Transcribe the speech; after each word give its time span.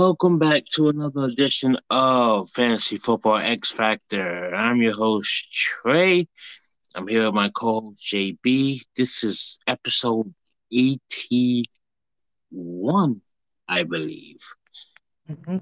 Welcome 0.00 0.38
back 0.38 0.64
to 0.76 0.88
another 0.88 1.24
edition 1.24 1.76
of 1.90 2.48
Fantasy 2.48 2.96
Football 2.96 3.36
X 3.36 3.70
Factor. 3.70 4.54
I'm 4.54 4.80
your 4.80 4.94
host, 4.94 5.52
Trey. 5.52 6.26
I'm 6.94 7.06
here 7.06 7.26
with 7.26 7.34
my 7.34 7.50
co 7.50 7.82
host, 7.82 8.10
JB. 8.10 8.80
This 8.96 9.22
is 9.22 9.58
episode 9.66 10.32
81, 10.72 13.20
I 13.68 13.82
believe. 13.82 14.38
Mm-hmm. 15.30 15.58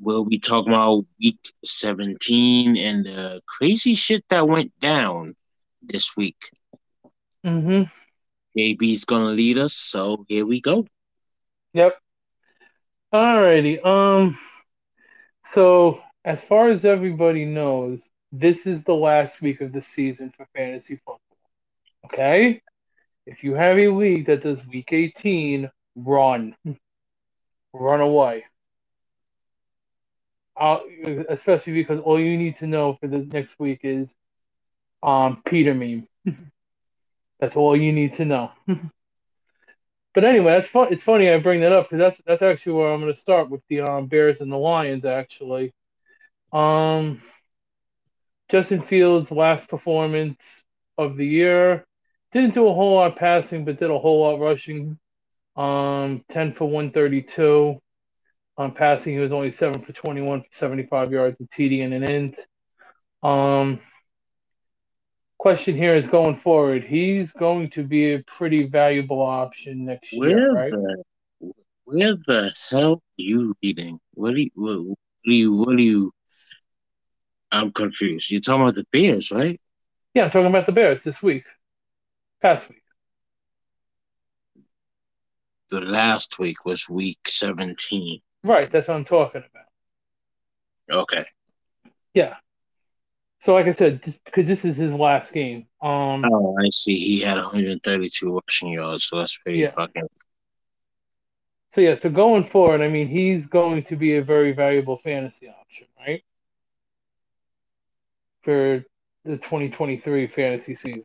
We'll 0.00 0.24
be 0.24 0.38
talking 0.38 0.72
about 0.72 1.04
week 1.20 1.52
17 1.62 2.78
and 2.78 3.04
the 3.04 3.42
crazy 3.46 3.96
shit 3.96 4.24
that 4.30 4.48
went 4.48 4.72
down 4.80 5.36
this 5.82 6.16
week. 6.16 6.42
Mm-hmm. 7.44 7.82
JB's 8.58 9.04
going 9.04 9.24
to 9.24 9.28
lead 9.28 9.58
us, 9.58 9.74
so 9.74 10.24
here 10.26 10.46
we 10.46 10.62
go. 10.62 10.86
Yep. 11.74 11.98
Alrighty. 13.16 13.82
Um. 13.84 14.36
So 15.54 16.00
as 16.24 16.38
far 16.42 16.68
as 16.68 16.84
everybody 16.84 17.46
knows, 17.46 18.00
this 18.30 18.66
is 18.66 18.84
the 18.84 18.94
last 18.94 19.40
week 19.40 19.62
of 19.62 19.72
the 19.72 19.80
season 19.80 20.32
for 20.36 20.46
fantasy 20.54 20.96
football. 20.96 21.20
Okay. 22.06 22.60
If 23.26 23.42
you 23.42 23.54
have 23.54 23.78
a 23.78 23.88
league 23.88 24.26
that 24.26 24.42
does 24.42 24.58
week 24.66 24.92
18, 24.92 25.70
run, 25.96 26.54
run 27.72 28.00
away. 28.00 28.44
Uh, 30.60 30.80
especially 31.30 31.72
because 31.72 32.00
all 32.00 32.20
you 32.20 32.36
need 32.36 32.58
to 32.58 32.66
know 32.66 32.98
for 33.00 33.08
the 33.08 33.18
next 33.18 33.58
week 33.58 33.80
is 33.82 34.14
um 35.02 35.42
Peter 35.46 35.74
meme. 35.74 36.06
That's 37.40 37.56
all 37.56 37.76
you 37.76 37.92
need 37.94 38.14
to 38.16 38.26
know. 38.26 38.52
but 40.16 40.24
anyway, 40.24 40.54
that's 40.54 40.68
fun. 40.68 40.88
It's 40.90 41.02
funny 41.02 41.28
I 41.28 41.36
bring 41.36 41.60
that 41.60 41.72
up 41.72 41.90
because 41.90 41.98
that's 41.98 42.22
that's 42.26 42.40
actually 42.40 42.72
where 42.72 42.90
I'm 42.90 43.02
going 43.02 43.12
to 43.12 43.20
start 43.20 43.50
with 43.50 43.60
the 43.68 43.82
um, 43.82 44.06
Bears 44.06 44.40
and 44.40 44.50
the 44.50 44.56
Lions. 44.56 45.04
Actually, 45.04 45.74
um, 46.54 47.20
Justin 48.50 48.80
Fields' 48.80 49.30
last 49.30 49.68
performance 49.68 50.40
of 50.96 51.18
the 51.18 51.26
year 51.26 51.84
didn't 52.32 52.54
do 52.54 52.66
a 52.66 52.72
whole 52.72 52.94
lot 52.94 53.16
passing, 53.16 53.66
but 53.66 53.78
did 53.78 53.90
a 53.90 53.98
whole 53.98 54.22
lot 54.22 54.40
rushing. 54.40 54.98
Um, 55.54 56.24
ten 56.30 56.54
for 56.54 56.64
one 56.66 56.92
thirty 56.92 57.20
two. 57.20 57.78
On 58.56 58.72
passing, 58.72 59.12
he 59.12 59.18
was 59.18 59.32
only 59.32 59.52
seven 59.52 59.82
for 59.82 59.92
twenty 59.92 60.22
one 60.22 60.40
for 60.40 60.56
seventy 60.56 60.84
five 60.84 61.12
yards, 61.12 61.36
a 61.42 61.44
TD 61.44 61.84
and 61.84 61.92
an 61.92 62.04
int. 62.04 62.38
Um, 63.22 63.80
question 65.46 65.76
here 65.76 65.94
is 65.94 66.08
going 66.08 66.40
forward. 66.40 66.82
He's 66.82 67.30
going 67.30 67.70
to 67.70 67.84
be 67.84 68.14
a 68.14 68.24
pretty 68.36 68.66
valuable 68.66 69.22
option 69.22 69.84
next 69.84 70.12
Where 70.12 70.30
year, 70.30 70.52
right? 70.52 70.72
the 70.72 71.04
where 71.84 72.16
the 72.16 72.52
hell 72.68 72.94
are 72.94 73.00
you 73.16 73.54
reading? 73.62 74.00
What 74.14 74.34
are 74.34 74.38
you 74.38 74.50
what, 74.56 74.80
what 74.82 74.98
are 75.28 75.30
you 75.30 75.56
what 75.56 75.74
are 75.76 75.80
you 75.80 76.12
I'm 77.52 77.70
confused. 77.70 78.28
You're 78.28 78.40
talking 78.40 78.62
about 78.62 78.74
the 78.74 78.86
Bears, 78.90 79.30
right? 79.30 79.60
Yeah, 80.14 80.24
I'm 80.24 80.30
talking 80.32 80.48
about 80.48 80.66
the 80.66 80.72
Bears 80.72 81.04
this 81.04 81.22
week, 81.22 81.44
past 82.42 82.68
week. 82.68 82.82
The 85.70 85.80
last 85.80 86.40
week 86.40 86.64
was 86.64 86.88
week 86.88 87.20
seventeen. 87.28 88.18
Right, 88.42 88.68
that's 88.72 88.88
what 88.88 88.96
I'm 88.96 89.04
talking 89.04 89.44
about. 89.48 91.02
Okay. 91.02 91.24
Yeah. 92.14 92.34
So, 93.46 93.52
like 93.54 93.66
I 93.66 93.72
said, 93.72 94.02
because 94.24 94.48
this 94.48 94.64
is 94.64 94.76
his 94.76 94.90
last 94.92 95.32
game. 95.32 95.68
Um, 95.80 96.24
Oh, 96.24 96.56
I 96.58 96.68
see. 96.70 96.96
He 96.96 97.20
had 97.20 97.38
132 97.38 98.40
rushing 98.48 98.72
yards, 98.72 99.04
so 99.04 99.18
that's 99.18 99.38
pretty 99.38 99.60
Yeah. 99.60 99.70
fucking 99.70 100.08
so 101.74 101.80
yeah, 101.80 101.94
so 101.94 102.10
going 102.10 102.48
forward, 102.48 102.80
I 102.80 102.88
mean, 102.88 103.06
he's 103.06 103.46
going 103.46 103.84
to 103.84 103.96
be 103.96 104.16
a 104.16 104.24
very 104.24 104.52
valuable 104.52 104.98
fantasy 104.98 105.48
option, 105.48 105.86
right? 105.98 106.24
For 108.42 108.84
the 109.24 109.36
2023 109.36 110.26
fantasy 110.26 110.74
season. 110.74 111.04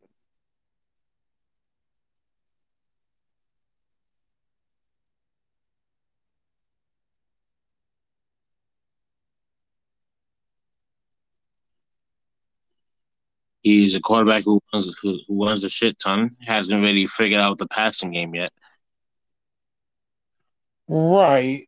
He's 13.62 13.96
a 13.96 14.00
quarterback 14.00 14.44
who 14.44 14.62
runs 14.74 14.96
who, 15.02 15.20
runs 15.30 15.64
a 15.64 15.70
shit 15.70 15.98
ton. 16.00 16.36
Hasn't 16.42 16.82
really 16.82 17.08
figured 17.08 17.42
out 17.42 17.58
the 17.58 17.68
passing 17.68 18.12
game 18.12 18.36
yet. 18.36 18.52
Right. 20.88 21.68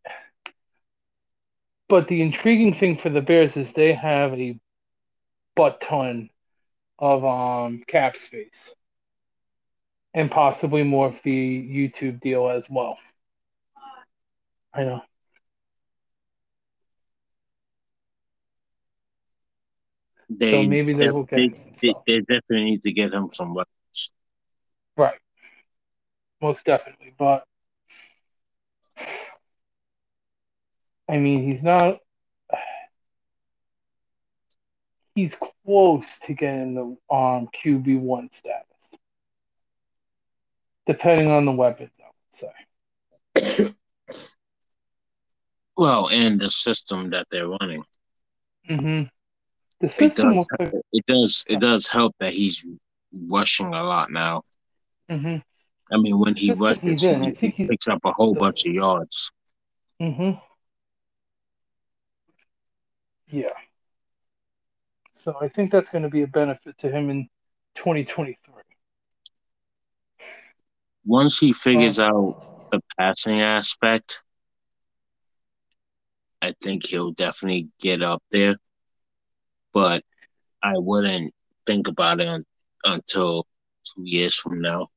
But 1.87 2.07
the 2.07 2.21
intriguing 2.21 2.75
thing 2.75 2.97
for 2.97 3.09
the 3.09 3.21
Bears 3.21 3.55
is 3.55 3.71
they 3.71 3.93
have 3.93 4.33
a 4.33 4.59
butt 5.55 5.81
ton 5.81 6.29
of 6.99 7.23
um 7.23 7.83
cap 7.87 8.15
space. 8.17 8.49
And 10.15 10.29
possibly 10.29 10.83
more 10.83 11.11
for 11.11 11.19
the 11.23 11.31
YouTube 11.31 12.21
deal 12.21 12.47
as 12.47 12.65
well. 12.69 12.97
I 14.73 14.83
know. 14.83 15.01
They 20.37 20.51
So 20.51 20.63
maybe 20.63 20.93
they 20.93 21.09
will 21.09 21.23
get 21.23 21.37
they, 21.37 21.49
they, 21.81 21.93
they 22.07 22.19
definitely 22.19 22.63
need 22.65 22.81
to 22.83 22.91
get 22.91 23.13
him 23.13 23.29
some 23.31 23.53
weapons. 23.53 24.11
Right. 24.97 25.19
Most 26.41 26.65
definitely. 26.65 27.13
But 27.17 27.43
I 31.09 31.17
mean 31.17 31.51
he's 31.51 31.61
not 31.61 31.99
he's 35.15 35.35
close 35.65 36.05
to 36.25 36.33
getting 36.33 36.73
the 36.75 37.15
um 37.15 37.47
QB 37.63 37.99
one 37.99 38.29
status. 38.31 38.67
Depending 40.85 41.27
on 41.29 41.45
the 41.45 41.51
weapons, 41.51 41.91
I 41.99 42.41
would 43.39 43.65
say. 43.65 43.73
Well, 45.75 46.07
and 46.11 46.39
the 46.39 46.51
system 46.51 47.09
that 47.11 47.25
they're 47.31 47.47
running. 47.47 47.83
Mm-hmm. 48.69 49.03
The 49.83 50.05
It 50.05 50.15
does 50.15 50.47
looks 50.59 50.73
it 50.93 51.05
does 51.05 51.43
it 51.49 51.59
does 51.59 51.87
help 51.89 52.15
that 52.21 52.33
he's 52.33 52.65
rushing 53.29 53.73
a 53.73 53.83
lot 53.83 54.09
now. 54.11 54.43
mm-hmm. 55.11 55.37
I 55.93 55.97
mean 55.97 56.17
when 56.17 56.35
he 56.35 56.53
rushes 56.53 56.81
he's 56.81 57.03
in, 57.03 57.35
he, 57.37 57.49
he 57.49 57.67
picks 57.67 57.89
up 57.89 57.99
a 58.05 58.13
whole 58.13 58.33
bunch 58.33 58.65
of 58.65 58.73
yards. 58.73 59.29
mm-hmm. 60.01 60.39
Yeah. 63.29 63.49
So 65.25 65.35
I 65.41 65.49
think 65.49 65.73
that's 65.73 65.89
going 65.89 66.03
to 66.03 66.09
be 66.09 66.21
a 66.21 66.27
benefit 66.27 66.77
to 66.79 66.89
him 66.89 67.09
in 67.09 67.27
2023. 67.75 68.37
Once 71.05 71.39
he 71.39 71.51
figures 71.51 71.99
out 71.99 72.69
the 72.71 72.79
passing 72.97 73.41
aspect, 73.41 74.23
I 76.41 76.53
think 76.63 76.85
he'll 76.85 77.11
definitely 77.11 77.67
get 77.81 78.01
up 78.01 78.23
there. 78.31 78.55
But 79.73 80.03
I 80.61 80.73
wouldn't 80.77 81.33
think 81.65 81.87
about 81.87 82.19
it 82.19 82.27
un- 82.27 82.45
until 82.83 83.45
two 83.83 84.03
years 84.03 84.35
from 84.35 84.61
now. 84.61 84.87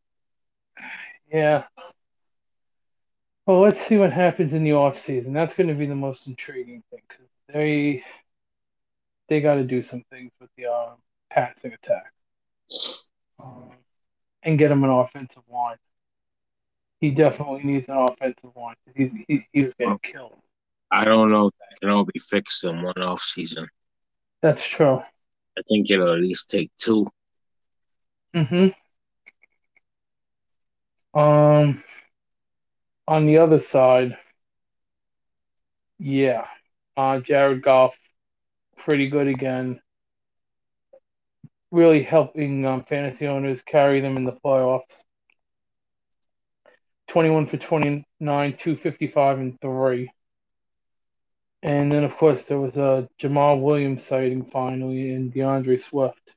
Yeah. 1.33 1.65
Well, 3.47 3.61
let's 3.61 3.85
see 3.87 3.97
what 3.97 4.13
happens 4.13 4.53
in 4.53 4.65
the 4.65 4.73
off 4.73 5.05
season. 5.05 5.33
That's 5.33 5.55
going 5.55 5.69
to 5.69 5.75
be 5.75 5.87
the 5.87 5.95
most 5.95 6.27
intriguing 6.27 6.83
thing 6.91 7.01
because 7.09 7.27
they 7.53 8.05
they 9.29 9.41
got 9.41 9.55
to 9.55 9.65
do 9.65 9.83
some 9.83 10.05
things 10.11 10.33
with 10.41 10.51
the 10.57 10.67
um, 10.67 10.97
passing 11.31 11.73
attack 11.73 12.13
um, 13.43 13.71
and 14.43 14.59
get 14.59 14.71
him 14.71 14.85
an 14.85 14.91
offensive 14.91 15.43
line. 15.51 15.77
He 17.01 17.11
definitely 17.11 17.63
needs 17.65 17.89
an 17.89 17.97
offensive 17.97 18.51
line. 18.57 18.77
He, 18.95 19.25
he, 19.29 19.47
he 19.53 19.63
was 19.65 19.75
getting 19.79 19.99
killed. 20.03 20.35
I 20.91 21.05
don't 21.05 21.31
know 21.31 21.49
if 21.49 21.55
that 21.59 21.81
can 21.81 21.91
all 21.91 22.05
be 22.05 22.19
fixed 22.19 22.65
in 22.65 22.83
one 22.83 23.03
off 23.03 23.21
season. 23.21 23.69
That's 24.47 24.63
true. 24.63 25.03
I 25.59 25.63
think 25.67 25.91
it'll 25.91 26.13
at 26.15 26.21
least 26.21 26.49
take 26.49 26.71
two. 26.77 27.09
hmm 28.33 28.69
Um, 31.13 31.83
on 33.09 33.27
the 33.27 33.39
other 33.39 33.61
side, 33.61 34.17
yeah, 35.99 36.47
uh, 36.97 37.19
Jared 37.19 37.65
Goff, 37.65 37.95
pretty 38.77 39.09
good 39.09 39.27
again. 39.27 39.81
Really 41.73 42.05
helping 42.05 42.65
um, 42.67 42.85
fantasy 42.89 43.27
owners 43.27 43.61
carry 43.67 44.01
them 44.01 44.17
in 44.17 44.23
the 44.23 44.39
playoffs. 44.45 44.85
21 47.09 47.49
for 47.49 47.57
29, 47.57 48.57
255 48.63 49.39
and 49.41 49.61
3. 49.61 50.09
And 51.67 51.91
then, 51.91 52.05
of 52.05 52.17
course, 52.17 52.45
there 52.47 52.61
was 52.61 52.77
a 52.77 53.09
Jamaal 53.21 53.61
Williams 53.61 54.07
sighting 54.07 54.45
finally 54.53 55.11
and 55.11 55.35
D'Andre 55.35 55.79
Swift. 55.79 56.37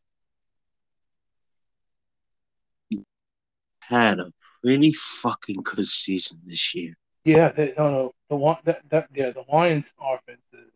Had 3.83 4.19
a 4.19 4.31
pretty 4.63 4.89
fucking 4.89 5.61
good 5.61 5.85
season 5.85 6.39
this 6.47 6.73
year. 6.73 6.95
Yeah, 7.25 7.51
they, 7.51 7.75
no, 7.77 7.91
no, 7.91 8.13
the 8.27 8.37
one 8.37 8.57
that, 8.63 8.81
that 8.89 9.09
yeah, 9.13 9.29
the 9.29 9.43
Lions 9.53 9.85
offense 10.01 10.41
is 10.51 10.71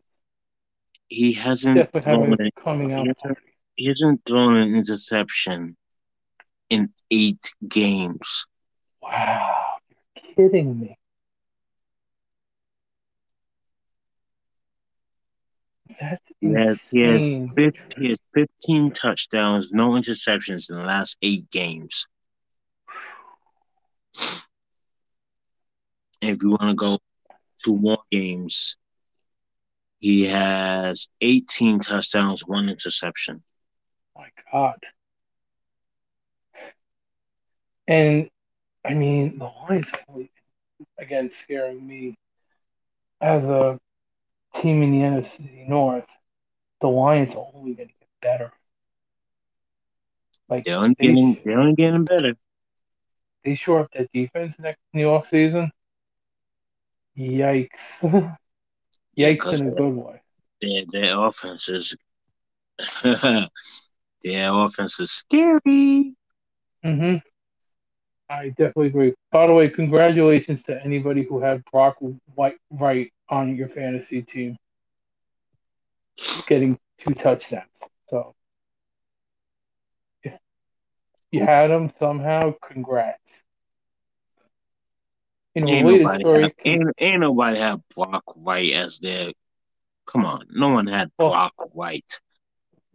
He 1.08 1.32
hasn't 1.32 1.90
thrown 2.00 2.36
it. 2.38 2.54
coming 2.54 2.92
out 2.92 3.06
He 3.06 3.08
hasn't, 3.08 3.38
he 3.74 3.86
hasn't 3.86 4.20
thrown 4.24 4.56
an 4.56 4.76
interception 4.76 5.76
in 6.70 6.90
eight 7.10 7.52
games. 7.66 8.46
Wow, 9.02 9.78
you're 10.36 10.48
kidding 10.48 10.78
me. 10.78 10.96
That's 16.00 16.22
He 16.40 16.52
has, 16.52 16.78
he 16.90 17.00
has, 17.00 17.30
he 17.96 18.08
has 18.08 18.18
15 18.34 18.92
touchdowns, 18.92 19.72
no 19.72 19.90
interceptions 19.90 20.70
in 20.70 20.76
the 20.76 20.84
last 20.84 21.16
eight 21.22 21.50
games. 21.50 22.06
If 26.20 26.42
you 26.42 26.50
want 26.50 26.62
to 26.62 26.74
go 26.74 26.98
two 27.62 27.76
more 27.76 27.98
games, 28.10 28.76
he 29.98 30.26
has 30.26 31.08
18 31.20 31.80
touchdowns, 31.80 32.46
one 32.46 32.68
interception. 32.68 33.42
My 34.16 34.28
God. 34.52 34.78
And 37.86 38.30
I 38.84 38.94
mean, 38.94 39.38
the 39.38 39.44
Lions 39.44 39.88
again 40.98 41.30
scaring 41.30 41.86
me 41.86 42.16
as 43.20 43.44
a 43.44 43.78
team 44.60 44.82
in 44.82 44.92
the 44.92 44.98
NFC 45.06 45.68
North. 45.68 46.06
The 46.80 46.88
Lions 46.88 47.34
are 47.34 47.46
only 47.54 47.74
going 47.74 47.88
to 47.88 47.94
get 47.94 48.08
better. 48.20 48.52
Like 50.48 50.64
They're 50.64 50.76
only 50.76 50.94
they, 50.98 51.06
getting, 51.06 51.40
they're 51.44 51.58
only 51.58 51.74
getting 51.74 52.04
better. 52.04 52.34
they 53.44 53.54
shore 53.54 53.80
up 53.80 53.90
that 53.92 54.10
defense 54.12 54.56
next 54.58 54.80
in 54.92 55.00
the 55.00 55.06
offseason. 55.06 55.70
Yikes. 57.16 57.68
Yikes 59.18 59.38
Because 59.38 59.60
in 59.60 59.68
a 59.68 59.70
good 59.70 59.94
way. 59.94 60.20
their, 60.60 60.82
their 60.90 61.18
offense 61.18 61.68
is 61.68 61.94
their 63.02 64.52
offense 64.52 65.00
is 65.00 65.10
scary. 65.10 66.14
hmm 66.82 67.16
I 68.28 68.48
definitely 68.48 68.86
agree. 68.88 69.14
By 69.30 69.46
the 69.46 69.52
way, 69.52 69.68
congratulations 69.68 70.62
to 70.64 70.82
anybody 70.82 71.24
who 71.24 71.40
had 71.40 71.62
Brock 71.70 71.96
Wright 72.36 72.56
right 72.70 73.12
on 73.34 73.56
your 73.56 73.68
fantasy 73.68 74.22
team, 74.22 74.56
getting 76.46 76.78
two 76.98 77.14
touchdowns. 77.14 77.64
So 78.08 78.34
if 80.22 80.32
you 81.32 81.40
had 81.44 81.70
him 81.70 81.92
somehow. 81.98 82.54
Congrats. 82.66 83.18
In 85.54 85.68
a 85.68 85.70
Ain't 85.72 85.86
related 85.86 86.20
story, 86.20 86.42
have, 86.42 86.52
ain't, 86.64 86.90
ain't 86.98 87.20
nobody 87.20 87.58
have 87.58 87.80
Brock 87.94 88.24
Wright 88.44 88.72
as 88.72 88.98
their. 88.98 89.32
Come 90.06 90.24
on, 90.26 90.46
no 90.50 90.68
one 90.68 90.86
had 90.86 91.10
Well- 91.18 91.30
Brock 91.30 91.54
Wright. 91.74 92.20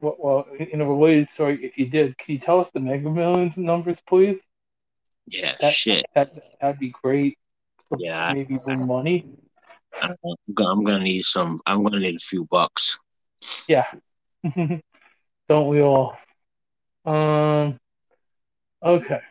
well, 0.02 0.16
well, 0.20 0.46
in 0.58 0.80
a 0.82 0.86
related 0.86 1.30
story, 1.30 1.64
if 1.66 1.78
you 1.78 1.88
did, 1.88 2.18
can 2.18 2.34
you 2.36 2.40
tell 2.40 2.60
us 2.62 2.70
the 2.74 2.80
Mega 2.80 3.10
Millions 3.10 3.58
numbers, 3.58 3.98
please? 4.08 4.40
Yeah, 5.26 5.56
That- 5.60 5.74
shit. 5.74 6.06
That 6.16 6.34
that'd 6.62 6.80
be 6.80 6.90
great. 6.90 7.38
Yeah, 7.98 8.34
Maybe 8.34 8.58
win 8.58 8.86
money. 8.86 9.26
I'm 10.02 10.84
gonna, 10.84 11.00
need 11.00 11.24
some. 11.24 11.60
I'm 11.66 11.84
gonna 11.84 12.00
need 12.00 12.16
a 12.16 12.20
few 12.20 12.46
bucks. 12.46 12.98
Yeah. 13.68 13.86
Don't 15.50 15.68
we 15.68 15.82
all? 15.82 16.18
Um 17.06 17.80
okay. 18.84 19.22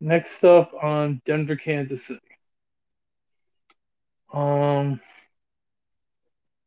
Next 0.00 0.44
up 0.44 0.72
on 0.80 1.20
Denver, 1.26 1.56
Kansas 1.56 2.06
City. 2.06 2.20
Um 4.32 5.00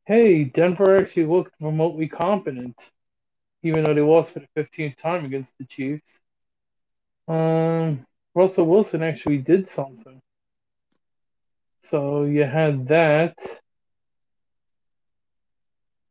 hey, 0.05 0.43
Denver 0.45 0.97
actually 0.97 1.25
looked 1.25 1.53
remotely 1.59 2.07
competent, 2.07 2.77
even 3.63 3.83
though 3.83 3.93
they 3.93 4.01
lost 4.01 4.31
for 4.31 4.39
the 4.39 4.47
fifteenth 4.55 4.97
time 4.97 5.25
against 5.25 5.53
the 5.57 5.65
Chiefs. 5.65 6.11
Um 7.27 8.05
Russell 8.35 8.65
Wilson 8.65 9.03
actually 9.03 9.37
did 9.37 9.67
something. 9.67 10.19
So 11.93 12.23
you 12.23 12.43
had 12.43 12.87
that. 12.87 13.35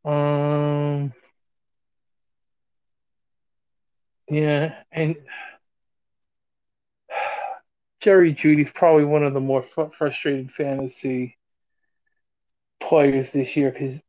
Um 0.05 1.11
Yeah, 4.29 4.75
and 4.93 5.17
Jerry 7.99 8.33
Jeudy's 8.33 8.71
probably 8.73 9.03
one 9.03 9.23
of 9.23 9.33
the 9.33 9.41
more 9.41 9.65
fr- 9.75 9.91
frustrated 9.97 10.53
fantasy 10.53 11.37
players 12.81 13.31
this 13.31 13.57
year 13.57 13.69
because, 13.71 13.99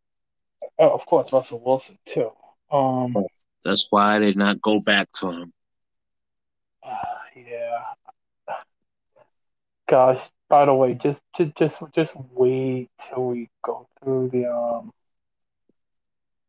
oh, 0.79 0.91
of 0.91 1.05
course, 1.07 1.33
Russell 1.33 1.61
Wilson 1.65 1.99
too. 2.07 2.31
Um, 2.71 3.17
That's 3.65 3.89
why 3.91 4.15
I 4.15 4.19
did 4.21 4.37
not 4.37 4.61
go 4.63 4.79
back 4.79 5.11
to 5.19 5.31
him. 5.33 5.53
uh, 6.85 6.95
yeah. 7.37 7.83
Gosh, 9.89 10.21
by 10.55 10.67
the 10.67 10.73
way, 10.73 10.95
just 10.95 11.21
just 11.37 11.57
just 11.57 11.83
just 11.97 12.13
wait 12.31 12.89
till 13.09 13.25
we 13.27 13.51
go 13.65 13.89
through 14.01 14.29
the 14.31 14.47
um 14.49 14.93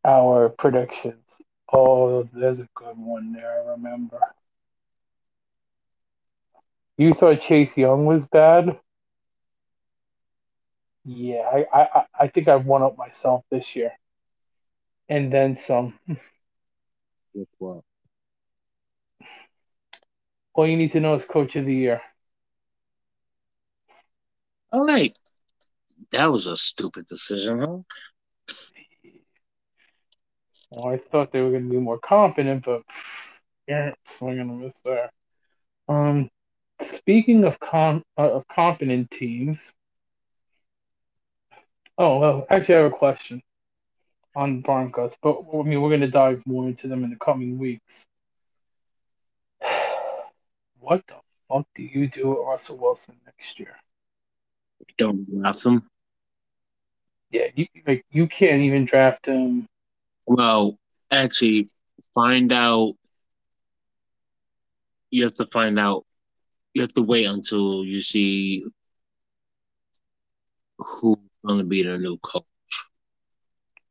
our 0.06 0.50
predictions. 0.50 1.26
Oh, 1.74 2.30
there's 2.32 2.60
a 2.60 2.70
good 2.76 2.98
one 3.00 3.34
there. 3.34 3.64
I 3.64 3.72
remember. 3.72 4.20
You 6.98 7.16
thought 7.16 7.42
Chase 7.42 7.76
Young 7.76 8.06
was 8.06 8.28
bad? 8.28 8.80
Yeah, 11.04 11.50
I, 11.52 11.66
I, 11.74 12.06
I- 12.20 12.28
think 12.28 12.48
I've 12.48 12.68
won 12.68 12.84
up 12.84 12.96
myself 12.96 13.44
this 13.50 13.76
year. 13.76 13.92
And 15.10 15.34
then 15.34 15.58
some. 15.58 16.00
With 17.34 17.50
what? 17.58 17.82
All 20.54 20.68
you 20.68 20.78
need 20.78 20.92
to 20.94 21.00
know 21.00 21.16
is 21.16 21.26
coach 21.26 21.56
of 21.56 21.66
the 21.66 21.74
year. 21.74 22.02
All 24.72 24.86
right. 24.86 25.12
That 26.12 26.28
was 26.32 26.48
a 26.48 26.58
stupid 26.58 27.06
decision, 27.08 27.60
huh? 27.60 27.78
Well, 30.70 30.94
I 30.94 30.98
thought 30.98 31.32
they 31.32 31.42
were 31.42 31.52
going 31.52 31.64
to 31.66 31.70
be 31.70 31.78
more 31.78 32.00
confident, 32.00 32.66
but 32.66 32.82
yeah, 33.68 33.92
swing 34.08 34.40
and 34.40 34.52
a 34.52 34.54
miss 34.54 34.74
there. 34.84 35.10
Um, 35.88 36.30
speaking 36.96 37.44
of 37.46 37.60
com 37.60 38.04
uh, 38.18 38.32
of 38.34 38.48
confident 38.48 39.12
teams. 39.12 39.60
Oh, 41.98 42.20
well, 42.20 42.48
actually, 42.50 42.76
I 42.76 42.78
have 42.80 42.92
a 42.92 42.96
question 42.96 43.42
on 44.36 44.62
Broncos, 44.62 45.14
but 45.22 45.40
I 45.54 45.62
mean, 45.64 45.82
we're 45.82 45.90
going 45.90 46.02
to 46.02 46.12
dive 46.12 46.44
more 46.46 46.68
into 46.68 46.88
them 46.88 47.04
in 47.04 47.10
the 47.10 47.18
coming 47.18 47.58
weeks. 47.58 47.94
What 50.80 51.04
the 51.08 51.16
fuck 51.50 51.66
do 51.76 51.82
you 51.84 52.08
do 52.08 52.30
with 52.30 52.40
Russell 52.46 52.78
Wilson 52.78 53.16
next 53.26 53.60
year? 53.60 53.76
Don't 54.98 55.26
draft 55.30 55.64
them. 55.64 55.90
Yeah, 57.32 57.48
you 57.56 57.68
like 57.86 58.06
you 58.12 58.28
can't 58.28 58.62
even 58.62 58.86
draft 58.86 59.26
him. 59.26 59.68
Well, 60.26 60.78
actually, 61.12 61.70
find 62.14 62.52
out. 62.52 62.94
You 65.12 65.24
have 65.24 65.34
to 65.36 65.48
find 65.52 65.80
out. 65.80 66.06
You 66.74 66.82
have 66.82 66.94
to 66.94 67.02
wait 67.02 67.26
until 67.26 67.84
you 67.86 68.02
see 68.02 68.66
who's 70.78 71.18
going 71.46 71.60
to 71.60 71.64
be 71.64 71.84
the 71.84 71.98
new 71.98 72.18
coach 72.18 72.44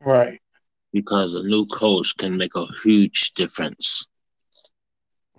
Right, 0.00 0.40
because 0.92 1.34
a 1.34 1.42
new 1.42 1.64
coach 1.66 2.14
can 2.16 2.36
make 2.36 2.54
a 2.56 2.66
huge 2.82 3.32
difference. 3.32 4.06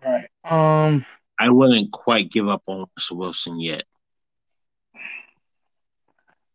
right. 0.03 0.27
Um, 0.43 1.05
I 1.39 1.49
wouldn't 1.49 1.91
quite 1.91 2.31
give 2.31 2.47
up 2.47 2.63
on 2.65 2.85
Russell 2.97 3.17
Wilson 3.17 3.59
yet. 3.59 3.83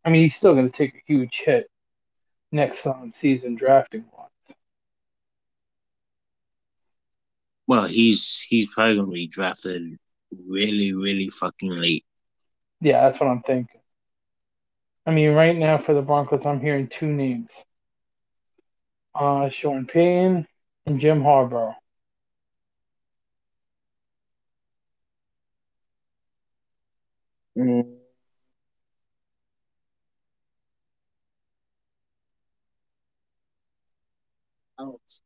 I 0.04 0.10
mean, 0.10 0.22
he's 0.22 0.36
still 0.36 0.54
going 0.54 0.70
to 0.70 0.76
take 0.76 0.94
a 0.94 1.02
huge 1.06 1.42
hit 1.44 1.70
next 2.52 2.86
um, 2.86 3.12
season 3.14 3.54
drafting 3.54 4.04
wise. 4.16 4.56
Well, 7.66 7.84
he's 7.86 8.42
he's 8.48 8.72
probably 8.72 8.96
going 8.96 9.06
to 9.06 9.12
be 9.12 9.26
drafted 9.28 9.96
really, 10.46 10.92
really 10.92 11.28
fucking 11.28 11.70
late. 11.70 12.04
Yeah, 12.80 13.08
that's 13.08 13.20
what 13.20 13.28
I'm 13.28 13.42
thinking. 13.42 13.80
I 15.06 15.12
mean, 15.12 15.32
right 15.34 15.56
now 15.56 15.78
for 15.78 15.94
the 15.94 16.02
Broncos, 16.02 16.44
I'm 16.44 16.60
hearing 16.60 16.88
two 16.88 17.06
names: 17.06 17.48
uh, 19.14 19.50
Sean 19.50 19.86
Payton 19.86 20.46
and 20.86 21.00
Jim 21.00 21.22
Harbaugh. 21.22 21.74
Mm. 27.56 27.82
I 27.82 27.86
don't 27.86 27.90
see 27.90 28.00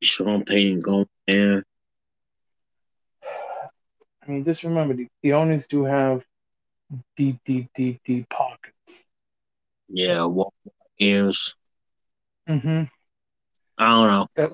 Sean 0.03 0.45
Payton 0.45 0.81
going 0.81 1.07
there. 1.27 1.65
I 4.23 4.31
mean, 4.31 4.45
just 4.45 4.65
remember 4.65 4.95
the, 4.95 5.09
the 5.23 5.35
owners 5.35 5.67
do 5.67 5.85
have 5.85 6.23
deep, 7.17 7.39
deep, 7.45 7.69
deep, 7.75 8.01
deep 8.05 8.29
pockets. 8.29 9.03
Yeah, 9.89 10.29
ears. 10.99 11.55
Mm-hmm. 12.49 12.85
I 13.79 13.89
don't 13.89 14.09
know. 14.09 14.27
That, 14.37 14.53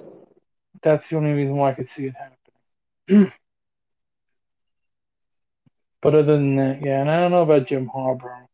that's 0.83 1.09
the 1.09 1.17
only 1.17 1.33
reason 1.33 1.57
why 1.57 1.71
I 1.71 1.75
could 1.75 1.89
see 1.89 2.07
it 2.07 2.15
happening. 2.15 3.33
but 6.03 6.15
other 6.15 6.37
than 6.37 6.57
that, 6.57 6.83
yeah, 6.83 7.01
and 7.01 7.11
I 7.11 7.21
don't 7.21 7.31
know 7.31 7.43
about 7.43 7.69
Jim 7.69 7.91
Harbaugh. 7.95 8.47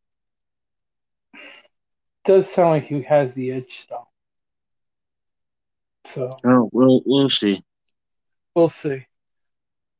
Does 2.24 2.52
sound 2.52 2.70
like 2.70 2.86
he 2.86 3.02
has 3.02 3.34
the 3.34 3.52
edge 3.52 3.80
stuff. 3.82 4.08
So 6.14 6.30
oh, 6.44 6.68
we'll 6.72 7.02
we'll 7.04 7.30
see. 7.30 7.62
We'll 8.54 8.70
see. 8.70 9.06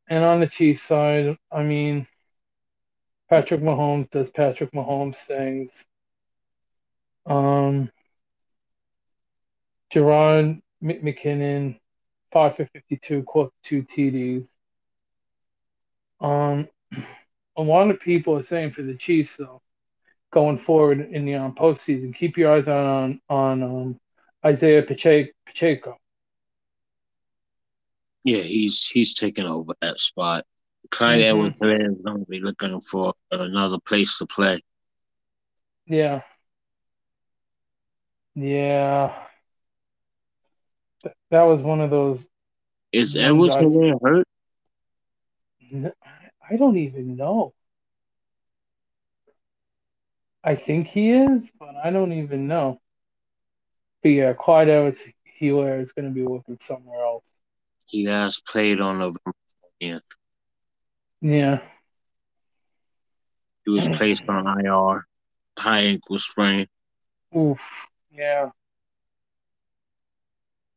And 0.09 0.25
on 0.25 0.41
the 0.41 0.47
Chiefs 0.47 0.85
side, 0.85 1.37
I 1.51 1.63
mean, 1.63 2.07
Patrick 3.29 3.61
Mahomes 3.61 4.11
does 4.11 4.31
Patrick 4.31 4.73
Mahomes 4.73 5.17
things. 5.17 5.71
Um, 7.27 7.91
Jerick 9.93 10.63
McKinnon, 10.83 11.79
five 12.33 12.57
for 12.57 12.67
fifty-two, 12.67 13.25
caught 13.25 13.53
two 13.65 13.83
TDs. 13.83 14.49
Um, 16.21 16.69
a 17.57 17.63
lot 17.63 17.91
of 17.91 18.01
people 18.01 18.37
are 18.37 18.45
saying 18.45 18.73
for 18.73 18.83
the 18.83 18.97
Chiefs 18.97 19.35
though, 19.39 19.61
going 20.33 20.59
forward 20.59 21.01
in 21.01 21.25
the 21.25 21.35
um, 21.35 21.55
postseason, 21.55 22.15
keep 22.15 22.37
your 22.37 22.55
eyes 22.55 22.69
on 22.69 23.21
on, 23.29 23.63
on 23.63 23.63
um, 23.63 24.01
Isaiah 24.45 24.83
Pacheco. 24.83 25.31
Yeah, 28.25 28.43
he's 28.43 28.89
he's 28.89 29.15
taking 29.15 29.47
over 29.47 29.75
that 29.81 29.99
spot. 30.01 30.45
Clyde 30.91 31.21
mm-hmm. 31.21 31.63
Edwards 31.63 31.95
is 31.97 32.03
going 32.03 32.21
to 32.21 32.31
be 32.31 32.41
looking 32.41 32.81
for 32.81 33.15
another 33.31 33.79
place 33.79 34.19
to 34.19 34.27
play. 34.27 34.61
Yeah. 35.87 36.23
Yeah. 38.35 39.15
that 41.31 41.43
was 41.43 41.63
one 41.63 41.81
of 41.81 41.91
those. 41.91 42.21
Is 42.93 43.17
Edwards 43.17 43.57
going 43.57 43.99
hurt? 44.03 44.29
I 46.49 46.57
don't 46.57 46.79
even 46.79 47.17
know. 47.17 47.53
I 50.45 50.55
think 50.55 50.87
he 50.89 51.11
is, 51.11 51.49
but 51.59 51.75
I 51.83 51.91
don't 51.91 52.13
even 52.13 52.47
know. 52.47 52.81
But 54.03 54.11
yeah, 54.11 54.33
Clyde 54.33 54.69
Edwards 54.69 54.99
Helaire 55.41 55.83
is 55.83 55.93
going 55.93 56.07
to 56.07 56.15
be 56.15 56.23
working 56.23 56.59
somewhere 56.67 57.05
else. 57.05 57.25
He 57.87 58.05
has 58.05 58.41
played 58.41 58.81
on 58.81 58.99
November 58.99 59.33
20th. 59.83 60.01
Yeah. 61.21 61.61
He 63.65 63.71
was 63.71 63.87
placed 63.97 64.29
on 64.29 64.47
IR, 64.47 65.07
high 65.59 65.81
ankle 65.81 66.19
sprain. 66.19 66.67
Oof. 67.37 67.59
Yeah. 68.13 68.51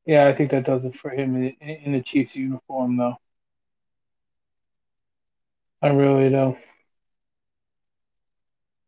Yeah, 0.05 0.27
I 0.27 0.35
think 0.35 0.51
that 0.51 0.65
does 0.65 0.85
it 0.85 0.95
for 0.99 1.11
him 1.11 1.35
in, 1.35 1.55
in 1.61 1.91
the 1.93 2.01
Chiefs 2.01 2.35
uniform, 2.35 2.97
though. 2.97 3.15
I 5.81 5.89
really 5.89 6.29
do. 6.29 6.57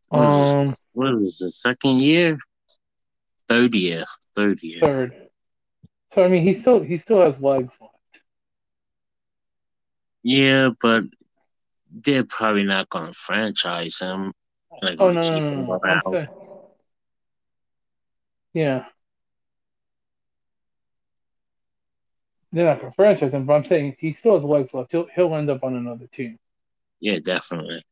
What 0.09 0.27
is, 0.27 0.53
um, 0.53 0.59
this, 0.61 0.83
what 0.91 1.13
is 1.15 1.37
the 1.37 1.51
second 1.51 2.01
year? 2.01 2.37
Third 3.47 3.73
year. 3.75 4.05
Third 4.35 4.61
year. 4.61 4.79
Third. 4.81 5.29
So 6.13 6.23
I 6.23 6.27
mean, 6.27 6.43
he 6.43 6.53
still 6.53 6.81
he 6.81 6.97
still 6.97 7.21
has 7.21 7.39
legs 7.39 7.73
left. 7.79 7.93
Yeah, 10.23 10.69
but 10.81 11.05
they're 11.91 12.23
probably 12.23 12.63
not 12.63 12.89
going 12.89 13.07
to 13.07 13.13
franchise 13.13 13.99
him. 13.99 14.33
Like, 14.81 14.97
oh 14.99 15.11
no, 15.11 15.21
no, 15.21 15.79
no, 15.83 16.01
no. 16.05 16.27
Yeah. 18.53 18.85
They're 22.53 22.65
not 22.65 22.81
going 22.81 22.91
to 22.91 22.95
franchise 22.95 23.31
him, 23.31 23.45
but 23.45 23.53
I'm 23.53 23.65
saying 23.65 23.95
he 23.99 24.13
still 24.13 24.35
has 24.35 24.43
legs 24.43 24.73
left. 24.73 24.91
He'll 24.91 25.07
he'll 25.15 25.33
end 25.35 25.49
up 25.49 25.63
on 25.63 25.75
another 25.75 26.07
team. 26.07 26.37
Yeah, 26.99 27.19
definitely. 27.19 27.83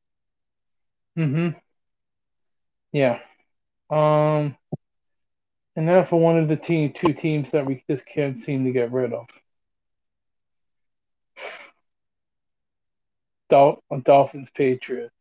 Mm-hmm. 1.17 1.57
Yeah. 2.91 3.19
Um. 3.89 4.57
And 5.79 5.85
now 5.85 6.03
for 6.03 6.19
one 6.19 6.37
of 6.37 6.49
the 6.49 6.57
team, 6.57 6.91
two 6.91 7.13
teams 7.13 7.51
that 7.51 7.65
we 7.65 7.85
just 7.89 8.05
can't 8.05 8.37
seem 8.37 8.65
to 8.65 8.71
get 8.73 8.91
rid 8.91 9.13
of. 9.13 9.27
Dol- 13.49 13.81
Dolphins 14.03 14.49
Patriots. 14.53 15.15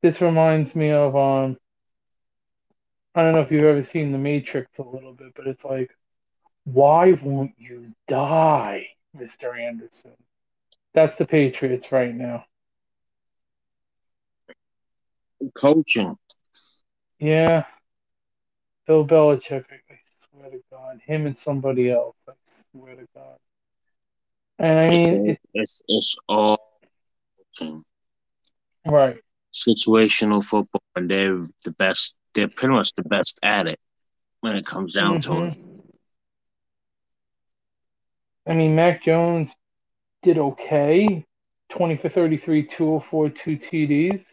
This 0.00 0.20
reminds 0.20 0.76
me 0.76 0.92
of 0.92 1.16
um 1.16 1.56
I 3.16 3.22
don't 3.24 3.32
know 3.32 3.40
if 3.40 3.50
you've 3.50 3.64
ever 3.64 3.82
seen 3.82 4.12
The 4.12 4.18
Matrix 4.18 4.70
a 4.78 4.82
little 4.82 5.12
bit, 5.12 5.32
but 5.34 5.48
it's 5.48 5.64
like, 5.64 5.90
why 6.62 7.18
won't 7.20 7.54
you 7.58 7.96
die, 8.06 8.86
Mr. 9.16 9.58
Anderson? 9.58 10.14
That's 10.94 11.16
the 11.16 11.26
Patriots 11.26 11.90
right 11.90 12.14
now. 12.14 12.44
Coaching. 15.56 16.16
Yeah. 17.18 17.64
Bill 18.86 19.06
Belichick, 19.06 19.64
I 19.70 19.98
swear 20.30 20.50
to 20.50 20.60
God. 20.70 21.00
Him 21.06 21.26
and 21.26 21.36
somebody 21.36 21.90
else, 21.90 22.16
I 22.28 22.32
swear 22.72 22.96
to 22.96 23.06
God. 23.14 23.36
And 24.58 24.78
I 24.78 24.90
mean, 24.90 25.30
it, 25.30 25.40
it's 25.52 25.82
it's 25.88 26.16
all 26.28 26.58
coaching. 27.58 27.82
right 28.86 29.16
situational 29.54 30.44
football, 30.44 30.82
and 30.96 31.10
they're 31.10 31.38
the 31.64 31.70
best. 31.70 32.16
They're 32.34 32.48
pretty 32.48 32.74
much 32.74 32.92
the 32.94 33.04
best 33.04 33.38
at 33.42 33.66
it 33.68 33.78
when 34.40 34.56
it 34.56 34.66
comes 34.66 34.92
down 34.92 35.20
mm-hmm. 35.20 35.32
to 35.32 35.46
it. 35.46 35.58
I 38.46 38.54
mean, 38.54 38.74
Mac 38.74 39.04
Jones 39.04 39.50
did 40.22 40.36
okay. 40.36 41.24
20 41.70 41.96
for 41.96 42.08
33, 42.10 42.64
204, 42.64 43.30
two 43.30 43.58
TDs. 43.58 44.24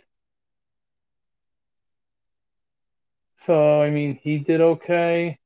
So, 3.46 3.82
I 3.82 3.90
mean, 3.90 4.20
he 4.22 4.38
did 4.38 4.62
okay. 4.62 5.40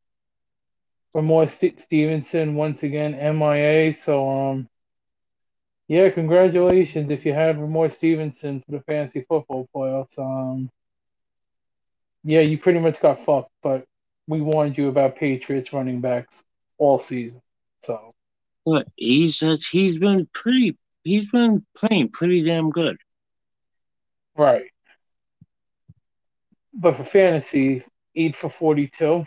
Rhamondre 1.16 1.52
St- 1.52 1.82
Stevenson, 1.82 2.56
once 2.56 2.84
again, 2.84 3.14
MIA. 3.14 3.96
So, 3.96 4.30
um, 4.30 4.70
yeah, 5.88 6.10
congratulations 6.10 7.10
if 7.10 7.26
you 7.26 7.34
have 7.34 7.56
Rhamondre 7.56 7.96
Stevenson 7.96 8.62
for 8.66 8.72
the 8.74 8.82
fantasy 8.82 9.26
football 9.28 9.70
playoffs. 9.74 10.18
Um, 10.18 10.70
yeah, 12.24 12.42
you 12.42 12.58
pretty 12.58 12.80
much 12.80 13.00
got 13.02 13.24
fucked, 13.26 13.52
but 13.62 13.86
we 14.28 14.42
warned 14.42 14.78
you 14.78 14.90
about 14.90 15.16
Patriots 15.16 15.72
running 15.72 16.02
backs 16.02 16.44
all 16.78 17.00
season. 17.00 17.42
So, 17.86 18.10
but 18.66 18.88
he's 18.96 19.40
he's 19.70 20.00
been 20.00 20.28
pretty 20.34 20.78
he's 21.04 21.30
been 21.30 21.66
playing 21.78 22.10
pretty 22.10 22.44
damn 22.44 22.72
good. 22.72 22.98
Right. 24.36 24.66
But 26.76 26.98
for 26.98 27.06
fantasy, 27.06 27.86
eight 28.16 28.36
for 28.36 28.50
forty-two. 28.50 29.26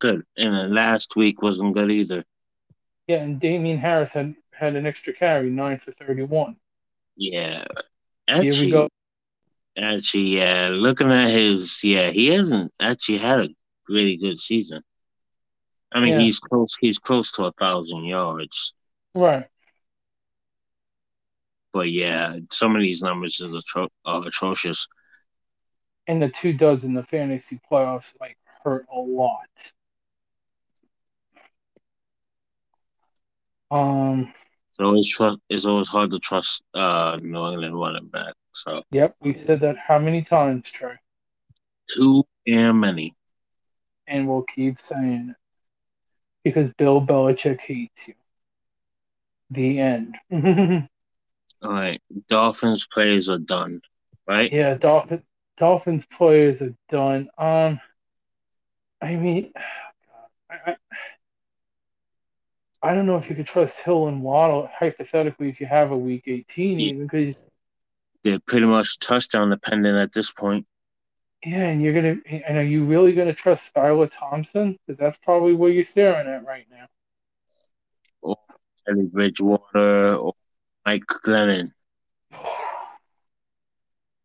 Good, 0.00 0.22
and 0.36 0.54
then 0.54 0.74
last 0.74 1.16
week 1.16 1.42
wasn't 1.42 1.74
good 1.74 1.90
either. 1.90 2.24
Yeah, 3.06 3.16
and 3.16 3.40
Damien 3.40 3.78
Harris 3.78 4.10
had 4.10 4.34
had 4.52 4.76
an 4.76 4.86
extra 4.86 5.12
carry, 5.12 5.50
nine 5.50 5.80
for 5.84 5.92
thirty-one. 5.92 6.56
Yeah, 7.16 7.64
actually, 8.28 8.52
here 8.52 8.64
we 8.64 8.70
go. 8.70 8.88
Actually, 9.76 10.36
yeah, 10.36 10.70
looking 10.72 11.10
at 11.10 11.30
his, 11.30 11.82
yeah, 11.82 12.10
he 12.10 12.28
hasn't 12.28 12.72
actually 12.78 13.18
had 13.18 13.40
a 13.40 13.48
really 13.88 14.16
good 14.16 14.38
season. 14.38 14.82
I 15.90 16.00
mean, 16.00 16.14
yeah. 16.14 16.20
he's 16.20 16.38
close. 16.38 16.76
He's 16.80 16.98
close 16.98 17.32
to 17.32 17.44
a 17.44 17.52
thousand 17.52 18.04
yards. 18.04 18.74
Right. 19.14 19.46
But 21.72 21.90
yeah, 21.90 22.36
some 22.52 22.76
of 22.76 22.82
these 22.82 23.02
numbers 23.02 23.40
is 23.40 23.54
atro- 23.54 23.88
are 24.04 24.26
atrocious. 24.26 24.86
And 26.06 26.20
the 26.20 26.28
two 26.28 26.52
duds 26.52 26.84
in 26.84 26.94
the 26.94 27.04
fantasy 27.04 27.60
playoffs 27.70 28.12
like 28.20 28.36
hurt 28.62 28.86
a 28.94 28.98
lot. 28.98 29.48
Um, 33.70 34.32
it's 34.70 34.80
always 34.80 35.08
trust. 35.08 35.38
It's 35.48 35.66
always 35.66 35.88
hard 35.88 36.10
to 36.10 36.18
trust 36.18 36.64
uh, 36.74 37.18
New 37.22 37.46
England 37.52 37.78
running 37.78 38.08
back. 38.08 38.34
So. 38.52 38.82
Yep, 38.92 39.16
we 39.20 39.42
said 39.46 39.60
that 39.60 39.76
how 39.78 39.98
many 39.98 40.22
times, 40.22 40.64
Trey? 40.72 40.94
Too 41.94 42.24
damn 42.46 42.80
many. 42.80 43.14
And 44.06 44.28
we'll 44.28 44.42
keep 44.42 44.80
saying 44.80 45.30
it 45.30 45.36
because 46.44 46.70
Bill 46.76 47.04
Belichick 47.04 47.60
hates 47.60 47.94
you. 48.06 48.14
The 49.50 49.78
end. 49.78 50.16
All 51.62 51.70
right, 51.70 52.00
Dolphins 52.28 52.86
players 52.92 53.28
are 53.28 53.38
done, 53.38 53.80
right? 54.26 54.52
Yeah, 54.52 54.74
Dolphins 54.74 55.22
Dolphins 55.58 56.04
players 56.16 56.60
are 56.60 56.74
done. 56.90 57.28
Um, 57.38 57.80
I 59.00 59.14
mean, 59.16 59.52
I, 60.50 60.76
I 62.82 62.94
don't 62.94 63.06
know 63.06 63.16
if 63.16 63.28
you 63.30 63.36
could 63.36 63.46
trust 63.46 63.74
Hill 63.84 64.08
and 64.08 64.22
Waddle 64.22 64.68
hypothetically 64.78 65.48
if 65.48 65.60
you 65.60 65.66
have 65.66 65.90
a 65.90 65.96
week 65.96 66.24
18 66.26 66.80
Yeah. 66.80 66.86
even 66.92 67.06
because 67.06 67.34
They're 68.22 68.40
pretty 68.40 68.66
much 68.66 68.98
touchdown 68.98 69.50
dependent 69.50 69.96
at 69.96 70.12
this 70.12 70.30
point. 70.30 70.66
yeah, 71.44 71.64
and 71.64 71.82
you're 71.82 71.94
gonna 71.94 72.16
and 72.46 72.58
are 72.58 72.64
you 72.64 72.84
really 72.84 73.12
gonna 73.12 73.34
trust 73.34 73.72
Skylar 73.74 74.10
Thompson? 74.18 74.78
Because 74.86 74.98
that's 74.98 75.18
probably 75.22 75.54
where 75.54 75.70
you're 75.70 75.84
staring 75.86 76.26
at 76.28 76.44
right 76.44 76.66
now. 76.70 76.86
Or 78.22 78.36
Teddy 78.86 79.06
Bridgewater 79.06 80.16
or 80.16 80.34
Mike 80.86 81.04
Glennon. 81.06 81.70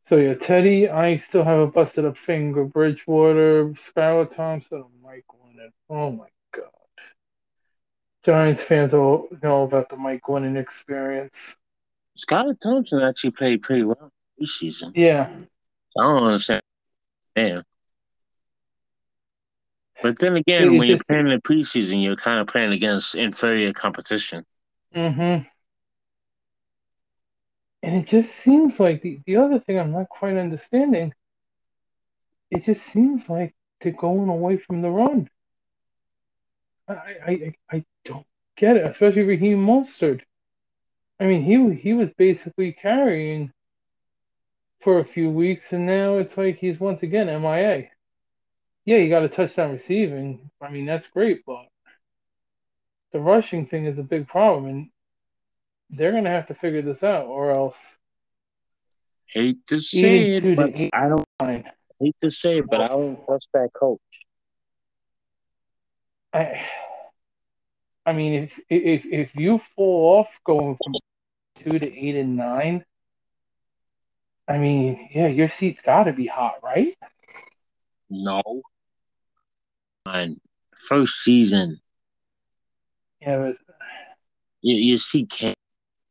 So 0.10 0.16
yeah, 0.18 0.34
Teddy, 0.34 0.90
I 0.90 1.20
still 1.20 1.44
have 1.44 1.60
a 1.60 1.68
busted 1.68 2.04
up 2.04 2.18
finger. 2.18 2.66
Bridgewater, 2.66 3.76
Skylar 3.96 4.36
Thompson, 4.36 4.80
and 4.80 5.04
Mike 5.04 5.26
Glennon. 5.30 5.70
Oh 5.88 6.10
my 6.12 6.26
god. 6.52 6.72
Giants 8.26 8.64
fans 8.64 8.96
all 8.96 9.28
know 9.44 9.64
about 9.64 9.88
the 9.90 9.98
Mike 9.98 10.24
Glennon 10.28 10.60
experience. 10.60 11.38
Skylar 12.18 12.60
Thompson 12.60 13.04
actually 13.04 13.32
played 13.32 13.62
pretty 13.62 13.84
well 13.84 14.12
this 14.40 14.56
season. 14.56 14.94
Yeah. 14.96 15.30
I 15.96 16.02
don't 16.02 16.24
understand. 16.24 16.64
Damn. 17.36 17.64
But 20.02 20.18
then 20.18 20.38
again, 20.38 20.76
when 20.76 20.88
you're 20.88 21.00
playing 21.08 21.28
in 21.28 21.34
the 21.34 21.42
preseason, 21.42 22.02
you're 22.02 22.16
kind 22.16 22.40
of 22.40 22.48
playing 22.48 22.74
against 22.74 23.14
inferior 23.14 23.74
competition. 23.74 24.44
Mm-hmm. 24.96 25.48
And 27.82 27.96
it 27.96 28.08
just 28.08 28.34
seems 28.36 28.80
like 28.80 29.02
the, 29.02 29.20
the 29.26 29.38
other 29.38 29.60
thing 29.60 29.80
I'm 29.80 29.92
not 29.92 30.10
quite 30.10 30.38
understanding, 30.38 31.14
it 32.52 32.66
just 32.66 32.86
seems 32.88 33.30
like 33.30 33.56
they're 33.82 33.94
going 33.94 34.30
away 34.30 34.58
from 34.58 34.82
the 34.82 34.90
run. 34.90 35.30
I 36.88 36.94
I, 37.26 37.54
I, 37.72 37.86
don't 38.04 38.26
get 38.58 38.76
it, 38.76 38.86
especially 38.86 39.24
Raheem 39.24 39.66
Mostert. 39.66 40.22
I 41.20 41.26
mean, 41.26 41.44
he 41.44 41.76
he 41.80 41.94
was 41.94 42.10
basically 42.18 42.74
carrying 42.74 43.52
for 44.82 45.00
a 45.00 45.06
few 45.06 45.30
weeks, 45.30 45.72
and 45.72 45.86
now 45.86 46.18
it's 46.18 46.36
like 46.38 46.58
he's 46.58 46.80
once 46.80 47.04
again 47.04 47.28
MIA. 47.28 47.90
Yeah, 48.86 48.98
you 48.98 49.10
got 49.10 49.24
a 49.24 49.30
touchdown 49.30 49.72
receiving. 49.72 50.50
I 50.62 50.70
mean, 50.70 50.86
that's 50.86 51.08
great, 51.08 51.46
but 51.46 51.68
the 53.12 53.20
rushing 53.20 53.68
thing 53.68 53.86
is 53.86 54.00
a 54.00 54.04
big 54.04 54.28
problem, 54.28 54.66
and 54.66 54.90
they're 55.90 56.12
gonna 56.12 56.30
have 56.30 56.48
to 56.48 56.54
figure 56.54 56.82
this 56.82 57.04
out, 57.04 57.26
or 57.26 57.52
else 57.52 57.76
Hate 59.28 59.66
to 59.68 59.80
say 59.80 60.36
it, 60.38 60.56
but 60.56 60.74
I 60.94 61.08
don't 61.08 61.26
line. 61.40 61.70
hate 62.00 62.16
to 62.22 62.30
say 62.30 62.60
it, 62.60 62.66
but 62.70 62.82
I 62.82 62.88
don't 62.88 63.24
trust 63.26 63.48
that 63.54 63.70
coach. 63.74 64.00
I, 66.34 66.62
I 68.06 68.14
mean, 68.14 68.34
if 68.34 68.60
if 68.70 69.06
if 69.06 69.36
you 69.36 69.62
fall 69.76 70.20
off 70.20 70.28
going 70.44 70.78
from 70.84 70.94
two 71.64 71.78
to 71.78 71.86
eight 71.86 72.16
and 72.16 72.36
nine, 72.36 72.84
I 74.48 74.58
mean, 74.58 75.10
yeah, 75.14 75.28
your 75.28 75.50
seat's 75.50 75.82
got 75.84 76.06
to 76.06 76.14
be 76.14 76.26
hot, 76.26 76.56
right? 76.64 76.98
No. 78.10 78.42
First 80.76 81.22
season, 81.22 81.80
Yeah, 83.22 83.38
but 83.38 83.58
you, 84.62 84.76
you 84.76 84.98
see 84.98 85.26
Cam 85.26 85.54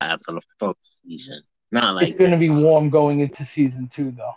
for 0.01 0.33
the 0.33 0.41
first 0.59 1.03
season. 1.03 1.43
Not 1.71 1.95
like 1.95 2.09
it's 2.09 2.17
going 2.19 2.31
to 2.31 2.37
be 2.37 2.51
warm 2.51 2.91
going 2.91 3.21
into 3.21 3.45
season 3.45 3.91
two, 3.95 4.11
though. 4.11 4.35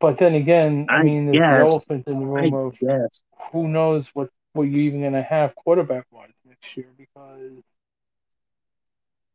But 0.00 0.18
then 0.18 0.34
again, 0.34 0.86
I, 0.88 0.96
I 0.96 1.02
mean, 1.02 1.26
there's 1.32 1.38
the 1.38 1.72
elephant 1.72 2.04
in 2.06 2.20
the 2.20 2.26
I 2.26 2.42
room 2.42 2.54
of 2.54 2.78
guess. 2.78 3.22
who 3.52 3.68
knows 3.68 4.06
what 4.14 4.30
what 4.54 4.64
you're 4.64 4.80
even 4.80 5.00
going 5.00 5.12
to 5.14 5.22
have 5.22 5.54
quarterback 5.54 6.06
wise 6.10 6.30
next 6.46 6.76
year 6.76 6.88
because 6.98 7.52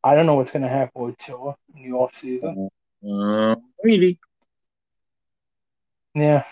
I 0.04 0.14
don't 0.14 0.26
know 0.26 0.34
what's 0.34 0.52
going 0.52 0.62
to 0.62 0.68
happen 0.68 1.02
with 1.02 1.18
Tua 1.18 1.56
in 1.74 1.90
the 1.90 1.96
off 1.96 2.12
season. 2.20 2.68
Uh, 3.08 3.56
really? 3.82 4.18
Yeah, 6.14 6.44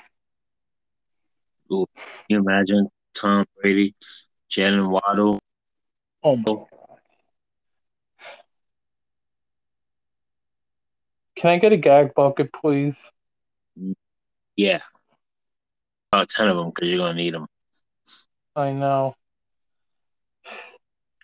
Can 1.68 1.86
you 2.28 2.38
imagine 2.38 2.88
Tom 3.14 3.46
Brady, 3.60 3.94
Jaylen 4.50 4.88
Waddle? 4.88 5.40
Oh 6.22 6.36
my 6.36 6.42
god. 6.44 6.66
Can 11.36 11.50
I 11.50 11.58
get 11.58 11.72
a 11.72 11.76
gag 11.76 12.14
bucket, 12.14 12.52
please? 12.52 12.98
Yeah. 14.56 14.80
About 16.12 16.28
10 16.28 16.48
of 16.48 16.56
them 16.56 16.70
because 16.74 16.88
you're 16.88 16.98
going 16.98 17.16
to 17.16 17.22
need 17.22 17.34
them. 17.34 17.46
I 18.54 18.72
know. 18.72 19.14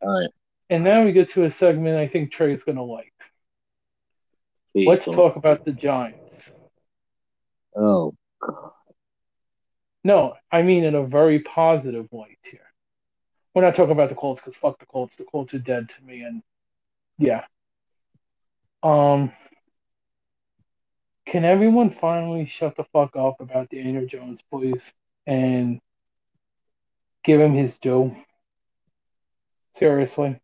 All 0.03 0.21
right. 0.21 0.31
And 0.69 0.85
now 0.85 1.05
we 1.05 1.13
get 1.13 1.33
to 1.33 1.45
a 1.45 1.53
segment 1.53 1.97
I 1.99 2.09
think 2.09 2.33
Trey's 2.33 2.63
gonna 2.63 2.83
like. 2.83 3.13
please 4.73 4.89
Let's 4.89 5.05
don't. 5.05 5.15
talk 5.15 5.37
about 5.37 5.65
the 5.67 5.73
Giants. 5.73 6.51
Oh, 7.77 8.15
No, 10.03 10.35
I 10.51 10.63
mean 10.63 10.85
in 10.85 10.95
a 10.95 11.07
very 11.07 11.41
positive 11.41 12.09
light 12.11 12.39
here. 12.43 12.72
We're 13.55 13.63
not 13.63 13.75
talking 13.75 13.93
about 13.93 14.09
the 14.09 14.15
Colts 14.15 14.41
because 14.41 14.57
fuck 14.57 14.79
the 14.79 14.87
Colts. 14.87 15.15
The 15.17 15.25
Colts 15.25 15.53
are 15.55 15.59
dead 15.59 15.89
to 15.91 16.05
me, 16.05 16.23
and 16.23 16.43
yeah. 17.19 17.45
Um, 18.83 19.33
can 21.27 21.45
everyone 21.45 21.95
finally 22.01 22.47
shut 22.47 22.77
the 22.77 22.85
fuck 22.93 23.15
up 23.15 23.41
about 23.41 23.71
Daniel 23.71 24.07
Jones, 24.07 24.41
please, 24.51 24.83
and 25.27 25.81
give 27.25 27.41
him 27.41 27.55
his 27.55 27.79
due? 27.79 28.17
Seriously, 29.77 30.41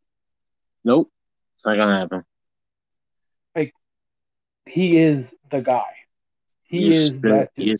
nope. 0.84 1.10
It's 1.56 1.66
not 1.66 1.74
to 1.74 1.86
happen. 1.86 2.24
Like, 3.56 3.74
he 4.66 4.98
is 4.98 5.26
the 5.50 5.60
guy. 5.60 5.82
He 6.62 6.82
you're 6.82 6.90
is 6.90 7.08
still, 7.08 7.20
that 7.22 7.50
dude. 7.56 7.66
you're, 7.66 7.76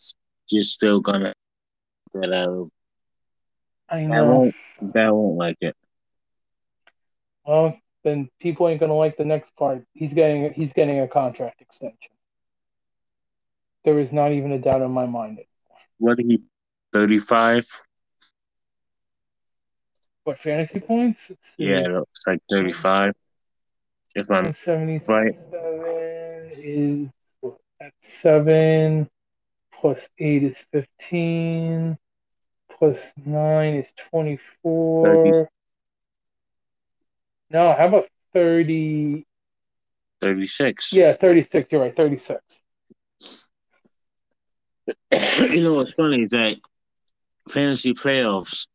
you're 0.49 0.63
still 0.63 1.01
going 1.01 1.21
to 1.21 1.33
that 2.15 2.33
out. 2.33 2.71
I 3.89 3.99
I 3.99 4.07
know. 4.07 4.27
won't, 4.27 4.55
that 4.81 5.15
won't 5.15 5.37
like 5.37 5.59
it. 5.61 5.77
Well, 7.45 7.79
then 8.05 8.29
people 8.41 8.69
ain't 8.69 8.81
gonna 8.81 8.95
like 8.95 9.17
the 9.17 9.25
next 9.25 9.55
part. 9.57 9.85
He's 9.93 10.13
getting 10.13 10.53
he's 10.53 10.73
getting 10.73 11.01
a 11.01 11.09
contract 11.09 11.61
extension. 11.61 12.13
There 13.85 13.99
is 13.99 14.13
not 14.13 14.33
even 14.33 14.53
a 14.53 14.59
doubt 14.59 14.83
in 14.83 14.91
my 14.91 15.07
mind. 15.07 15.39
What 15.99 16.19
are 16.19 16.23
he, 16.23 16.43
35? 16.93 17.65
What 20.25 20.39
fantasy 20.39 20.81
points? 20.81 21.19
Yeah, 21.57 22.03
it's 22.13 22.27
like 22.27 22.41
35. 22.51 23.15
If 24.15 24.31
I'm 24.31 24.45
177 24.45 25.01
right. 25.07 25.35
is 26.59 27.09
what, 27.41 27.57
at 27.81 27.93
seven 28.21 29.09
plus 29.73 30.09
eight 30.19 30.43
is 30.43 30.57
fifteen 30.73 31.97
plus 32.79 32.99
nine 33.25 33.75
is 33.75 33.93
twenty 34.11 34.39
four. 34.63 35.07
Thirty. 35.33 35.49
No, 37.51 37.75
how 37.75 37.89
about 37.89 38.09
thirty? 38.33 39.25
36. 40.21 40.93
Yeah, 40.93 41.15
thirty 41.15 41.47
six. 41.51 41.71
You're 41.71 41.83
right, 41.83 41.97
thirty 41.97 42.17
six. 42.17 42.43
you 45.53 45.63
know 45.63 45.75
what's 45.75 45.93
funny 45.93 46.23
is 46.23 46.31
that 46.31 46.57
fantasy 47.49 47.95
playoffs, 47.95 48.67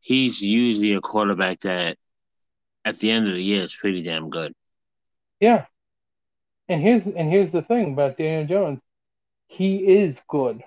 he's 0.00 0.40
usually 0.40 0.92
a 0.94 1.00
quarterback 1.00 1.60
that 1.60 1.96
at 2.84 2.96
the 2.98 3.10
end 3.10 3.26
of 3.26 3.34
the 3.34 3.42
year 3.42 3.64
is 3.64 3.74
pretty 3.74 4.02
damn 4.02 4.30
good. 4.30 4.52
Yeah. 5.40 5.66
And 6.68 6.82
here's 6.82 7.06
and 7.06 7.30
here's 7.30 7.52
the 7.52 7.62
thing 7.62 7.92
about 7.92 8.18
Daniel 8.18 8.46
Jones. 8.46 8.80
He 9.46 9.76
is 9.76 10.20
good. 10.28 10.62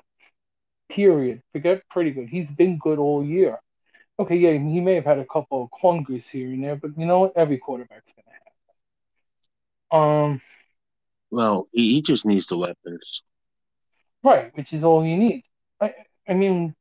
Period. 0.91 1.41
Forget 1.53 1.83
pretty 1.89 2.11
good. 2.11 2.29
He's 2.29 2.49
been 2.51 2.77
good 2.77 2.99
all 2.99 3.23
year. 3.25 3.59
Okay, 4.19 4.35
yeah, 4.37 4.51
he 4.53 4.81
may 4.81 4.95
have 4.95 5.05
had 5.05 5.19
a 5.19 5.25
couple 5.25 5.63
of 5.63 5.69
clunkers 5.81 6.25
here 6.29 6.49
and 6.49 6.63
there, 6.63 6.75
but 6.75 6.91
you 6.97 7.05
know 7.05 7.19
what? 7.21 7.33
Every 7.35 7.57
quarterback's 7.57 8.13
gonna 8.15 8.37
have. 9.91 9.99
Um, 9.99 10.41
Well, 11.31 11.67
he, 11.73 11.93
he 11.93 12.01
just 12.01 12.25
needs 12.25 12.47
the 12.47 12.57
weapons. 12.57 13.23
right, 14.23 14.55
which 14.55 14.73
is 14.73 14.83
all 14.83 15.05
you 15.05 15.17
need. 15.17 15.43
I 15.79 15.93
I 16.27 16.33
mean, 16.33 16.75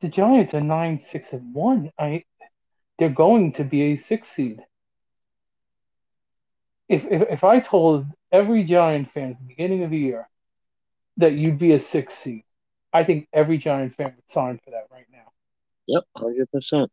the 0.00 0.08
Giants 0.08 0.54
are 0.54 0.60
nine, 0.60 1.00
six, 1.10 1.32
and 1.32 1.54
one. 1.54 1.90
I 1.98 2.24
they're 2.98 3.08
going 3.10 3.52
to 3.54 3.64
be 3.64 3.82
a 3.92 3.96
six 3.96 4.28
seed. 4.28 4.60
If 6.88 7.04
if 7.10 7.22
if 7.30 7.44
I 7.44 7.60
told 7.60 8.06
every 8.30 8.64
Giant 8.64 9.10
fan 9.12 9.30
at 9.32 9.38
the 9.38 9.44
beginning 9.46 9.82
of 9.84 9.90
the 9.90 9.98
year 9.98 10.28
that 11.18 11.32
you'd 11.32 11.58
be 11.58 11.72
a 11.72 11.80
six 11.80 12.14
seed, 12.14 12.44
I 12.92 13.04
think 13.04 13.28
every 13.32 13.58
Giant 13.58 13.96
fan 13.96 14.12
would 14.16 14.30
sign 14.30 14.60
for 14.64 14.70
that 14.70 14.88
right 14.90 15.06
now. 15.10 15.32
Yep, 15.86 16.04
100%. 16.16 16.88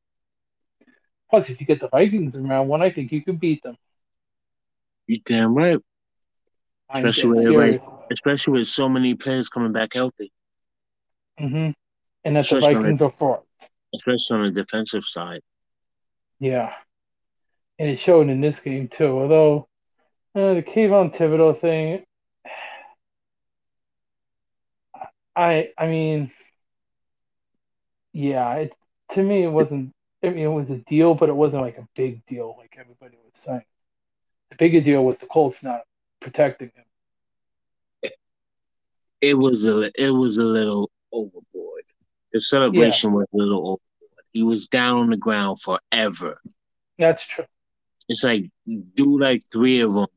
Plus, 1.29 1.49
if 1.49 1.59
you 1.59 1.65
get 1.65 1.79
the 1.79 1.89
Vikings 1.89 2.35
in 2.35 2.47
round 2.47 2.69
one, 2.69 2.81
I 2.81 2.91
think 2.91 3.11
you 3.11 3.23
could 3.23 3.39
beat 3.39 3.61
them. 3.63 3.77
You 5.07 5.19
damn 5.25 5.53
right. 5.53 5.79
I'm 6.89 7.05
Especially 7.05 7.29
with 7.29 7.43
serious. 7.43 7.81
Especially 8.11 8.53
with 8.53 8.67
so 8.67 8.89
many 8.89 9.13
players 9.13 9.49
coming 9.49 9.71
back 9.71 9.93
healthy. 9.93 10.31
Mm-hmm. 11.39 11.71
And 12.23 12.35
that 12.35 12.47
the 12.49 12.57
Especially 12.57 12.75
Vikings 12.75 13.01
are 13.01 13.13
fraught. 13.17 13.45
especially 13.93 14.37
on 14.37 14.53
the 14.53 14.63
defensive 14.63 15.03
side. 15.03 15.41
Yeah, 16.39 16.73
and 17.77 17.89
it 17.89 17.99
showed 17.99 18.29
in 18.29 18.41
this 18.41 18.59
game 18.59 18.87
too. 18.87 19.07
Although 19.19 19.67
uh, 20.35 20.53
the 20.55 20.63
Kayvon 20.63 21.15
Thibodeaux 21.15 21.59
thing, 21.59 22.03
I 25.39 25.69
I 25.77 25.87
mean, 25.87 26.31
yeah, 28.11 28.53
it 28.55 28.73
to 29.13 29.23
me 29.23 29.43
it 29.43 29.51
wasn't. 29.51 29.93
I 30.21 30.31
mean, 30.31 30.39
it 30.39 30.47
was 30.47 30.69
a 30.69 30.79
deal, 30.89 31.15
but 31.15 31.29
it 31.29 31.35
wasn't 31.35 31.61
like 31.61 31.77
a 31.77 31.87
big 31.95 32.25
deal 32.25 32.55
like 32.57 32.75
everybody 32.77 33.15
was 33.23 33.41
saying. 33.41 33.63
The 34.49 34.57
bigger 34.57 34.81
deal 34.81 35.05
was 35.05 35.17
the 35.17 35.27
Colts 35.27 35.63
not 35.63 35.81
protecting 36.19 36.71
him. 36.75 38.11
It 39.21 39.33
was 39.35 39.65
a 39.65 39.89
it 39.97 40.11
was 40.11 40.37
a 40.37 40.43
little 40.43 40.91
overboard. 41.13 41.83
The 42.33 42.41
celebration 42.41 43.11
yeah. 43.11 43.15
was 43.15 43.27
a 43.33 43.37
little 43.37 43.59
overboard. 43.59 44.25
He 44.33 44.43
was 44.43 44.67
down 44.67 44.97
on 44.97 45.09
the 45.09 45.17
ground 45.17 45.61
forever. 45.61 46.41
That's 46.97 47.25
true. 47.25 47.45
It's 48.09 48.25
like 48.25 48.49
do 48.67 49.17
like 49.17 49.43
three 49.51 49.79
of 49.79 49.93
them, 49.93 50.07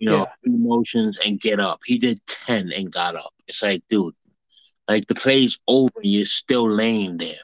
you 0.00 0.10
know, 0.10 0.26
yeah. 0.26 0.32
motions 0.44 1.20
and 1.24 1.40
get 1.40 1.60
up. 1.60 1.80
He 1.84 1.98
did 1.98 2.18
ten 2.26 2.72
and 2.72 2.90
got 2.90 3.14
up. 3.14 3.32
It's 3.48 3.62
like, 3.62 3.82
dude, 3.88 4.14
like 4.86 5.06
the 5.06 5.14
play's 5.14 5.58
over, 5.66 6.00
you're 6.02 6.26
still 6.26 6.70
laying 6.70 7.16
there. 7.16 7.40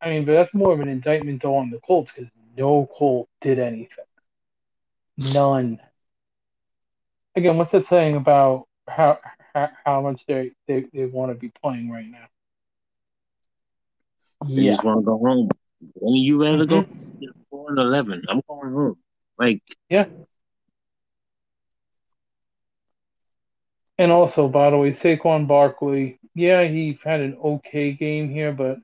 I 0.00 0.10
mean, 0.10 0.24
but 0.24 0.32
that's 0.32 0.52
more 0.52 0.72
of 0.72 0.80
an 0.80 0.88
indictment 0.88 1.44
on 1.44 1.70
the 1.70 1.78
Colts 1.78 2.12
because 2.14 2.30
no 2.56 2.88
Colt 2.96 3.28
did 3.40 3.58
anything. 3.58 3.88
None. 5.32 5.80
Again, 7.36 7.56
what's 7.56 7.72
that 7.72 7.86
saying 7.86 8.16
about 8.16 8.66
how 8.88 9.18
how, 9.54 9.70
how 9.84 10.00
much 10.02 10.24
they, 10.26 10.52
they, 10.66 10.86
they 10.92 11.06
want 11.06 11.30
to 11.30 11.38
be 11.38 11.52
playing 11.62 11.90
right 11.90 12.06
now? 12.06 12.26
They 14.46 14.62
yeah. 14.62 14.72
just 14.72 14.84
want 14.84 15.00
to 15.00 15.04
go 15.04 15.18
home. 15.18 15.48
When 15.94 16.14
you 16.14 16.42
rather 16.42 16.66
mm-hmm. 16.66 17.24
go 17.24 17.32
four 17.50 17.70
and 17.70 17.78
eleven, 17.78 18.22
I'm 18.28 18.42
going 18.48 18.72
home. 18.72 18.98
Like 19.38 19.62
yeah. 19.88 20.06
And 23.98 24.10
also, 24.10 24.48
by 24.48 24.70
the 24.70 24.78
way, 24.78 24.92
Saquon 24.92 25.46
Barkley, 25.46 26.18
yeah, 26.34 26.64
he 26.64 26.98
had 27.04 27.20
an 27.20 27.36
okay 27.42 27.92
game 27.92 28.28
here, 28.28 28.52
but 28.52 28.78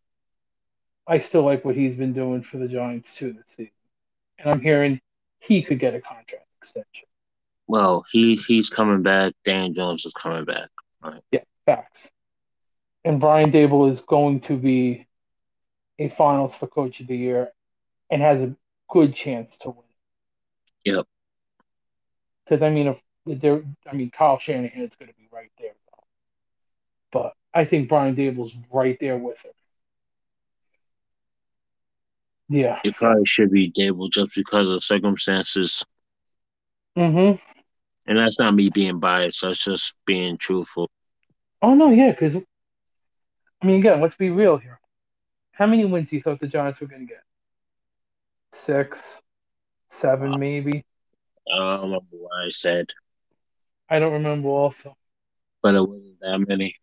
I 1.07 1.18
still 1.18 1.42
like 1.42 1.64
what 1.64 1.75
he's 1.75 1.96
been 1.96 2.12
doing 2.12 2.42
for 2.42 2.59
the 2.59 2.68
Giants 2.68 3.14
too 3.16 3.33
this 3.33 3.46
season. 3.57 3.73
And 4.38 4.51
I'm 4.51 4.61
hearing 4.61 5.01
he 5.40 5.62
could 5.62 5.81
get 5.81 5.94
a 5.94 6.01
contract 6.01 6.46
extension. 6.59 7.09
Well, 7.66 8.05
he 8.11 8.37
he's 8.37 8.70
coming 8.70 9.03
back. 9.03 9.35
Dan 9.44 9.75
Jones 9.75 10.07
is 10.07 10.12
coming 10.12 10.44
back. 10.44 10.70
Right. 11.03 11.23
Yeah, 11.33 11.40
facts. 11.66 12.09
And 13.05 13.20
Brian 13.20 13.51
Daboll 13.51 13.90
is 13.90 14.01
going 14.01 14.40
to 14.42 14.57
be 14.57 15.07
a 15.99 16.09
Finals 16.09 16.55
for 16.55 16.66
Coach 16.66 17.01
of 17.01 17.07
the 17.07 17.16
Year 17.16 17.51
and 18.11 18.23
has 18.23 18.40
a 18.40 18.55
good 18.88 19.14
chance 19.14 19.57
to 19.59 19.70
win. 19.70 19.85
Yep. 20.85 21.07
Because 22.44 22.62
I 22.62 22.70
mean, 22.70 22.88
if 22.88 22.99
there, 23.27 23.63
I 23.91 23.95
mean, 23.95 24.11
Kyle 24.11 24.39
Shanahan 24.39 24.83
is 24.83 24.95
going 24.95 25.09
to 25.09 25.15
be 25.15 25.29
right 25.33 25.51
there, 25.59 25.75
but 27.13 27.35
I 27.53 27.65
think 27.65 27.89
Brian 27.89 28.17
Daboll's 28.17 28.55
right 28.73 28.97
there 29.01 29.17
with 29.17 29.39
him. 29.39 29.53
Yeah. 32.49 32.81
It 32.85 32.97
probably 32.97 33.27
should 33.27 33.51
be 33.51 33.71
Daboll 33.71 34.11
just 34.11 34.35
because 34.35 34.69
of 34.69 34.83
circumstances. 34.83 35.85
Mm-hmm. 36.97 37.37
And 38.09 38.19
that's 38.19 38.41
not 38.41 38.55
me 38.55 38.71
being 38.71 38.99
biased. 38.99 39.43
That's 39.43 39.63
just 39.63 39.95
being 40.05 40.37
truthful. 40.37 40.91
Oh 41.63 41.75
no, 41.75 41.91
yeah, 41.91 42.11
because 42.11 42.43
I 43.63 43.67
mean, 43.67 43.81
again, 43.81 44.01
let's 44.01 44.17
be 44.17 44.31
real 44.31 44.57
here. 44.57 44.81
How 45.53 45.67
many 45.67 45.85
wins 45.85 46.09
do 46.09 46.17
you 46.17 46.23
thought 46.23 46.41
the 46.41 46.49
Giants 46.49 46.81
were 46.81 46.87
going 46.87 47.07
to 47.07 47.13
get? 47.13 47.23
Six, 48.65 48.99
seven, 50.01 50.35
uh, 50.35 50.39
maybe. 50.39 50.85
I 51.53 51.59
don't 51.59 51.83
remember 51.83 52.07
what 52.11 52.47
I 52.47 52.51
said. 52.51 52.87
I 53.90 53.98
don't 53.98 54.12
remember 54.12 54.48
also. 54.48 54.96
But 55.62 55.74
it 55.74 55.87
wasn't 55.87 56.20
that 56.20 56.38
many. 56.48 56.76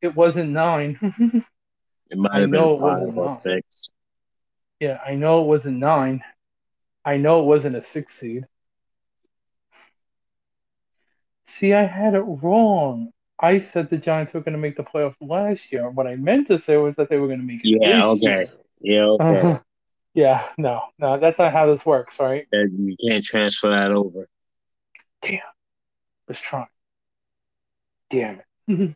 It 0.00 0.14
wasn't 0.14 0.50
nine. 0.50 0.98
it 2.10 2.18
might 2.18 2.40
have 2.40 2.50
been 2.50 2.78
five 2.78 3.16
or 3.16 3.26
nine. 3.26 3.40
six. 3.40 3.90
Yeah, 4.78 4.98
I 5.04 5.14
know 5.14 5.42
it 5.42 5.46
wasn't 5.46 5.78
nine. 5.78 6.22
I 7.04 7.16
know 7.16 7.40
it 7.40 7.46
wasn't 7.46 7.76
a 7.76 7.84
six 7.84 8.14
seed. 8.14 8.46
See, 11.48 11.74
I 11.74 11.84
had 11.84 12.14
it 12.14 12.20
wrong. 12.20 13.10
I 13.38 13.60
said 13.60 13.90
the 13.90 13.96
Giants 13.96 14.32
were 14.32 14.40
going 14.40 14.52
to 14.52 14.58
make 14.58 14.76
the 14.76 14.82
playoffs 14.84 15.16
last 15.20 15.72
year. 15.72 15.90
What 15.90 16.06
I 16.06 16.16
meant 16.16 16.48
to 16.48 16.58
say 16.58 16.76
was 16.76 16.94
that 16.96 17.08
they 17.10 17.18
were 17.18 17.26
going 17.26 17.40
to 17.40 17.44
make 17.46 17.60
it. 17.64 17.80
Yeah, 17.80 18.06
okay. 18.06 18.20
Year. 18.20 18.48
Yeah, 18.80 19.04
okay. 19.04 19.40
Uh, 19.40 19.58
yeah, 20.14 20.48
no, 20.56 20.82
no, 20.98 21.18
that's 21.18 21.38
not 21.38 21.52
how 21.52 21.74
this 21.74 21.84
works, 21.84 22.14
right? 22.18 22.46
And 22.52 22.88
you 22.88 22.96
can't 23.08 23.24
transfer 23.24 23.70
that 23.70 23.90
over. 23.90 24.28
Damn. 25.22 25.40
Let's 26.30 26.40
try. 26.42 26.64
Damn 28.08 28.38
it. 28.68 28.94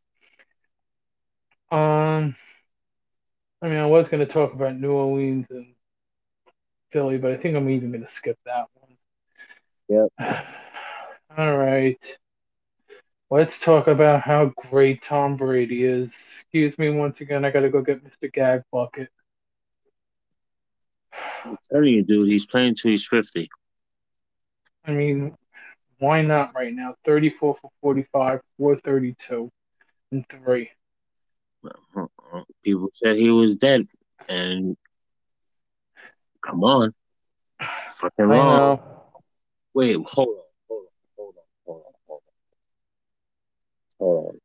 um, 1.72 2.36
I 3.60 3.68
mean, 3.68 3.78
I 3.78 3.86
was 3.86 4.08
going 4.08 4.24
to 4.24 4.32
talk 4.32 4.52
about 4.54 4.78
New 4.78 4.92
Orleans 4.92 5.48
and 5.50 5.74
Philly, 6.92 7.18
but 7.18 7.32
I 7.32 7.36
think 7.36 7.56
I'm 7.56 7.68
even 7.70 7.90
going 7.90 8.04
to 8.04 8.12
skip 8.12 8.38
that 8.46 8.66
one. 8.74 8.92
Yep. 9.88 10.12
All 11.36 11.58
right. 11.58 11.98
Let's 13.30 13.58
talk 13.58 13.88
about 13.88 14.20
how 14.20 14.52
great 14.70 15.02
Tom 15.02 15.36
Brady 15.36 15.82
is. 15.82 16.10
Excuse 16.42 16.78
me 16.78 16.90
once 16.90 17.20
again, 17.20 17.44
I 17.44 17.50
gotta 17.50 17.68
go 17.68 17.82
get 17.82 18.04
Mr. 18.04 18.32
Gag 18.32 18.62
Bucket. 18.70 19.08
I'm 21.44 21.58
telling 21.68 21.94
you, 21.94 22.04
dude, 22.04 22.28
he's 22.28 22.46
playing 22.46 22.76
till 22.76 22.92
he's 22.92 23.08
50. 23.08 23.48
I 24.84 24.92
mean, 24.92 25.36
why 25.98 26.22
not 26.22 26.54
right 26.54 26.74
now? 26.74 26.94
34 27.04 27.56
for 27.60 27.70
45, 27.80 28.40
432, 28.58 29.50
and 30.12 30.24
3. 30.28 30.70
Uh-huh. 31.64 32.42
People 32.62 32.90
said 32.92 33.16
he 33.16 33.30
was 33.30 33.54
dead, 33.54 33.86
and 34.28 34.76
come 36.42 36.62
on. 36.64 36.92
Fucking 37.86 38.26
wrong. 38.26 38.80
Wait, 39.72 39.96
hold 39.96 40.28
on. 40.28 40.34
Hold 40.68 40.80
on, 40.80 40.86
hold 41.16 41.34
on 41.36 41.42
hold 41.66 41.82
on 42.08 42.20
hold 43.98 44.26
on, 44.26 44.40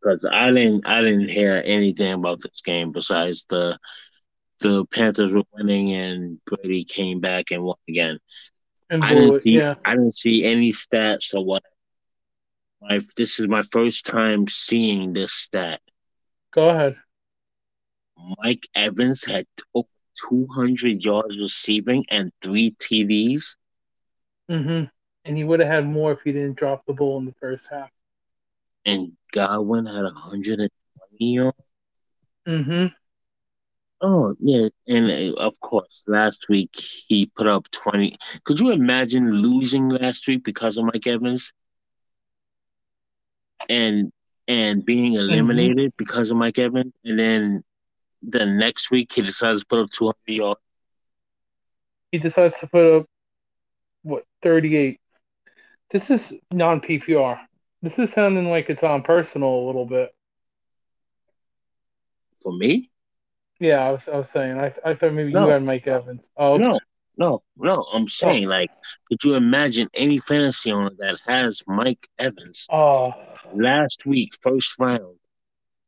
because 0.00 0.26
I 0.30 0.50
didn't 0.50 0.86
I 0.86 1.00
didn't 1.02 1.28
hear 1.28 1.60
anything 1.64 2.12
about 2.12 2.40
this 2.40 2.60
game 2.64 2.92
besides 2.92 3.44
the 3.48 3.78
the 4.60 4.86
Panthers 4.86 5.34
were 5.34 5.42
winning 5.52 5.92
and 5.92 6.40
Brady 6.46 6.84
came 6.84 7.20
back 7.20 7.50
and 7.50 7.62
won 7.62 7.76
again. 7.88 8.18
And 8.90 9.04
I 9.04 9.14
didn't 9.14 9.42
see 9.42 9.50
yeah. 9.52 9.74
I 9.84 9.92
didn't 9.92 10.14
see 10.14 10.44
any 10.44 10.70
stats 10.70 11.34
or 11.34 11.44
what. 11.44 11.62
My 12.80 13.00
this 13.16 13.40
is 13.40 13.48
my 13.48 13.62
first 13.62 14.06
time 14.06 14.46
seeing 14.48 15.12
this 15.12 15.32
stat. 15.32 15.80
Go 16.52 16.68
ahead. 16.68 16.96
Mike 18.38 18.68
Evans 18.74 19.24
had 19.24 19.46
over 19.74 19.88
200 20.30 21.02
yards 21.02 21.36
receiving 21.38 22.04
and 22.10 22.30
three 22.42 22.76
TDs. 22.78 23.56
Mm-hmm. 24.50 24.84
And 25.24 25.36
he 25.36 25.42
would 25.44 25.60
have 25.60 25.68
had 25.68 25.86
more 25.86 26.12
if 26.12 26.20
he 26.22 26.32
didn't 26.32 26.56
drop 26.56 26.84
the 26.86 26.92
ball 26.92 27.18
in 27.18 27.24
the 27.24 27.34
first 27.40 27.66
half 27.70 27.90
and 28.84 29.12
Godwin 29.32 29.86
had 29.86 30.04
120 30.04 30.70
yards. 31.18 31.56
Mm-hmm. 32.46 32.86
Oh 34.06 34.36
yeah, 34.38 34.68
and 34.86 35.10
uh, 35.10 35.40
of 35.40 35.58
course, 35.60 36.04
last 36.06 36.50
week 36.50 36.76
he 36.76 37.24
put 37.24 37.46
up 37.46 37.70
20. 37.70 38.14
Could 38.44 38.60
you 38.60 38.70
imagine 38.70 39.30
losing 39.30 39.88
last 39.88 40.26
week 40.28 40.44
because 40.44 40.76
of 40.76 40.84
Mike 40.84 41.06
Evans? 41.06 41.54
And 43.66 44.12
and 44.46 44.84
being 44.84 45.14
eliminated 45.14 45.92
mm-hmm. 45.92 45.96
because 45.96 46.30
of 46.30 46.36
Mike 46.36 46.58
Evans, 46.58 46.92
and 47.02 47.18
then 47.18 47.64
the 48.22 48.44
next 48.44 48.90
week 48.90 49.10
he 49.10 49.22
decides 49.22 49.60
to 49.60 49.66
put 49.66 49.78
up 49.78 49.90
200 49.90 50.16
yards. 50.26 50.60
He 52.12 52.18
decides 52.18 52.58
to 52.58 52.66
put 52.66 52.98
up 52.98 53.06
what 54.02 54.24
38. 54.42 55.00
This 55.90 56.10
is 56.10 56.30
non 56.52 56.82
PPR. 56.82 57.40
This 57.80 57.98
is 57.98 58.12
sounding 58.12 58.50
like 58.50 58.68
it's 58.68 58.82
on 58.82 59.02
personal 59.02 59.48
a 59.48 59.64
little 59.66 59.86
bit. 59.86 60.14
For 62.42 62.52
me? 62.52 62.90
Yeah, 63.60 63.86
I 63.86 63.90
was, 63.92 64.02
I 64.12 64.16
was 64.16 64.30
saying. 64.30 64.58
I, 64.58 64.74
I 64.84 64.94
thought 64.94 65.12
maybe 65.12 65.32
no. 65.32 65.46
you 65.46 65.52
had 65.52 65.62
Mike 65.62 65.86
Evans. 65.86 66.28
Oh, 66.36 66.56
no, 66.56 66.78
no, 67.16 67.42
no. 67.56 67.86
I'm 67.92 68.04
oh. 68.04 68.06
saying, 68.08 68.46
oh. 68.46 68.50
like, 68.50 68.70
could 69.08 69.22
you 69.24 69.34
imagine 69.34 69.88
any 69.94 70.18
fantasy 70.18 70.72
owner 70.72 70.90
that 70.98 71.20
has 71.26 71.62
Mike 71.66 72.08
Evans? 72.18 72.66
Oh, 72.70 73.12
last 73.54 74.04
week, 74.06 74.32
first 74.42 74.78
round, 74.78 75.16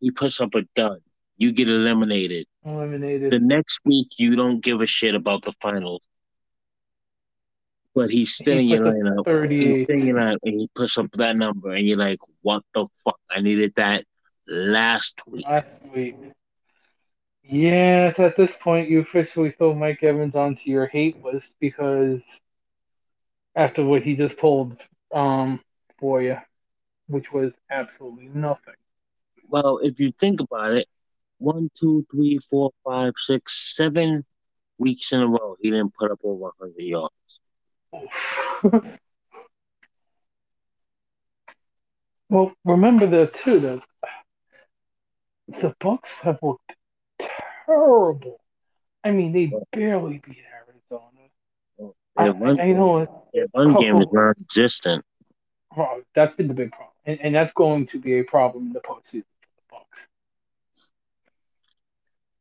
he 0.00 0.10
puts 0.10 0.40
up 0.40 0.54
a 0.54 0.62
dud. 0.74 1.00
You 1.36 1.52
get 1.52 1.68
eliminated. 1.68 2.46
Eliminated. 2.64 3.30
The 3.30 3.40
next 3.40 3.80
week, 3.84 4.08
you 4.16 4.36
don't 4.36 4.62
give 4.62 4.80
a 4.80 4.86
shit 4.86 5.14
about 5.14 5.42
the 5.42 5.52
finals 5.60 6.02
but 7.96 8.10
he's 8.10 8.34
still 8.34 8.58
in 8.58 8.66
your 8.66 8.80
lineup. 8.80 9.50
He's 9.50 9.80
still 9.80 9.96
in 9.96 10.06
your 10.06 10.18
lineup, 10.18 10.36
and 10.44 10.60
he 10.60 10.68
puts 10.74 10.98
up 10.98 11.10
that 11.12 11.34
number, 11.34 11.72
and 11.72 11.84
you're 11.84 11.96
like, 11.96 12.18
"What 12.42 12.62
the 12.74 12.86
fuck? 13.02 13.18
I 13.30 13.40
needed 13.40 13.74
that 13.76 14.04
last 14.46 15.22
week." 15.26 15.46
Last 15.46 15.70
week. 15.94 16.16
Yeah, 17.48 18.12
at 18.18 18.36
this 18.36 18.52
point, 18.60 18.90
you 18.90 19.00
officially 19.00 19.52
throw 19.52 19.72
Mike 19.72 20.02
Evans 20.02 20.34
onto 20.34 20.68
your 20.68 20.86
hate 20.86 21.22
list 21.22 21.52
because 21.60 22.22
after 23.54 23.84
what 23.84 24.02
he 24.02 24.16
just 24.16 24.36
pulled 24.36 24.76
um, 25.14 25.60
for 25.98 26.20
you, 26.20 26.38
which 27.06 27.32
was 27.32 27.54
absolutely 27.70 28.28
nothing. 28.34 28.74
Well, 29.48 29.78
if 29.78 30.00
you 30.00 30.12
think 30.18 30.40
about 30.40 30.76
it, 30.76 30.88
one, 31.38 31.70
two, 31.78 32.04
three, 32.10 32.38
four, 32.38 32.72
five, 32.84 33.12
six, 33.26 33.76
seven 33.76 34.24
weeks 34.78 35.12
in 35.12 35.20
a 35.20 35.28
row, 35.28 35.56
he 35.60 35.70
didn't 35.70 35.94
put 35.94 36.10
up 36.10 36.18
over 36.24 36.50
100 36.58 36.82
yards. 36.82 37.40
well, 42.28 42.52
remember 42.64 43.06
that 43.06 43.34
too. 43.34 43.60
That 43.60 43.82
the 45.48 45.74
Bucs 45.80 46.08
have 46.22 46.38
looked 46.42 46.74
terrible. 47.66 48.40
I 49.04 49.10
mean, 49.10 49.32
they 49.32 49.52
barely 49.72 50.22
beat 50.24 50.38
Arizona. 50.52 51.10
Their 52.16 52.32
run, 52.32 52.58
I, 52.58 52.64
I 52.64 52.72
know 52.72 53.26
their 53.34 53.46
run 53.54 53.74
game 53.80 53.96
oh. 53.96 54.00
is 54.00 54.06
non-existent. 54.10 55.04
Well, 55.76 56.00
that's 56.14 56.34
been 56.34 56.48
the 56.48 56.54
big 56.54 56.72
problem, 56.72 56.94
and, 57.04 57.20
and 57.20 57.34
that's 57.34 57.52
going 57.52 57.88
to 57.88 58.00
be 58.00 58.18
a 58.18 58.24
problem 58.24 58.68
in 58.68 58.72
the 58.72 58.80
postseason 58.80 59.24
for 59.40 59.50
the 59.56 59.76
Bucs. 59.76 60.88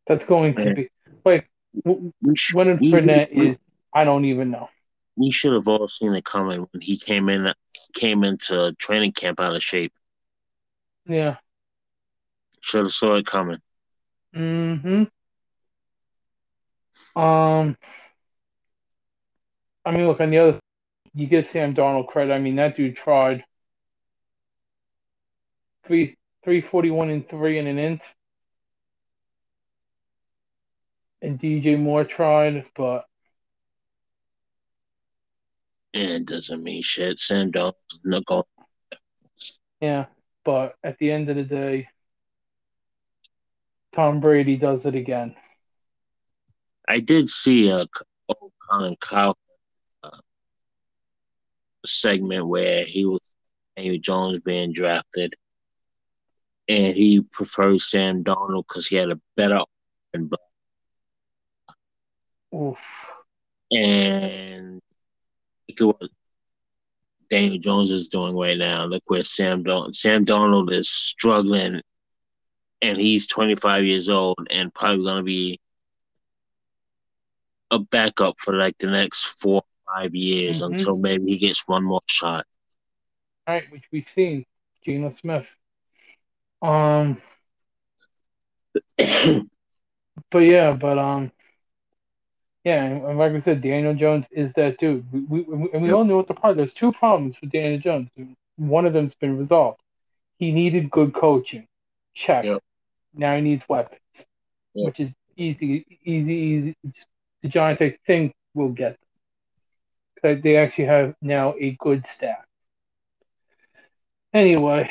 That's 0.08 0.26
going 0.26 0.56
to 0.56 0.74
be 0.74 0.90
like 1.26 1.50
when 1.84 2.14
Fournette 2.24 3.32
is. 3.32 3.58
I 3.94 4.04
don't 4.06 4.26
even 4.26 4.52
know. 4.52 4.70
We 5.18 5.32
should 5.32 5.54
have 5.54 5.68
all 5.68 5.88
seen 5.88 6.14
it 6.14 6.26
coming 6.26 6.68
when 6.72 6.82
he 6.82 6.98
came 6.98 7.30
in. 7.30 7.54
Came 7.94 8.24
into 8.24 8.74
training 8.80 9.12
camp 9.14 9.40
out 9.40 9.56
of 9.56 9.64
shape. 9.64 9.94
Yeah. 11.06 11.38
Should 12.62 12.84
have 12.84 12.94
saw 12.94 13.16
it 13.16 13.26
coming. 13.26 13.60
Hmm. 14.36 15.04
Um. 17.16 17.78
I 19.86 19.92
mean, 19.92 20.08
look 20.08 20.20
on 20.20 20.30
the 20.30 20.40
other. 20.40 20.60
You 21.14 21.28
give 21.28 21.48
Sam 21.52 21.74
Darnold 21.74 22.08
credit. 22.08 22.34
I 22.34 22.40
mean, 22.40 22.58
that 22.58 22.76
dude 22.76 22.98
tried. 22.98 23.46
Three 25.88 26.18
three 26.44 26.62
forty 26.62 26.92
one 26.92 27.10
and 27.10 27.28
three 27.30 27.58
in 27.60 27.68
an 27.68 27.78
int. 27.78 28.02
And 31.22 31.40
DJ 31.40 31.80
Moore 31.80 32.04
tried, 32.04 32.66
but 32.76 33.06
it 35.94 36.26
doesn't 36.26 36.62
mean 36.62 36.82
shit. 36.82 37.20
Sam 37.20 37.54
Darnold's 37.54 38.02
not 38.04 38.26
going. 38.26 38.44
Yeah, 39.80 40.08
but 40.44 40.76
at 40.84 40.98
the 40.98 41.12
end 41.12 41.30
of 41.30 41.38
the 41.38 41.44
day, 41.44 41.88
Tom 43.96 44.20
Brady 44.20 44.58
does 44.58 44.86
it 44.86 44.96
again. 44.96 45.36
I 46.88 47.00
did 47.00 47.30
see 47.30 47.70
a 47.70 47.86
old 48.28 48.52
Colin 48.70 48.96
Cowherd 49.02 49.36
uh, 50.04 50.18
segment 51.86 52.48
where 52.48 52.84
he 52.84 53.06
was 53.06 53.22
Daniel 53.76 53.98
Jones 54.00 54.40
being 54.42 54.74
drafted, 54.74 55.34
and 56.68 56.94
he 56.94 57.22
prefers 57.22 57.90
Sam 57.90 58.24
Darnold 58.24 58.66
because 58.68 58.88
he 58.88 58.98
had 58.98 59.12
a 59.12 59.20
better 59.36 59.62
Oof. 62.54 62.78
And 63.72 64.82
look 65.68 65.82
at 65.82 66.02
what 66.02 66.10
Daniel 67.30 67.58
Jones 67.58 67.92
is 67.92 68.08
doing 68.08 68.36
right 68.36 68.58
now. 68.58 68.86
Look 68.86 69.04
where 69.08 69.24
Sam 69.24 69.64
Don- 69.64 69.92
Sam 69.94 70.26
Darnold 70.26 70.72
is 70.72 70.90
struggling, 70.90 71.82
and 72.86 72.98
he's 72.98 73.28
25 73.28 73.84
years 73.86 74.10
old 74.10 74.48
and 74.52 74.74
probably 74.74 75.04
going 75.04 75.18
to 75.18 75.24
be 75.24 75.60
a 77.72 77.80
backup 77.80 78.36
for 78.44 78.54
like 78.54 78.78
the 78.78 78.88
next 78.88 79.26
four 79.26 79.64
five 79.86 80.16
years 80.16 80.62
mm-hmm. 80.62 80.74
until 80.74 80.98
maybe 80.98 81.32
he 81.32 81.38
gets 81.38 81.68
one 81.68 81.84
more 81.84 82.02
shot. 82.08 82.46
All 83.48 83.56
right, 83.56 83.72
which 83.72 83.84
we've 83.92 84.08
seen, 84.14 84.46
Geno 84.84 85.10
Smith. 85.10 85.46
Um, 86.62 87.22
but 88.98 90.40
yeah, 90.40 90.74
but 90.74 90.98
um, 90.98 91.32
yeah, 92.64 92.84
and 92.84 93.18
like 93.18 93.34
I 93.34 93.42
said, 93.42 93.62
Daniel 93.62 93.94
Jones 93.94 94.26
is 94.32 94.52
that 94.56 94.80
dude. 94.80 95.06
We, 95.12 95.42
we, 95.42 95.70
and 95.72 95.84
we 95.84 95.90
yep. 95.90 95.96
all 95.96 96.04
know 96.04 96.18
what 96.18 96.28
the 96.28 96.34
problem. 96.34 96.58
There's 96.58 96.74
two 96.74 96.92
problems 96.92 97.36
with 97.40 97.52
Daniel 97.52 97.80
Jones. 97.80 98.10
One 98.56 98.86
of 98.86 98.94
them's 98.94 99.16
been 99.16 99.38
resolved. 99.38 99.80
He 100.38 100.52
needed 100.52 100.90
good 100.90 101.14
coaching. 101.14 101.68
Check. 102.16 102.46
Yep. 102.46 102.64
Now 103.16 103.36
he 103.36 103.42
needs 103.42 103.64
weapons, 103.68 104.00
yep. 104.74 104.88
which 104.88 105.00
is 105.00 105.10
easy, 105.38 105.86
easy, 106.04 106.34
easy. 106.34 106.76
The 107.42 107.50
Giants, 107.50 107.82
I 107.82 107.98
think, 108.06 108.34
will 108.54 108.70
get 108.70 108.98
them. 110.24 110.42
They 110.42 110.58
actually 110.58 110.86
have 110.86 111.16
now 111.22 111.54
a 111.60 111.78
good 111.80 112.06
staff. 112.08 112.44
Anyway, 114.34 114.90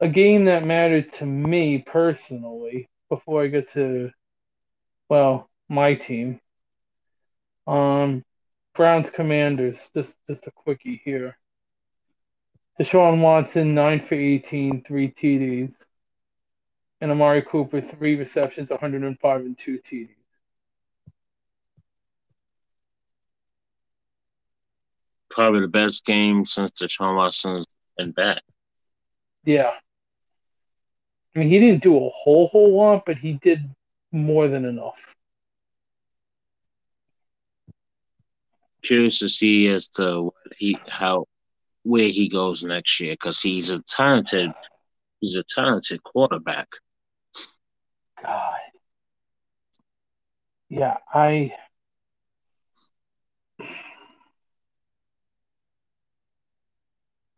a 0.00 0.08
game 0.08 0.44
that 0.44 0.64
mattered 0.64 1.12
to 1.14 1.26
me 1.26 1.78
personally 1.78 2.88
before 3.08 3.42
I 3.42 3.46
get 3.46 3.72
to 3.72 4.10
well, 5.08 5.48
my 5.68 5.94
team. 5.94 6.40
Um, 7.66 8.24
Browns 8.74 9.10
Commanders, 9.14 9.78
just 9.94 10.12
just 10.28 10.46
a 10.46 10.50
quickie 10.50 11.00
here. 11.04 11.38
Deshaun 12.78 13.20
Watson, 13.20 13.74
9 13.74 14.06
for 14.06 14.14
18, 14.14 14.84
3 14.86 15.08
TDs. 15.10 15.72
And 17.00 17.10
Amari 17.10 17.42
Cooper, 17.42 17.80
3 17.80 18.16
receptions, 18.16 18.70
105 18.70 19.40
and 19.40 19.58
2 19.58 19.80
TDs. 19.90 20.08
Probably 25.30 25.60
the 25.60 25.68
best 25.68 26.04
game 26.04 26.44
since 26.44 26.70
Deshaun 26.70 27.16
Watson's 27.16 27.66
been 27.98 28.12
back. 28.12 28.42
Yeah. 29.44 29.72
I 31.34 31.38
mean, 31.38 31.50
he 31.50 31.60
didn't 31.60 31.82
do 31.82 31.96
a 31.96 32.08
whole, 32.08 32.48
whole 32.48 32.74
lot, 32.74 33.04
but 33.04 33.18
he 33.18 33.34
did 33.34 33.60
more 34.10 34.48
than 34.48 34.64
enough. 34.64 34.94
Curious 38.82 39.18
to 39.18 39.28
see 39.28 39.68
as 39.68 39.88
to 39.88 40.22
what 40.22 40.34
he 40.56 40.78
how 40.88 41.26
where 41.86 42.08
he 42.08 42.28
goes 42.28 42.64
next 42.64 43.00
year 43.00 43.14
because 43.14 43.40
he's 43.40 43.70
a 43.70 43.80
talented 43.82 44.52
he's 45.20 45.36
a 45.36 45.44
talented 45.44 46.02
quarterback. 46.02 46.68
God. 48.22 48.56
Yeah, 50.68 50.96
I 51.12 51.54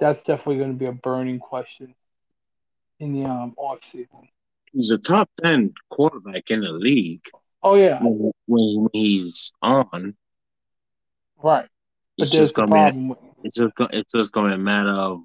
that's 0.00 0.22
definitely 0.22 0.58
going 0.58 0.72
to 0.72 0.78
be 0.78 0.86
a 0.86 0.92
burning 0.92 1.38
question 1.38 1.94
in 3.00 3.12
the 3.12 3.28
um, 3.28 3.52
off 3.58 3.80
season 3.84 4.28
he's 4.72 4.90
a 4.90 4.98
top 4.98 5.28
ten 5.42 5.74
quarterback 5.90 6.50
in 6.50 6.60
the 6.60 6.70
league. 6.72 7.24
Oh 7.62 7.74
yeah, 7.74 8.00
when, 8.02 8.32
when 8.46 8.88
he's 8.92 9.52
on, 9.62 10.16
right. 11.42 11.68
It's 12.16 12.30
just 12.30 12.54
gonna 12.54 12.92
be. 12.92 13.16
It's 13.44 13.56
just 13.56 13.72
it's 13.92 14.12
just 14.12 14.32
gonna 14.32 14.48
be 14.48 14.54
a 14.54 14.58
matter 14.58 14.90
of 14.90 15.22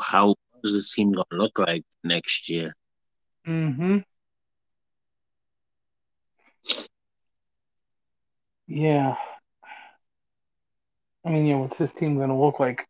how 0.00 0.34
does 0.62 0.74
the 0.74 0.82
team 0.82 1.12
gonna 1.12 1.24
look 1.32 1.58
like 1.58 1.84
next 2.02 2.48
year. 2.48 2.74
Hmm. 3.44 3.98
Yeah. 8.66 9.14
I 11.24 11.30
mean, 11.30 11.46
yeah, 11.46 11.56
what's 11.56 11.76
this 11.78 11.92
team 11.92 12.18
gonna 12.18 12.38
look 12.38 12.60
like? 12.60 12.86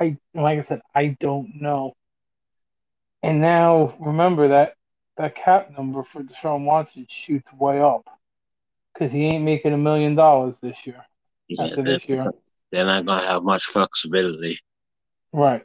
I 0.00 0.16
like 0.34 0.58
I 0.58 0.62
said, 0.62 0.80
I 0.94 1.16
don't 1.20 1.60
know. 1.60 1.94
And 3.22 3.40
now 3.40 3.96
remember 3.98 4.48
that 4.48 4.74
that 5.16 5.34
cap 5.34 5.70
number 5.76 6.04
for 6.04 6.22
Deshaun 6.22 6.64
Watson 6.64 7.06
shoots 7.08 7.52
way 7.52 7.80
up 7.80 8.04
because 8.92 9.12
he 9.12 9.24
ain't 9.26 9.44
making 9.44 9.72
a 9.72 9.78
million 9.78 10.14
dollars 10.14 10.58
this 10.60 10.76
year. 10.84 11.04
Yeah, 11.48 11.64
after 11.64 11.82
this 11.82 12.08
year, 12.08 12.32
they're 12.70 12.84
not 12.84 13.06
gonna 13.06 13.26
have 13.26 13.42
much 13.42 13.64
flexibility. 13.64 14.58
Right 15.32 15.62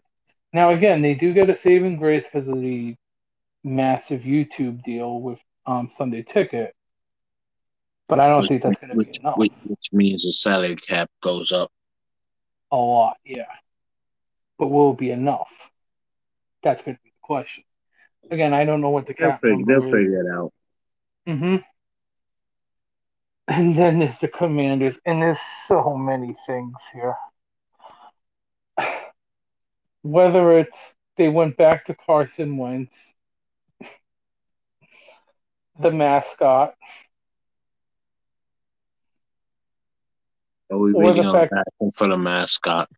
now, 0.54 0.72
again, 0.72 1.02
they 1.02 1.16
do 1.16 1.34
get 1.34 1.50
a 1.50 1.58
saving 1.58 1.98
grace 1.98 2.24
because 2.24 2.48
of 2.48 2.62
the 2.62 2.96
massive 3.64 4.22
YouTube 4.22 4.84
deal 4.84 5.20
with 5.20 5.40
um, 5.66 5.90
Sunday 5.98 6.24
Ticket, 6.24 6.76
but 8.08 8.20
I 8.20 8.28
don't 8.28 8.42
which, 8.42 8.50
think 8.50 8.64
that's 8.64 8.80
going 8.80 8.90
to 8.90 9.12
be 9.12 9.20
enough. 9.20 9.38
Which, 9.38 9.54
which 9.66 9.90
means 9.92 10.24
the 10.24 10.32
salary 10.32 10.76
cap 10.76 11.10
goes 11.22 11.52
up 11.52 11.72
a 12.72 12.78
lot, 12.78 13.18
yeah. 13.26 13.46
But 14.60 14.68
will 14.68 14.92
it 14.92 14.98
be 14.98 15.12
enough? 15.12 15.48
That's 16.64 16.82
going 16.84 16.98
to 16.98 17.04
be 17.04 17.10
the 17.10 17.26
question. 17.26 17.64
Again, 18.30 18.54
I 18.54 18.66
don't 18.66 18.82
know 18.82 18.90
what 18.90 19.08
the 19.08 19.14
cap 19.14 19.42
they'll 19.42 19.58
figure, 19.58 19.80
they'll 19.80 19.92
figure 19.92 20.22
it 20.22 20.38
out. 20.38 20.54
Mm-hmm. 21.28 21.56
And 23.48 23.78
then 23.78 24.00
there's 24.00 24.20
the 24.20 24.30
commanders, 24.30 24.98
and 25.06 25.22
there's 25.22 25.38
so 25.68 25.98
many 25.98 26.36
things 26.48 26.76
here. 26.94 27.16
Whether 30.02 30.60
it's 30.60 30.96
they 31.18 31.30
went 31.30 31.58
back 31.58 31.86
to 31.86 31.96
Carson 31.96 32.58
Wentz, 32.58 32.96
the 35.80 35.92
mascot. 35.92 36.74
Are 40.72 40.78
we 40.78 40.94
waiting 40.94 41.26
on 41.26 41.50
fact- 41.50 41.54
for 41.96 42.08
the 42.08 42.18
mascot? 42.18 42.90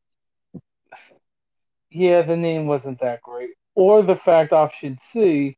Yeah, 1.89 2.21
the 2.21 2.37
name 2.37 2.67
wasn't 2.67 2.99
that 3.01 3.21
great. 3.21 3.51
Or 3.73 4.03
the 4.03 4.15
fact 4.15 4.53
option 4.53 4.99
C 5.11 5.57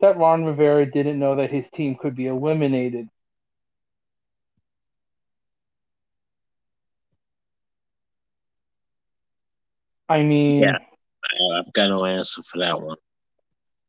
that 0.00 0.18
Ron 0.18 0.44
Rivera 0.44 0.84
didn't 0.84 1.18
know 1.18 1.36
that 1.36 1.50
his 1.50 1.68
team 1.70 1.96
could 1.96 2.14
be 2.14 2.26
eliminated. 2.26 3.08
I 10.08 10.22
mean, 10.22 10.62
Yeah. 10.62 10.78
I- 11.24 11.58
I've 11.58 11.72
got 11.72 11.88
no 11.88 12.04
answer 12.04 12.42
for 12.42 12.58
that 12.58 12.80
one. 12.80 12.96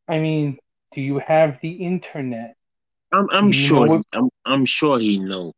I 0.08 0.20
mean, 0.20 0.58
do 0.94 1.02
you 1.02 1.20
have 1.20 1.60
the 1.62 1.72
internet? 1.72 2.56
I'm 3.12 3.30
I'm 3.32 3.52
sure 3.52 3.88
what- 3.88 4.06
I'm 4.14 4.30
I'm 4.46 4.66
sure 4.66 5.00
he 5.00 5.20
knows. 5.20 5.54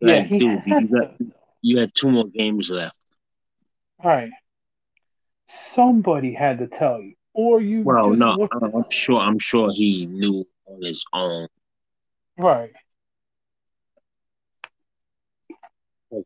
Yeah, 0.00 0.18
Like, 0.18 0.26
he 0.28 0.38
dude, 0.38 0.62
you 0.66 0.88
got 0.88 1.20
you 1.62 1.78
had 1.78 1.94
two 1.94 2.10
more 2.10 2.28
games 2.28 2.70
left. 2.70 2.98
Right. 4.02 4.30
Somebody 5.74 6.32
had 6.34 6.58
to 6.58 6.66
tell 6.66 7.00
you, 7.00 7.14
or 7.32 7.60
you 7.60 7.82
Well, 7.82 8.10
no, 8.10 8.48
I'm 8.52 8.74
I'm 8.74 8.90
sure 8.90 9.20
I'm 9.20 9.38
sure 9.38 9.70
he 9.72 10.06
knew 10.06 10.46
on 10.66 10.82
his 10.82 11.04
own. 11.12 11.48
right. 12.38 12.72
'Cause 15.48 15.56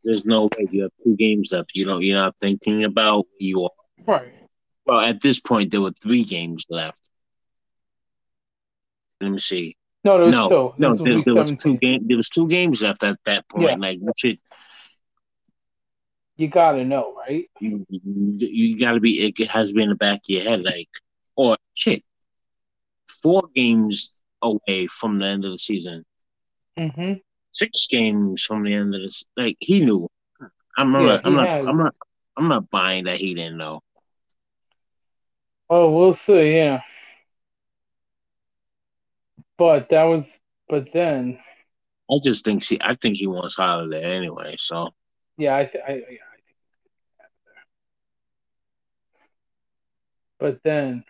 There's 0.04 0.24
no 0.24 0.44
way 0.44 0.68
you 0.70 0.82
have 0.82 0.92
two 1.02 1.16
games 1.16 1.52
left. 1.52 1.70
You 1.74 1.84
don't. 1.86 2.02
You're 2.02 2.18
not 2.18 2.36
thinking 2.38 2.84
about 2.84 3.26
you 3.38 3.64
are. 3.64 3.70
Right. 4.06 4.32
Well, 4.86 5.00
at 5.00 5.20
this 5.20 5.40
point, 5.40 5.70
there 5.70 5.80
were 5.80 5.92
three 5.92 6.24
games 6.24 6.66
left. 6.68 7.10
Let 9.20 9.32
me 9.32 9.40
see. 9.40 9.76
No, 10.02 10.16
there 10.16 10.26
was 10.26 10.32
no, 10.32 10.48
two. 10.48 10.74
no, 10.78 10.96
there, 10.96 11.14
week 11.16 11.24
there 11.26 11.34
was 11.34 11.50
two 11.50 11.72
17. 11.72 11.78
game. 11.78 12.08
There 12.08 12.16
was 12.16 12.28
two 12.30 12.48
games 12.48 12.82
left 12.82 13.04
at 13.04 13.16
that 13.26 13.48
point. 13.48 13.68
Yeah. 13.68 13.76
Like 13.76 13.98
you 14.00 14.12
should, 14.16 14.38
You 16.36 16.48
gotta 16.48 16.84
know, 16.84 17.14
right? 17.16 17.50
you, 17.60 17.86
you, 17.90 18.34
you 18.38 18.80
got 18.80 18.92
to 18.92 19.00
be. 19.00 19.26
It 19.26 19.48
has 19.48 19.72
been 19.72 19.84
in 19.84 19.88
the 19.90 19.94
back 19.94 20.18
of 20.18 20.28
your 20.28 20.42
head, 20.42 20.62
like, 20.62 20.88
or 21.36 21.58
shit, 21.74 22.02
four 23.22 23.44
games 23.54 24.22
away 24.40 24.86
from 24.86 25.18
the 25.18 25.26
end 25.26 25.44
of 25.44 25.52
the 25.52 25.58
season, 25.58 26.04
Mm-hmm. 26.78 27.14
Six 27.52 27.86
games 27.88 28.42
from 28.42 28.64
the 28.64 28.74
end 28.74 28.94
of 28.94 29.02
this. 29.02 29.24
Like 29.36 29.56
he 29.60 29.84
knew. 29.84 30.08
I'm 30.76 30.92
not. 30.92 31.02
Yeah, 31.02 31.20
I'm 31.24 31.34
not. 31.34 31.48
I'm 31.48 31.76
not. 31.76 31.94
I'm 32.36 32.48
not 32.48 32.70
buying 32.70 33.04
that 33.04 33.18
he 33.18 33.34
didn't 33.34 33.58
know. 33.58 33.80
Oh, 35.68 35.90
we'll 35.92 36.14
see. 36.14 36.56
Yeah. 36.56 36.80
But 39.58 39.88
that 39.90 40.04
was. 40.04 40.26
But 40.68 40.88
then, 40.92 41.38
I 42.10 42.18
just 42.22 42.44
think 42.44 42.64
she. 42.64 42.78
I 42.80 42.94
think 42.94 43.16
he 43.16 43.26
wants 43.26 43.56
Holiday 43.56 44.02
anyway. 44.02 44.56
So 44.58 44.90
yeah, 45.36 45.56
I, 45.56 45.64
th- 45.64 45.84
I, 45.86 45.92
yeah, 45.92 45.96
I 45.98 46.36
think. 46.36 46.58
it's 46.84 47.20
out 47.20 47.30
there. 50.38 50.50
But 50.50 50.60
then, 50.62 51.04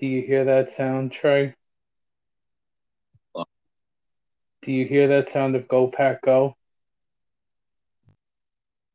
do 0.00 0.06
you 0.06 0.22
hear 0.22 0.44
that 0.46 0.76
sound, 0.76 1.12
Trey? 1.12 1.54
What? 3.32 3.48
Do 4.62 4.72
you 4.72 4.86
hear 4.86 5.08
that 5.08 5.30
sound 5.32 5.56
of 5.56 5.68
"Go 5.68 5.88
Pack 5.88 6.22
Go"? 6.22 6.56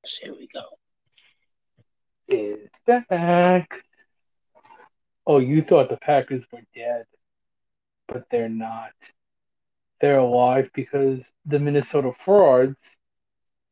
here 0.05 0.33
we 0.33 0.47
go. 0.47 0.63
Is 2.27 2.69
back. 2.85 3.69
Oh, 5.25 5.39
you 5.39 5.61
thought 5.61 5.89
the 5.89 5.97
Packers 5.97 6.43
were 6.51 6.63
dead, 6.75 7.05
but 8.07 8.25
they're 8.29 8.49
not. 8.49 8.91
They're 10.01 10.17
alive 10.17 10.69
because 10.73 11.23
the 11.45 11.59
Minnesota 11.59 12.11
frauds 12.25 12.75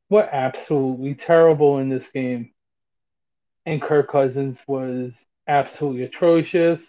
were 0.10 0.28
absolutely 0.32 1.16
terrible 1.16 1.80
in 1.80 1.90
this 1.90 2.08
game. 2.14 2.52
And 3.66 3.82
Kirk 3.82 4.10
Cousins 4.10 4.58
was 4.66 5.14
absolutely 5.48 6.04
atrocious. 6.04 6.82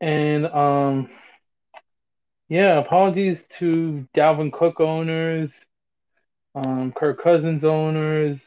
And 0.00 0.46
um 0.46 1.10
yeah, 2.48 2.78
apologies 2.78 3.44
to 3.58 4.06
Dalvin 4.16 4.52
Cook 4.52 4.80
owners, 4.80 5.52
um, 6.54 6.92
Kirk 6.92 7.22
Cousins 7.22 7.64
owners, 7.64 8.40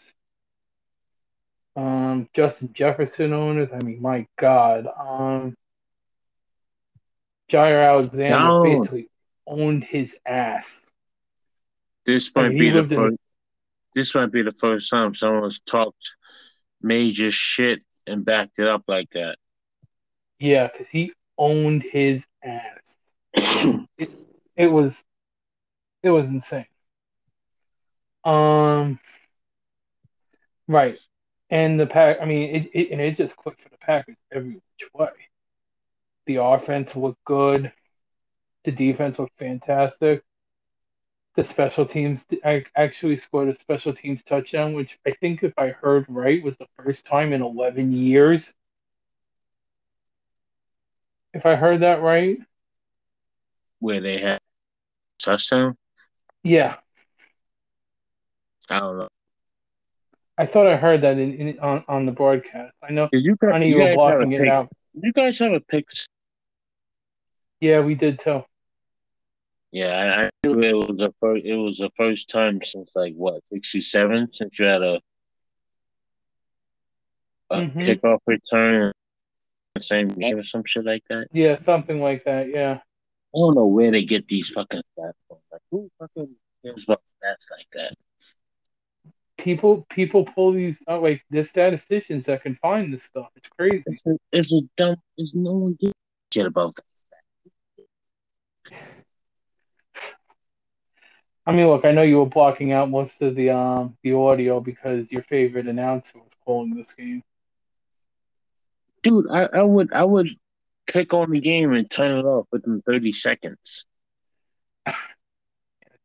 um, 1.76 2.28
Justin 2.34 2.72
Jefferson 2.74 3.34
owners. 3.34 3.70
I 3.74 3.80
mean, 3.84 4.02
my 4.02 4.28
God. 4.40 4.88
Um, 4.88 5.56
Jaire 7.52 7.88
Alexander 7.88 8.40
No. 8.40 8.64
basically 8.64 9.10
owned 9.46 9.84
his 9.84 10.16
ass. 10.26 10.68
This 12.06 12.34
might 12.36 12.50
mean, 12.50 12.58
be 12.58 12.70
the 12.70 12.76
lived 12.78 12.92
in- 12.94 12.98
first. 12.98 13.18
This 13.94 14.16
might 14.16 14.32
be 14.32 14.42
the 14.42 14.52
first 14.54 14.90
time 14.90 15.14
someone's 15.14 15.60
talked 15.60 16.16
major 16.82 17.30
shit 17.30 17.84
and 18.08 18.24
backed 18.24 18.58
it 18.58 18.68
up 18.68 18.84
like 18.88 19.10
that. 19.12 19.38
Yeah, 20.40 20.68
because 20.72 20.88
he 20.90 21.14
owned 21.38 21.84
his 21.84 22.26
ass. 22.42 22.91
It, 23.98 24.10
it 24.56 24.68
was 24.68 25.04
it 26.04 26.10
was 26.12 26.26
insane. 26.26 26.66
Um, 28.24 29.00
right, 30.68 30.98
and 31.50 31.80
the 31.80 31.86
pack. 31.88 32.18
I 32.22 32.26
mean, 32.26 32.56
it, 32.56 32.70
it 32.74 32.92
and 32.92 33.02
it 33.02 33.18
just 33.18 33.36
clicked 33.36 33.62
for 33.62 33.70
the 33.70 33.78
Packers 33.78 34.18
every 34.32 34.54
which 34.56 34.90
way. 34.94 35.10
The 36.26 36.38
offense 36.38 36.96
looked 36.96 37.24
good. 37.26 37.72
The 38.66 38.72
defense 38.72 39.20
looked 39.20 39.38
fantastic. 39.40 40.24
The 41.36 41.44
special 41.44 41.86
teams 41.86 42.24
I 42.46 42.64
actually 42.74 43.18
scored 43.18 43.50
a 43.50 43.60
special 43.60 43.94
teams 43.94 44.24
touchdown, 44.24 44.72
which 44.72 44.98
I 45.06 45.12
think, 45.12 45.44
if 45.44 45.52
I 45.58 45.72
heard 45.72 46.06
right, 46.08 46.42
was 46.42 46.58
the 46.58 46.70
first 46.78 47.06
time 47.06 47.34
in 47.34 47.42
11 47.42 47.92
years. 47.92 48.54
If 51.34 51.46
I 51.46 51.56
heard 51.56 51.82
that 51.82 52.02
right, 52.02 52.38
Where 53.82 54.00
they 54.00 54.20
had 54.20 54.40
touchdown. 55.20 55.76
yeah, 56.44 56.76
I 58.70 58.80
don't 58.80 59.00
know. 59.00 59.08
I 60.38 60.46
thought 60.46 60.68
I 60.68 60.78
heard 60.78 61.02
that 61.02 61.18
in, 61.18 61.34
in 61.34 61.60
on, 61.60 61.84
on 61.88 62.06
the 62.06 62.12
broadcast. 62.12 62.74
I 62.88 62.92
know, 62.94 63.10
you 63.12 63.36
guys, 63.42 63.52
honey, 63.52 63.68
you 63.70 63.76
you 63.76 63.82
were 63.82 63.88
have 63.90 63.92
a 63.92 63.96
blocking 63.96 64.32
it 64.34 64.48
out. 64.48 64.70
You 64.94 65.12
guys 65.12 65.40
have 65.40 65.52
a 65.52 65.60
pick? 65.60 65.86
Yeah, 67.60 67.82
we 67.82 67.96
did 67.96 68.20
too. 68.24 68.44
Yeah, 69.72 69.92
I, 69.94 70.26
I 70.26 70.30
knew 70.48 70.62
it 70.84 70.88
was 70.88 70.98
the 70.98 71.14
first. 71.20 71.46
It 71.46 71.56
was 71.56 71.78
the 71.78 71.90
first 71.98 72.30
time 72.30 72.62
since 72.64 72.92
like 72.96 73.14
what 73.16 73.42
sixty 73.52 73.82
seven 73.82 74.32
since 74.32 74.60
you 74.60 74.66
had 74.66 74.82
a 74.84 75.02
a 77.50 77.58
Mhm. 77.62 77.74
kickoff 77.88 78.20
return 78.28 78.92
the 79.76 79.82
same 79.82 80.08
game 80.08 80.38
or 80.38 80.44
some 80.44 80.64
shit 80.66 80.86
like 80.86 81.04
that. 81.10 81.28
Yeah, 81.34 81.58
something 81.66 82.00
like 82.00 82.24
that. 82.26 82.50
Yeah. 82.50 82.80
I 83.34 83.40
don't 83.40 83.56
know 83.56 83.66
where 83.66 83.92
they 83.92 84.04
get 84.04 84.28
these 84.28 84.50
fucking 84.50 84.82
stats 84.98 85.14
from. 85.28 85.38
Like 85.52 85.62
who 85.72 85.90
fucking 86.00 86.36
cares 86.64 86.84
about 86.84 87.02
stats 87.08 87.50
like 87.50 87.68
that? 87.74 87.94
People 89.38 89.86
people 89.90 90.26
pull 90.36 90.52
these 90.52 90.78
out 90.88 91.02
like 91.02 91.24
there's 91.30 91.50
statisticians 91.50 92.26
that 92.26 92.44
can 92.44 92.56
find 92.56 92.94
this 92.94 93.04
stuff. 93.04 93.30
It's 93.36 93.50
crazy. 93.58 93.84
It's 93.86 94.06
a, 94.06 94.18
it's 94.32 94.54
a 94.54 94.62
dumb. 94.76 94.98
There's 95.18 95.34
no 95.34 95.54
one 95.54 95.78
gives 95.80 95.94
shit 96.34 96.46
about 96.46 96.76
that. 96.76 96.84
I 101.46 101.54
mean, 101.54 101.68
look, 101.68 101.86
I 101.86 101.92
know 101.92 102.04
you 102.04 102.18
were 102.20 102.28
blocking 102.28 102.72
out 102.72 102.90
most 102.90 103.22
of 103.22 103.36
the 103.36 103.50
um 103.50 103.98
the 104.04 104.14
audio 104.14 104.60
because 104.60 105.10
your 105.10 105.24
favorite 105.24 105.68
announcer 105.68 106.12
was 106.16 106.32
calling 106.46 106.76
this 106.76 106.94
game. 106.94 107.24
Dude, 109.04 109.26
I, 109.32 109.46
I 109.54 109.64
would 109.64 109.92
I 109.94 110.04
would 110.04 110.28
click 110.92 111.14
on 111.14 111.32
the 111.32 111.40
game 111.40 111.74
and 111.74 111.90
turn 111.90 112.18
it 112.18 112.26
off 112.26 112.48
within 112.52 112.82
thirty 112.82 113.12
seconds. 113.12 113.86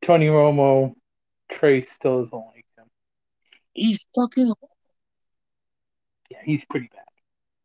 Tony 0.03 0.26
Romo, 0.26 0.95
Trey 1.51 1.82
still 1.82 2.24
doesn't 2.24 2.39
like 2.39 2.64
him. 2.78 2.84
He's 3.72 4.07
fucking 4.14 4.55
Yeah, 6.30 6.39
he's 6.45 6.64
pretty 6.70 6.89
bad. 6.93 7.03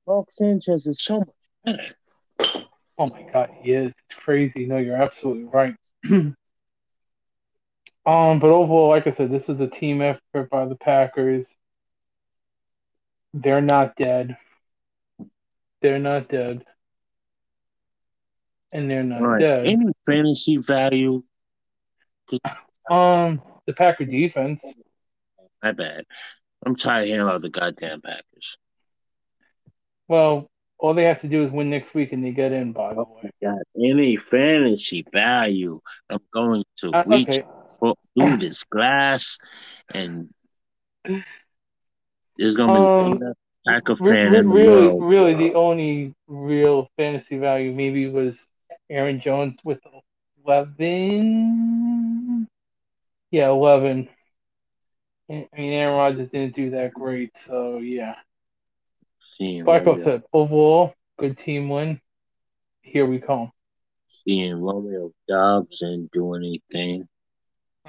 Mark 0.07 0.31
Sanchez 0.31 0.87
is 0.87 1.01
so 1.01 1.19
much 1.19 1.29
better. 1.63 1.93
Oh 2.97 3.07
my 3.07 3.23
god, 3.31 3.49
he 3.61 3.71
is. 3.71 3.91
It's 3.91 4.19
crazy. 4.19 4.65
No, 4.65 4.77
you're 4.77 5.01
absolutely 5.01 5.43
right. 5.45 5.75
um, 6.11 6.35
but 8.05 8.49
overall, 8.49 8.89
like 8.89 9.07
I 9.07 9.11
said, 9.11 9.31
this 9.31 9.47
is 9.49 9.59
a 9.59 9.67
team 9.67 10.01
effort 10.01 10.49
by 10.49 10.65
the 10.65 10.75
Packers. 10.75 11.45
They're 13.33 13.61
not 13.61 13.95
dead. 13.95 14.37
They're 15.81 15.99
not 15.99 16.27
dead. 16.27 16.65
And 18.73 18.89
they're 18.89 19.03
not 19.03 19.21
right. 19.21 19.39
dead. 19.39 19.67
Any 19.67 19.91
fantasy 20.05 20.57
value? 20.57 21.23
Um, 22.89 23.41
the 23.67 23.73
Packer 23.73 24.05
defense. 24.05 24.61
My 25.61 25.71
bad. 25.73 26.05
I'm 26.65 26.75
tired 26.75 27.03
of 27.03 27.07
hearing 27.09 27.21
about 27.27 27.41
the 27.41 27.49
goddamn 27.49 28.01
Packers. 28.01 28.57
Well, 30.07 30.47
All 30.79 30.95
they 30.95 31.03
have 31.03 31.21
to 31.21 31.27
do 31.27 31.43
is 31.45 31.51
win 31.51 31.69
next 31.69 31.93
week, 31.93 32.11
and 32.11 32.25
they 32.25 32.31
get 32.31 32.51
in. 32.51 32.71
By 32.73 32.95
the 32.95 33.01
Oh 33.01 33.19
way, 33.21 33.29
God, 33.43 33.59
any 33.79 34.17
fantasy 34.17 35.05
value, 35.13 35.79
I'm 36.09 36.17
going 36.33 36.63
to 36.77 36.89
Uh, 36.91 37.03
reach 37.05 37.27
okay. 37.29 37.93
through 38.17 38.37
this 38.37 38.63
glass, 38.63 39.37
and 39.93 40.33
there's 42.35 42.55
gonna 42.55 42.73
be 42.73 42.79
Um, 42.79 43.19
best 43.19 43.37
Packer 43.67 43.93
Re- 44.03 44.11
fan 44.11 44.31
re- 44.49 44.63
really, 44.63 44.99
really, 44.99 45.35
the 45.35 45.53
only 45.53 46.15
real 46.27 46.89
fantasy 46.97 47.37
value 47.37 47.71
maybe 47.71 48.07
was 48.09 48.33
Aaron 48.91 49.21
Jones 49.21 49.57
with 49.63 49.79
eleven. 50.45 52.47
Yeah, 53.31 53.49
eleven. 53.49 54.09
I 55.29 55.47
mean, 55.57 55.73
Aaron 55.73 55.95
Rodgers 55.95 56.29
didn't 56.29 56.55
do 56.55 56.71
that 56.71 56.93
great, 56.93 57.31
so 57.47 57.77
yeah. 57.77 58.15
I 59.39 59.61
Romeo, 59.61 60.03
said, 60.03 60.23
overall, 60.33 60.93
good 61.17 61.37
team 61.39 61.69
win. 61.69 61.99
Here 62.83 63.07
we 63.07 63.19
come. 63.19 63.51
seeing 64.23 64.61
Romeo 64.61 65.11
Doubs 65.27 65.81
and 65.81 66.09
do 66.11 66.35
anything. 66.35 67.07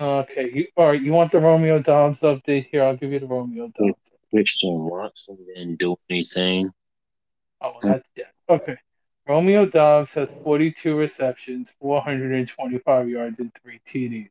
Okay, 0.01 0.51
you, 0.53 0.67
all 0.77 0.89
right. 0.89 1.03
You 1.03 1.13
want 1.13 1.33
the 1.33 1.41
Romeo 1.41 1.81
Doubs 1.81 2.21
update? 2.21 2.69
Here, 2.71 2.85
I'll 2.85 2.97
give 2.97 3.13
you 3.13 3.19
the 3.19 3.27
Romeo 3.27 3.71
Doubs. 3.79 3.99
Christian 4.31 4.79
Watson 4.79 5.37
didn't 5.55 5.79
do 5.79 5.97
anything. 6.09 6.71
Oh, 7.61 7.75
that's 7.83 8.09
dead. 8.17 8.29
Okay. 8.49 8.77
Romeo 9.27 9.67
Doubs 9.67 10.11
has 10.13 10.29
42 10.43 10.97
receptions, 10.97 11.69
425 11.81 13.09
yards, 13.09 13.39
and 13.39 13.53
three 13.63 13.81
TDs. 13.87 14.31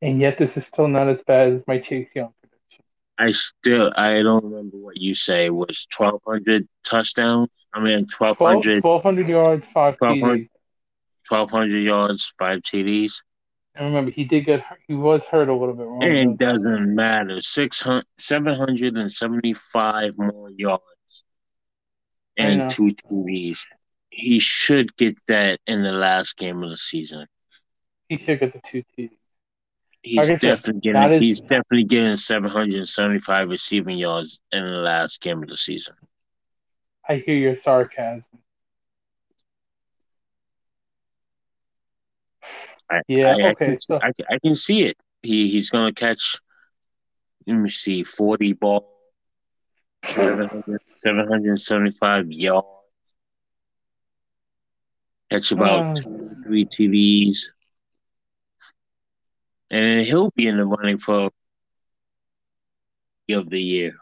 And 0.00 0.20
yet, 0.20 0.38
this 0.38 0.56
is 0.56 0.66
still 0.66 0.88
not 0.88 1.08
as 1.08 1.18
bad 1.26 1.52
as 1.52 1.62
my 1.66 1.78
Chase 1.78 2.08
Young 2.14 2.32
prediction. 2.40 2.84
I 3.18 3.30
still 3.30 3.92
I 3.96 4.22
don't 4.22 4.44
remember 4.44 4.76
what 4.76 4.98
you 4.98 5.14
say 5.14 5.48
was 5.48 5.86
twelve 5.90 6.20
hundred 6.26 6.68
touchdowns. 6.84 7.66
I 7.72 7.80
mean 7.80 8.06
12, 8.06 8.38
1200, 8.38 8.84
1,200 8.84 9.28
yards, 9.28 9.66
five 9.72 9.94
1,200. 9.98 10.40
TDs. 10.40 10.48
1200 11.28 11.78
yards, 11.78 12.34
five 12.38 12.60
TDs. 12.60 13.22
And 13.76 13.86
remember, 13.86 14.10
he 14.10 14.24
did 14.24 14.44
get 14.44 14.60
hurt. 14.60 14.78
he 14.86 14.94
was 14.94 15.24
hurt 15.24 15.48
a 15.48 15.54
little 15.54 15.74
bit. 15.74 15.86
And 15.86 16.32
it 16.32 16.38
doesn't 16.38 16.94
matter. 16.94 17.40
600, 17.40 18.04
775 18.18 20.18
more 20.18 20.50
yards. 20.50 20.82
And 22.36 22.70
two 22.70 22.94
TDs. 23.10 23.58
He 24.10 24.38
should 24.38 24.96
get 24.96 25.16
that 25.26 25.60
in 25.66 25.82
the 25.82 25.92
last 25.92 26.36
game 26.36 26.62
of 26.62 26.70
the 26.70 26.76
season. 26.76 27.26
He 28.08 28.18
should 28.18 28.40
get 28.40 28.52
the 28.52 28.60
two 28.70 28.82
TDs. 28.96 29.10
He's 30.02 30.30
I 30.30 30.36
definitely 30.36 30.80
getting 30.80 31.12
is- 31.12 31.20
he's 31.20 31.40
definitely 31.40 31.84
getting 31.84 32.16
775 32.16 33.48
receiving 33.48 33.96
yards 33.98 34.40
in 34.52 34.62
the 34.64 34.78
last 34.80 35.20
game 35.22 35.42
of 35.42 35.48
the 35.48 35.56
season. 35.56 35.94
I 37.08 37.22
hear 37.24 37.34
your 37.36 37.56
sarcasm. 37.56 38.38
I, 42.90 43.00
Yeah, 43.08 43.28
I, 43.28 43.30
I 43.30 43.50
okay, 43.52 43.64
can, 43.66 43.78
so- 43.78 43.98
I, 44.02 44.10
I 44.30 44.38
can 44.38 44.54
see 44.54 44.82
it. 44.84 44.96
He 45.22 45.48
he's 45.48 45.70
gonna 45.70 45.92
catch. 45.92 46.38
Let 47.46 47.54
me 47.56 47.70
see, 47.70 48.02
forty 48.02 48.52
ball, 48.52 48.93
700, 50.08 50.80
775 50.96 52.32
yards, 52.32 52.66
catch 55.30 55.52
about 55.52 55.96
two, 55.96 56.36
three 56.42 56.66
TVs, 56.66 57.38
and 59.70 59.84
then 59.84 60.04
he'll 60.04 60.30
be 60.30 60.46
in 60.46 60.56
the 60.56 60.66
running 60.66 60.98
for 60.98 61.30
of 63.30 63.48
the 63.48 63.60
year. 63.60 63.94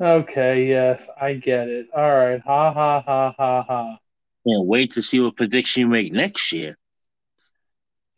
Okay, 0.00 0.66
yes, 0.68 1.02
I 1.20 1.34
get 1.34 1.68
it. 1.68 1.88
All 1.94 2.02
right. 2.02 2.40
Ha 2.40 2.72
ha 2.72 3.02
ha 3.02 3.34
ha 3.36 3.62
ha. 3.62 3.98
Can't 4.46 4.66
wait 4.66 4.92
to 4.92 5.02
see 5.02 5.18
what 5.18 5.36
prediction 5.36 5.80
you 5.80 5.88
make 5.88 6.12
next 6.12 6.52
year. 6.52 6.76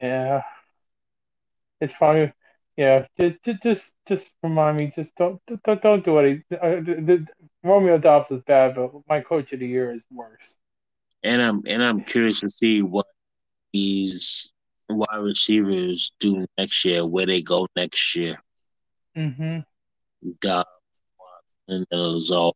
Yeah. 0.00 0.42
It's 1.80 1.94
probably 1.94 2.32
yeah, 2.80 3.04
just 3.18 3.62
just 3.62 3.92
just 4.08 4.26
remind 4.42 4.78
me, 4.78 4.90
just 4.96 5.14
don't 5.14 5.38
don't, 5.66 5.82
don't 5.82 6.02
do 6.02 6.18
it. 6.20 6.42
Uh, 6.50 6.80
the, 6.80 7.26
Romeo 7.62 7.98
Doubs 7.98 8.30
is 8.30 8.40
bad, 8.46 8.74
but 8.74 8.92
my 9.06 9.20
coach 9.20 9.52
of 9.52 9.60
the 9.60 9.66
year 9.66 9.92
is 9.92 10.02
worse. 10.10 10.56
And 11.22 11.42
I'm 11.42 11.60
and 11.66 11.84
I'm 11.84 12.00
curious 12.04 12.40
to 12.40 12.48
see 12.48 12.80
what 12.80 13.04
these 13.74 14.50
wide 14.88 15.18
receivers 15.18 16.12
do 16.20 16.46
next 16.56 16.82
year, 16.86 17.06
where 17.06 17.26
they 17.26 17.42
go 17.42 17.68
next 17.76 18.16
year. 18.16 18.40
Mm-hmm. 19.14 19.58
Dobbs, 20.40 20.70
and 21.68 21.86
Lazard. 21.92 22.54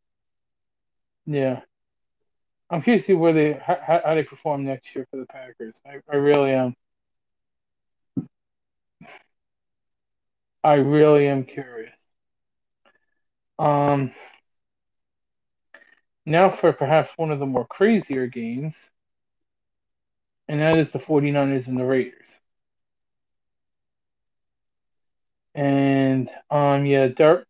Yeah. 1.26 1.60
I'm 2.70 2.80
curious 2.80 3.04
to 3.04 3.06
see 3.08 3.12
where 3.12 3.34
they 3.34 3.60
how, 3.62 3.76
how 3.86 4.00
how 4.02 4.14
they 4.14 4.22
perform 4.22 4.64
next 4.64 4.94
year 4.94 5.06
for 5.10 5.18
the 5.18 5.26
Packers. 5.26 5.74
I, 5.86 5.98
I 6.10 6.16
really 6.16 6.52
am. 6.52 6.74
I 10.64 10.74
really 10.74 11.28
am 11.28 11.44
curious. 11.44 11.92
Um, 13.58 14.12
now 16.24 16.50
for 16.56 16.72
perhaps 16.72 17.12
one 17.16 17.30
of 17.30 17.38
the 17.38 17.46
more 17.46 17.66
crazier 17.66 18.26
games, 18.26 18.74
and 20.48 20.60
that 20.60 20.78
is 20.78 20.90
the 20.90 20.98
49ers 20.98 21.66
and 21.66 21.78
the 21.78 21.84
Raiders. 21.84 22.28
And 25.54 26.30
um, 26.50 26.86
yeah, 26.86 27.08
Derek, 27.08 27.46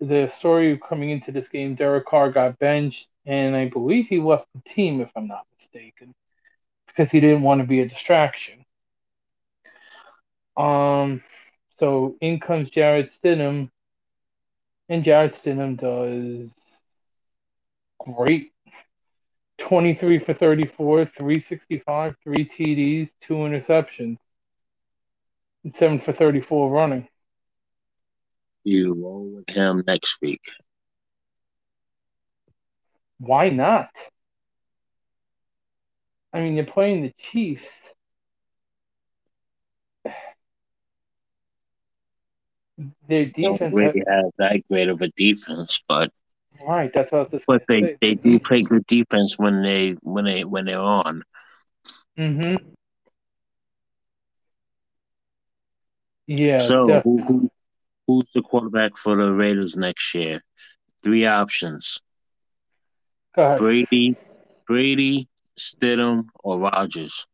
the 0.00 0.30
story 0.36 0.78
coming 0.86 1.10
into 1.10 1.32
this 1.32 1.48
game, 1.48 1.74
Derek 1.74 2.06
Carr 2.06 2.30
got 2.30 2.58
benched, 2.58 3.08
and 3.24 3.56
I 3.56 3.68
believe 3.70 4.06
he 4.06 4.20
left 4.20 4.46
the 4.54 4.60
team, 4.70 5.00
if 5.00 5.10
I'm 5.16 5.26
not 5.26 5.46
mistaken, 5.58 6.14
because 6.86 7.10
he 7.10 7.20
didn't 7.20 7.42
want 7.42 7.62
to 7.62 7.66
be 7.66 7.80
a 7.80 7.88
distraction. 7.88 8.64
Um, 10.56 11.22
so 11.78 12.16
in 12.20 12.40
comes 12.40 12.70
Jarrett 12.70 13.12
Stidham, 13.12 13.70
and 14.88 15.04
Jarrett 15.04 15.34
Stidham 15.34 15.78
does 15.78 16.50
great. 17.98 18.52
23 19.58 20.18
for 20.18 20.34
34, 20.34 21.10
365, 21.16 22.16
three 22.22 22.48
TDs, 22.48 23.10
two 23.20 23.34
interceptions, 23.34 24.18
and 25.62 25.74
7 25.74 26.00
for 26.00 26.12
34 26.12 26.70
running. 26.70 27.08
You 28.64 28.94
roll 28.94 29.30
with 29.36 29.54
him 29.54 29.84
next 29.86 30.20
week. 30.20 30.42
Why 33.18 33.50
not? 33.50 33.90
I 36.32 36.40
mean, 36.40 36.56
you're 36.56 36.66
playing 36.66 37.02
the 37.02 37.14
Chiefs. 37.30 37.64
Their 43.08 43.26
Don't 43.26 43.52
defense, 43.52 43.74
really 43.74 44.02
have 44.06 44.30
that 44.38 44.66
great 44.68 44.88
of 44.88 45.00
a 45.00 45.08
defense, 45.16 45.80
but 45.88 46.10
right? 46.66 46.90
That's 46.92 47.12
what 47.12 47.18
I 47.18 47.20
was 47.22 47.30
just 47.30 47.46
but 47.46 47.62
they, 47.68 47.80
say. 47.80 47.96
they 48.00 48.14
do 48.14 48.38
play 48.40 48.62
good 48.62 48.86
defense 48.86 49.38
when 49.38 49.62
they 49.62 49.92
when 50.02 50.24
they 50.24 50.44
when 50.44 50.64
they're 50.64 50.80
on. 50.80 51.22
Mm-hmm. 52.18 52.56
Yeah. 56.26 56.58
so 56.58 57.00
who, 57.00 57.22
who 57.22 57.50
who's 58.06 58.30
the 58.30 58.42
quarterback 58.42 58.96
for 58.96 59.16
the 59.16 59.32
Raiders 59.32 59.76
next 59.76 60.14
year? 60.14 60.42
Three 61.02 61.26
options. 61.26 62.00
Brady, 63.34 64.16
Brady, 64.66 65.28
Stidham, 65.58 66.26
or 66.42 66.58
Rodgers. 66.58 67.26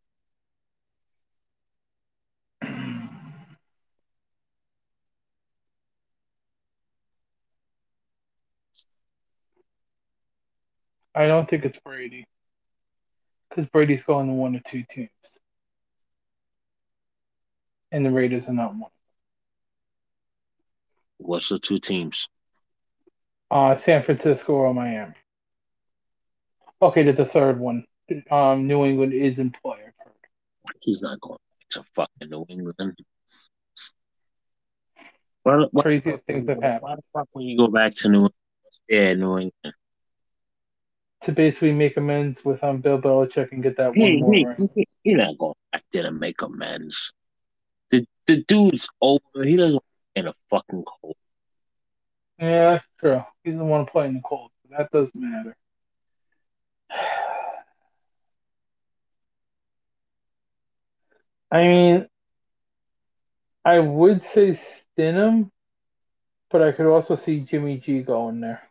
I 11.14 11.26
don't 11.26 11.48
think 11.48 11.64
it's 11.64 11.78
Brady. 11.84 12.26
Because 13.48 13.68
Brady's 13.70 14.02
going 14.06 14.28
to 14.28 14.32
one 14.32 14.54
or 14.56 14.60
two 14.70 14.84
teams. 14.90 15.10
And 17.90 18.06
the 18.06 18.10
Raiders 18.10 18.48
are 18.48 18.52
not 18.52 18.74
one. 18.74 18.90
What's 21.18 21.48
the 21.48 21.58
two 21.58 21.78
teams? 21.78 22.28
Uh, 23.50 23.76
San 23.76 24.04
Francisco 24.04 24.52
or 24.52 24.72
Miami. 24.72 25.14
Okay, 26.80 27.02
there's 27.02 27.16
the 27.16 27.26
third 27.26 27.58
one. 27.58 27.84
Um, 28.30 28.66
New 28.66 28.84
England 28.84 29.12
is 29.12 29.38
in 29.38 29.52
play. 29.62 29.78
He's 30.80 31.02
not 31.02 31.20
going 31.20 31.38
to 31.70 31.84
fucking 31.94 32.30
New 32.30 32.46
England. 32.48 32.98
Why, 35.42 35.66
why, 35.70 35.82
Crazy 35.82 36.14
things 36.26 36.48
have 36.48 36.62
happened. 36.62 36.82
why 36.82 36.96
the 36.96 37.02
fuck 37.12 37.28
when 37.32 37.46
you 37.46 37.58
go 37.58 37.68
back 37.68 37.94
to 37.96 38.08
New 38.08 38.16
England? 38.18 38.34
Yeah, 38.88 39.14
New 39.14 39.38
England. 39.38 39.74
To 41.24 41.32
basically 41.32 41.72
make 41.72 41.96
amends 41.98 42.44
with 42.44 42.64
um 42.64 42.80
Bill 42.80 42.98
Belichick 43.00 43.52
and 43.52 43.62
get 43.62 43.76
that 43.76 43.94
He, 43.94 44.22
one 44.22 44.42
more 44.42 44.54
he, 44.58 44.68
he, 44.74 44.88
he 45.02 45.14
not 45.14 45.36
going 45.36 45.54
back 45.70 45.84
there 45.92 46.04
to 46.04 46.10
make 46.10 46.40
amends. 46.40 47.12
The 47.90 48.06
the 48.26 48.42
dude's 48.44 48.88
over. 49.02 49.20
He 49.44 49.56
doesn't 49.56 49.74
want 49.74 49.84
to 50.16 50.22
get 50.22 50.30
a 50.30 50.34
fucking 50.48 50.84
cold. 50.84 51.16
Yeah, 52.38 52.70
that's 52.72 52.86
true. 52.98 53.22
He 53.44 53.50
doesn't 53.50 53.68
want 53.68 53.86
to 53.86 53.92
play 53.92 54.06
in 54.06 54.14
the 54.14 54.20
cold. 54.20 54.50
That 54.70 54.90
doesn't 54.90 55.14
matter. 55.14 55.54
I 61.52 61.62
mean, 61.62 62.06
I 63.64 63.78
would 63.80 64.22
say 64.32 64.58
Stidham, 64.96 65.50
but 66.50 66.62
I 66.62 66.72
could 66.72 66.86
also 66.86 67.16
see 67.16 67.40
Jimmy 67.40 67.78
G 67.78 68.00
going 68.00 68.40
there. 68.40 68.69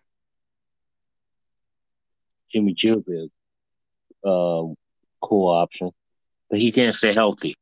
Jimmy 2.51 2.73
G 2.73 2.91
would 2.91 3.05
be 3.05 3.29
a 4.25 4.27
um, 4.29 4.75
cool 5.21 5.49
option, 5.49 5.91
but 6.49 6.59
he 6.59 6.71
can't 6.71 6.95
stay 6.95 7.13
healthy. 7.13 7.55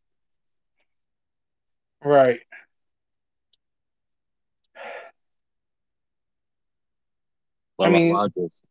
Right. 2.03 2.39
What 7.75 7.87
I 7.87 7.89
about 7.89 7.97
mean- 7.99 8.13
Rodgers? 8.13 8.63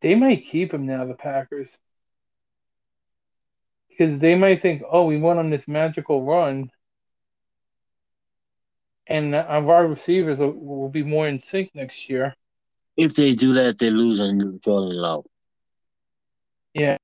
They 0.00 0.14
might 0.14 0.46
keep 0.46 0.72
him 0.72 0.86
now, 0.86 1.04
the 1.06 1.14
Packers. 1.14 1.68
Because 3.88 4.20
they 4.20 4.34
might 4.36 4.62
think, 4.62 4.82
oh, 4.88 5.06
we 5.06 5.18
went 5.18 5.38
on 5.40 5.50
this 5.50 5.66
magical 5.66 6.24
run, 6.24 6.70
and 9.08 9.34
our 9.34 9.62
wide 9.62 9.80
receivers 9.80 10.38
will, 10.38 10.52
will 10.52 10.88
be 10.88 11.02
more 11.02 11.26
in 11.26 11.40
sync 11.40 11.70
next 11.74 12.08
year. 12.08 12.34
If 12.96 13.14
they 13.14 13.34
do 13.34 13.54
that, 13.54 13.78
they're 13.78 13.90
losing 13.90 14.60
Jordan 14.60 14.96
Love. 14.96 15.24
Yeah. 16.74 16.98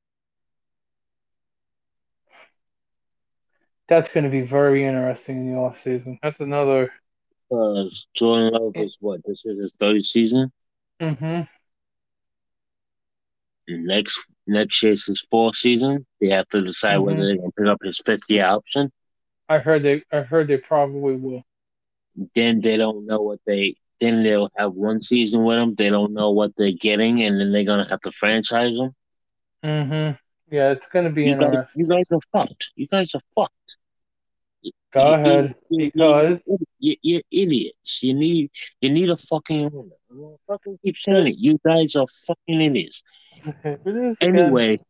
That's 3.88 4.10
going 4.12 4.24
to 4.24 4.30
be 4.30 4.40
very 4.42 4.84
interesting 4.84 5.46
in 5.46 5.52
the 5.52 5.58
off 5.58 5.82
season. 5.82 6.18
That's 6.22 6.40
another. 6.40 6.90
Because 7.48 8.06
Jordan 8.14 8.52
Love 8.52 8.72
is 8.76 8.96
what? 9.00 9.20
This 9.24 9.44
is 9.44 9.60
his 9.60 9.72
third 9.78 10.02
season. 10.02 10.52
Mm 11.00 11.18
hmm 11.18 11.40
Next 13.66 14.26
next 14.46 14.82
year's 14.82 15.06
his 15.06 15.24
fourth 15.30 15.56
season. 15.56 16.06
They 16.20 16.28
have 16.28 16.48
to 16.50 16.60
decide 16.60 16.98
whether 16.98 17.20
Mhm. 17.20 17.26
they're 17.26 17.36
going 17.36 17.50
to 17.50 17.54
pick 17.56 17.66
up 17.66 17.82
his 17.82 17.98
fifth 18.04 18.28
year 18.28 18.44
option. 18.44 18.92
I 19.48 19.58
heard 19.58 19.82
they. 19.82 20.02
I 20.12 20.20
heard 20.20 20.48
they 20.48 20.58
probably 20.58 21.16
will. 21.16 21.42
Then 22.34 22.60
they 22.60 22.76
don't 22.76 23.06
know 23.06 23.20
what 23.20 23.40
they. 23.46 23.76
Then 24.00 24.22
they'll 24.22 24.50
have 24.56 24.72
one 24.74 25.02
season 25.02 25.44
with 25.44 25.56
them. 25.56 25.74
They 25.76 25.88
don't 25.88 26.12
know 26.12 26.30
what 26.32 26.52
they're 26.56 26.72
getting, 26.72 27.22
and 27.22 27.40
then 27.40 27.52
they're 27.52 27.64
gonna 27.64 27.88
have 27.88 28.00
to 28.02 28.12
franchise 28.12 28.76
him. 28.76 28.90
hmm 29.62 30.10
Yeah, 30.54 30.72
it's 30.72 30.86
going 30.92 31.06
to 31.06 31.10
be 31.10 31.24
You 31.24 31.36
guys, 31.38 31.66
you 31.74 31.86
guys 31.86 32.08
are 32.12 32.20
fucked. 32.32 32.70
You 32.76 32.86
guys 32.88 33.14
are 33.14 33.20
fucked. 33.34 33.52
Go 34.92 35.08
You- 35.08 35.14
ahead, 35.14 35.54
you- 35.70 35.90
because 35.94 36.38
you, 36.78 36.96
you're 37.02 37.22
idiots. 37.30 38.02
You 38.02 38.14
need 38.14 38.50
you 38.80 38.90
need 38.90 39.10
a 39.10 39.16
fucking 39.16 39.66
owner. 39.66 39.96
I'm 40.10 40.20
gonna 40.20 40.36
fucking 40.46 40.78
keep 40.84 40.96
saying 40.98 41.26
it. 41.28 41.36
You 41.38 41.58
guys 41.64 41.96
are 41.96 42.06
fucking 42.26 42.60
idiots. 42.60 43.02
it 43.64 43.80
is 43.86 44.16
again. 44.20 44.36
Anyway, 44.38 44.80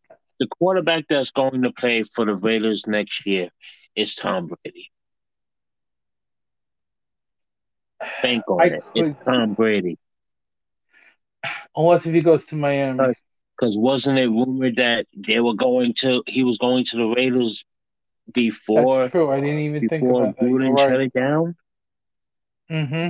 the 0.40 0.46
quarterback 0.48 1.04
that's 1.08 1.30
going 1.30 1.62
to 1.62 1.72
play 1.72 2.02
for 2.02 2.24
the 2.24 2.34
Raiders 2.36 2.86
next 2.86 3.24
year 3.26 3.48
is 3.94 4.14
Tom 4.14 4.48
Brady. 4.48 4.90
Bank 8.22 8.44
on 8.48 8.60
I 8.60 8.66
it. 8.66 8.84
It's 8.94 9.12
Tom 9.24 9.54
Brady. 9.54 9.98
Unless 11.76 12.06
if 12.06 12.14
he 12.14 12.20
goes 12.20 12.44
to 12.46 12.56
Miami. 12.56 13.12
Because 13.56 13.78
wasn't 13.78 14.18
it 14.18 14.28
rumored 14.28 14.76
that 14.76 15.06
they 15.16 15.40
were 15.40 15.54
going 15.54 15.94
to 15.98 16.22
he 16.26 16.42
was 16.42 16.58
going 16.58 16.84
to 16.86 16.96
the 16.96 17.06
Raiders 17.06 17.64
before 18.32 19.02
That's 19.02 19.12
true. 19.12 19.30
I 19.30 19.40
didn't 19.40 19.60
even 19.60 19.88
think 19.88 20.02
about 20.02 20.36
that. 20.36 20.76
Shut 20.78 20.88
right. 20.90 21.00
it 21.00 21.12
down? 21.12 21.56
hmm 22.68 23.08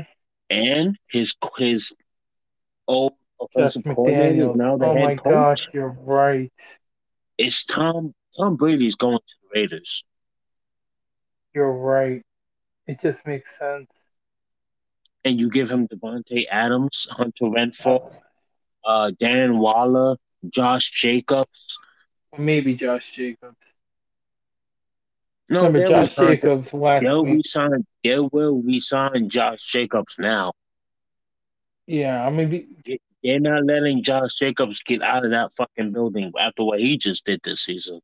And 0.51 0.99
his 1.09 1.35
his 1.57 1.95
old 2.87 3.15
offensive 3.41 3.85
coordinator 3.85 4.51
is 4.51 4.57
now 4.57 4.77
the 4.77 4.87
Oh 4.87 4.95
my 4.95 5.15
coach. 5.15 5.33
gosh, 5.33 5.69
you're 5.73 5.97
right. 6.05 6.53
It's 7.39 7.65
Tom 7.65 8.15
Tom 8.37 8.57
Brady's 8.57 8.97
going 8.97 9.19
to 9.19 9.35
the 9.43 9.61
Raiders. 9.61 10.05
You're 11.55 11.73
right. 11.73 12.23
It 12.87 13.01
just 13.01 13.27
makes 13.27 13.57
sense. 13.59 13.91
And 15.25 15.41
you 15.41 15.49
give 15.51 15.71
him 15.71 15.89
Davante 15.89 16.45
Adams, 16.51 17.07
Hunter 17.11 17.45
Renfrow, 17.47 18.13
uh, 18.85 19.11
Dan 19.19 19.59
Waller, 19.59 20.17
Josh 20.51 20.91
Jacobs. 20.91 21.79
Maybe 22.37 22.75
Josh 22.75 23.05
Jacobs. 23.17 23.57
No, 25.49 25.67
Remember 25.67 25.79
they'll 25.81 26.07
Josh 26.07 26.15
Jacobs 26.17 26.73
last 26.73 27.03
They'll 27.03 27.25
week? 27.25 27.37
resign. 27.37 27.87
They 28.03 28.19
will 28.19 28.63
resign 28.63 29.29
Josh 29.29 29.61
Jacobs 29.63 30.17
now. 30.19 30.53
Yeah, 31.87 32.27
I 32.27 32.31
mean, 32.31 32.77
They're 33.23 33.41
not 33.41 33.65
letting 33.65 34.03
Josh 34.03 34.35
Jacobs 34.39 34.81
get 34.85 35.03
out 35.03 35.25
of 35.25 35.31
that 35.33 35.53
fucking 35.53 35.93
building 35.93 36.33
after 36.39 36.65
what 36.65 36.81
he 36.81 36.97
just 36.97 37.25
did 37.27 37.41
this 37.43 37.61
season. 37.61 38.01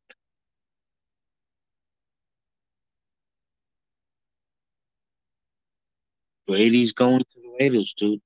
Brady's 6.50 6.92
going 6.92 7.20
to 7.20 7.36
the 7.36 7.56
Raiders, 7.60 7.94
dude. 7.96 8.20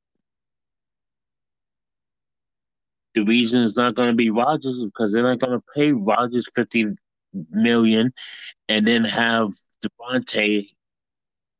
The 3.14 3.20
reason 3.20 3.62
it's 3.62 3.77
not 3.77 3.95
going 3.95 4.09
to 4.09 4.14
be 4.14 4.31
Rodgers 4.31 4.77
is 4.77 4.87
because 4.87 5.12
they're 5.12 5.22
not 5.22 5.41
going 5.41 5.53
to 5.53 5.64
pay 5.75 5.93
Rodgers 5.93 6.49
fifty 6.55 6.87
million, 7.51 8.14
and 8.66 8.87
then 8.87 9.05
have 9.05 9.51
Davante 9.85 10.70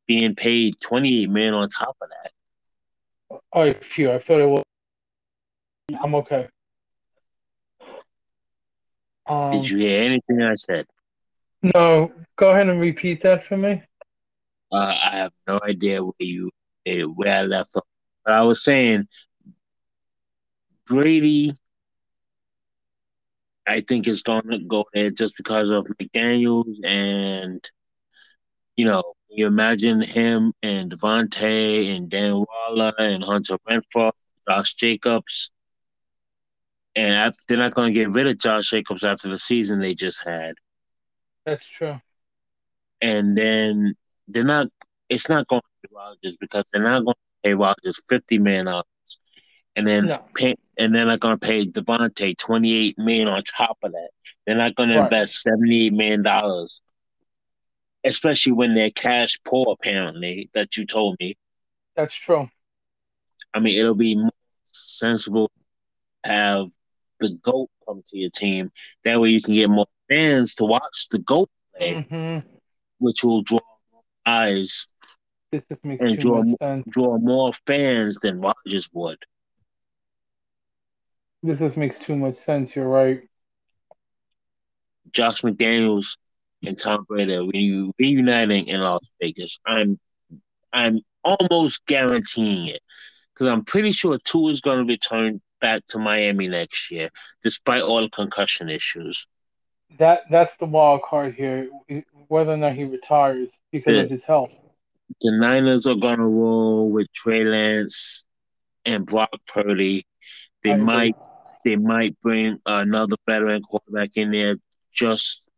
being 0.07 0.35
paid 0.35 0.77
twenty 0.81 1.23
eight 1.23 1.29
million 1.29 1.53
on 1.53 1.69
top 1.69 1.99
of 2.01 2.09
that. 2.09 3.41
oh, 3.53 3.71
phew, 3.71 4.13
I 4.13 4.19
thought 4.21 4.41
it 4.41 4.49
was. 4.49 4.63
I'm 6.03 6.15
okay. 6.15 6.49
Um, 9.27 9.53
Did 9.53 9.69
you 9.69 9.77
hear 9.77 10.03
anything 10.03 10.41
I 10.41 10.55
said? 10.55 10.87
no, 11.75 12.11
go 12.37 12.53
ahead 12.53 12.71
and 12.71 12.81
repeat 12.81 13.21
that 13.21 13.45
for 13.45 13.59
me. 13.59 13.83
Uh, 14.75 14.93
I 15.05 15.17
have 15.19 15.33
no 15.47 15.61
idea 15.63 16.03
where 16.03 16.13
you 16.19 16.51
eh, 16.85 17.03
where 17.03 17.33
I 17.33 17.43
left 17.43 17.77
off. 17.77 17.85
But 18.25 18.35
I 18.35 18.43
was 18.43 18.65
saying 18.65 19.07
Brady, 20.87 21.53
I 23.67 23.81
think 23.81 24.09
is 24.09 24.23
going 24.23 24.49
to 24.51 24.59
go 24.59 24.85
there 24.93 25.11
just 25.11 25.37
because 25.37 25.71
of 25.71 25.87
McDaniels 25.87 26.75
and 26.85 27.65
you 28.77 28.85
know 28.85 29.15
you 29.31 29.47
imagine 29.47 30.01
him 30.01 30.53
and 30.63 30.91
Davante 30.91 31.97
and 31.97 32.11
Dan 32.11 32.45
Waller 32.69 32.93
and 32.99 33.23
Hunter 33.23 33.59
Renfrow, 33.69 34.11
Josh 34.49 34.75
Jacobs, 34.75 35.51
and 36.97 37.13
after, 37.13 37.39
they're 37.47 37.59
not 37.59 37.75
going 37.75 37.95
to 37.95 37.99
get 38.01 38.11
rid 38.11 38.27
of 38.27 38.39
Josh 38.39 38.71
Jacobs 38.71 39.05
after 39.05 39.29
the 39.29 39.39
season 39.39 39.79
they 39.79 39.95
just 39.95 40.21
had. 40.25 40.55
That's 41.47 41.65
true. 41.79 42.01
and 43.01 43.37
then 43.37 43.95
they're 44.29 44.45
not. 44.45 44.69
It's 45.09 45.29
not 45.29 45.47
going 45.49 45.61
to 45.63 45.89
be 45.89 45.95
Rodgers 45.95 46.37
because 46.41 46.65
they're 46.73 46.83
not 46.83 47.05
going 47.05 47.15
to 47.15 47.49
pay 47.49 47.55
Rodgers 47.55 48.01
fifty 48.09 48.39
million 48.39 48.67
dollars, 48.67 48.85
and 49.77 49.87
then 49.87 50.07
No. 50.07 50.19
pay, 50.35 50.55
and 50.79 50.95
they're 50.95 51.07
not 51.07 51.21
going 51.21 51.39
to 51.39 51.47
pay 51.47 51.67
Davante 51.67 52.37
twenty 52.37 52.73
eight 52.75 52.99
million 52.99 53.29
on 53.29 53.43
top 53.45 53.79
of 53.83 53.93
that. 53.93 54.11
They're 54.47 54.57
not 54.57 54.75
going 54.75 54.89
to 54.91 54.97
Right. 54.97 55.05
invest 55.05 55.43
seventy 55.43 55.87
eight 55.87 55.93
million 55.93 56.23
dollars, 56.23 56.81
especially 58.05 58.53
when 58.53 58.75
they're 58.75 58.91
cash 58.91 59.39
poor. 59.45 59.73
Apparently, 59.79 60.51
that 60.55 60.77
you 60.77 60.87
told 60.87 61.17
me. 61.21 61.37
That's 61.97 62.15
true. 62.15 62.49
I 63.53 63.61
mean, 63.61 63.79
it'll 63.79 63.95
be 63.95 64.17
more 64.17 64.31
sensible 64.65 65.51
to 66.25 66.31
have 66.33 66.67
the 67.21 67.31
goat 67.43 67.71
come 67.87 68.03
to 68.07 68.19
your 68.19 68.31
team. 68.31 68.73
That 69.05 69.21
way, 69.21 69.29
you 69.29 69.41
can 69.41 69.55
get 69.55 69.71
more 69.71 69.87
fans 70.09 70.55
to 70.57 70.65
watch 70.65 71.09
the 71.11 71.19
goat 71.19 71.51
play, 71.77 72.05
hmm 72.09 72.39
which 72.99 73.23
will 73.23 73.43
draw 73.43 73.61
eyes 74.27 74.87
This 75.53 75.63
just 75.69 75.85
makes 75.85 76.05
And 76.05 76.19
draw 76.19 76.43
much 76.43 76.57
sense. 76.61 76.85
draw 76.91 77.19
more 77.19 77.53
fans 77.67 78.19
than 78.23 78.41
Rodgers 78.41 78.91
would. 78.93 79.19
This 81.43 81.59
just 81.59 81.77
makes 81.77 81.99
too 81.99 82.17
much 82.17 82.37
sense. 82.37 82.75
You're 82.75 82.89
right. 82.89 83.21
Josh 85.13 85.43
McDaniels 85.43 86.17
and 86.65 86.79
Tom 86.79 87.05
Brady 87.07 87.37
re- 87.37 87.93
reuniting 87.99 88.67
in 88.69 88.81
Las 88.81 89.13
Vegas. 89.21 89.59
I'm 89.67 89.99
I'm 90.73 91.01
almost 91.23 91.85
guaranteeing 91.87 92.69
it 92.69 92.81
because 93.33 93.47
I'm 93.47 93.65
pretty 93.65 93.93
sure 93.93 94.19
Tua 94.25 94.51
is 94.53 94.61
going 94.61 94.79
to 94.87 94.91
return 94.93 95.41
back 95.61 95.87
to 95.89 95.99
Miami 95.99 96.49
next 96.49 96.91
year, 96.91 97.11
despite 97.43 97.83
all 97.83 98.01
the 98.01 98.09
concussion 98.11 98.69
issues. 98.69 99.27
That 99.99 100.23
that's 100.31 100.57
the 100.57 100.67
wild 100.67 101.03
card 101.03 101.35
here. 101.35 101.69
Whether 102.29 102.53
or 102.53 102.57
not 102.57 102.75
he 102.75 102.85
retires 102.85 103.49
because 103.71 103.95
Yeah. 103.95 104.03
of 104.03 104.11
his 104.11 104.25
health. 104.25 104.51
The 105.21 105.33
Niners 105.33 105.87
are 105.87 105.95
to 105.95 106.23
roll 106.25 106.91
with 106.91 107.13
Trey 107.13 107.45
Lance 107.45 108.25
and 108.85 109.07
Brock 109.07 109.31
Purdy. 109.47 110.07
They 110.63 110.71
I 110.71 110.75
agree. 110.75 110.85
might 110.87 111.17
they 111.65 111.77
might 111.77 112.21
bring 112.21 112.61
another 112.67 113.17
veteran 113.27 113.63
quarterback 113.63 114.17
in 114.17 114.31
there 114.33 114.57
just 114.93 115.49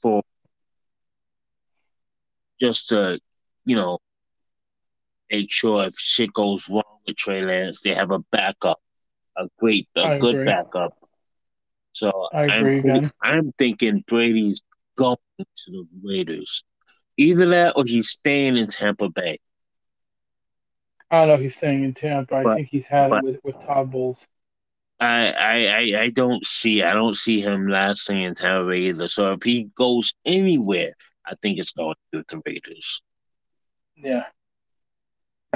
for 0.00 0.22
just 2.60 2.88
to, 2.90 3.18
you 3.64 3.76
know, 3.76 3.98
make 5.30 5.50
sure 5.50 5.84
if 5.84 5.94
shit 5.96 6.32
goes 6.32 6.68
wrong 6.68 6.82
with 7.06 7.16
Trey 7.16 7.42
Lance, 7.42 7.80
they 7.80 7.94
have 7.94 8.10
a 8.10 8.20
backup, 8.30 8.80
a 9.36 9.48
great, 9.58 9.88
a 9.96 10.02
I 10.02 10.18
good 10.18 10.36
agree. 10.36 10.44
backup. 10.44 10.96
So 11.94 12.28
I 12.32 12.44
agree, 12.44 12.90
I'm. 12.90 13.10
I'm 13.22 13.52
thinking 13.52 14.04
Brady's 14.06 14.62
going 14.96 15.16
to 15.38 15.70
the 15.70 15.86
Raiders. 16.04 16.64
Either 17.16 17.46
that 17.46 17.74
or 17.76 17.84
he's 17.86 18.10
staying 18.10 18.56
in 18.56 18.66
Tampa 18.66 19.08
Bay. 19.08 19.38
I 21.10 21.20
don't 21.20 21.28
know 21.28 21.34
if 21.34 21.40
he's 21.40 21.56
staying 21.56 21.84
in 21.84 21.94
Tampa. 21.94 22.34
I 22.34 22.54
think 22.56 22.68
he's 22.68 22.86
had 22.86 23.10
but- 23.10 23.18
it 23.18 23.24
with, 23.24 23.40
with 23.56 23.66
Todd 23.66 23.90
Bowles. 23.90 24.26
I, 25.00 25.32
I, 25.32 25.66
I, 25.66 26.02
I 26.02 26.08
don't 26.10 26.44
see 26.46 26.82
I 26.82 26.94
don't 26.94 27.16
see 27.16 27.40
him 27.40 27.68
lasting 27.68 28.22
in 28.22 28.34
Tampa 28.34 28.68
Bay 28.68 28.78
either. 28.82 29.08
So 29.08 29.32
if 29.32 29.42
he 29.42 29.64
goes 29.74 30.14
anywhere, 30.24 30.94
I 31.26 31.34
think 31.42 31.58
it's 31.58 31.72
going 31.72 31.96
to 32.12 32.24
the 32.28 32.42
Raiders. 32.46 33.02
Yeah. 33.96 34.24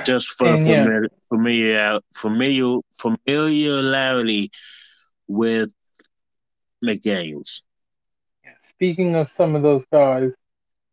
Just 0.05 0.29
for 0.31 0.49
And, 0.49 0.67
yeah. 0.67 0.85
familiar, 0.85 1.09
familiar, 1.29 2.01
familiar, 2.15 2.79
familiarity 3.01 4.51
with 5.29 5.73
McDaniels. 6.85 7.63
Speaking 8.71 9.17
of 9.17 9.31
some 9.33 9.57
of 9.57 9.63
those 9.63 9.85
guys, 9.93 10.33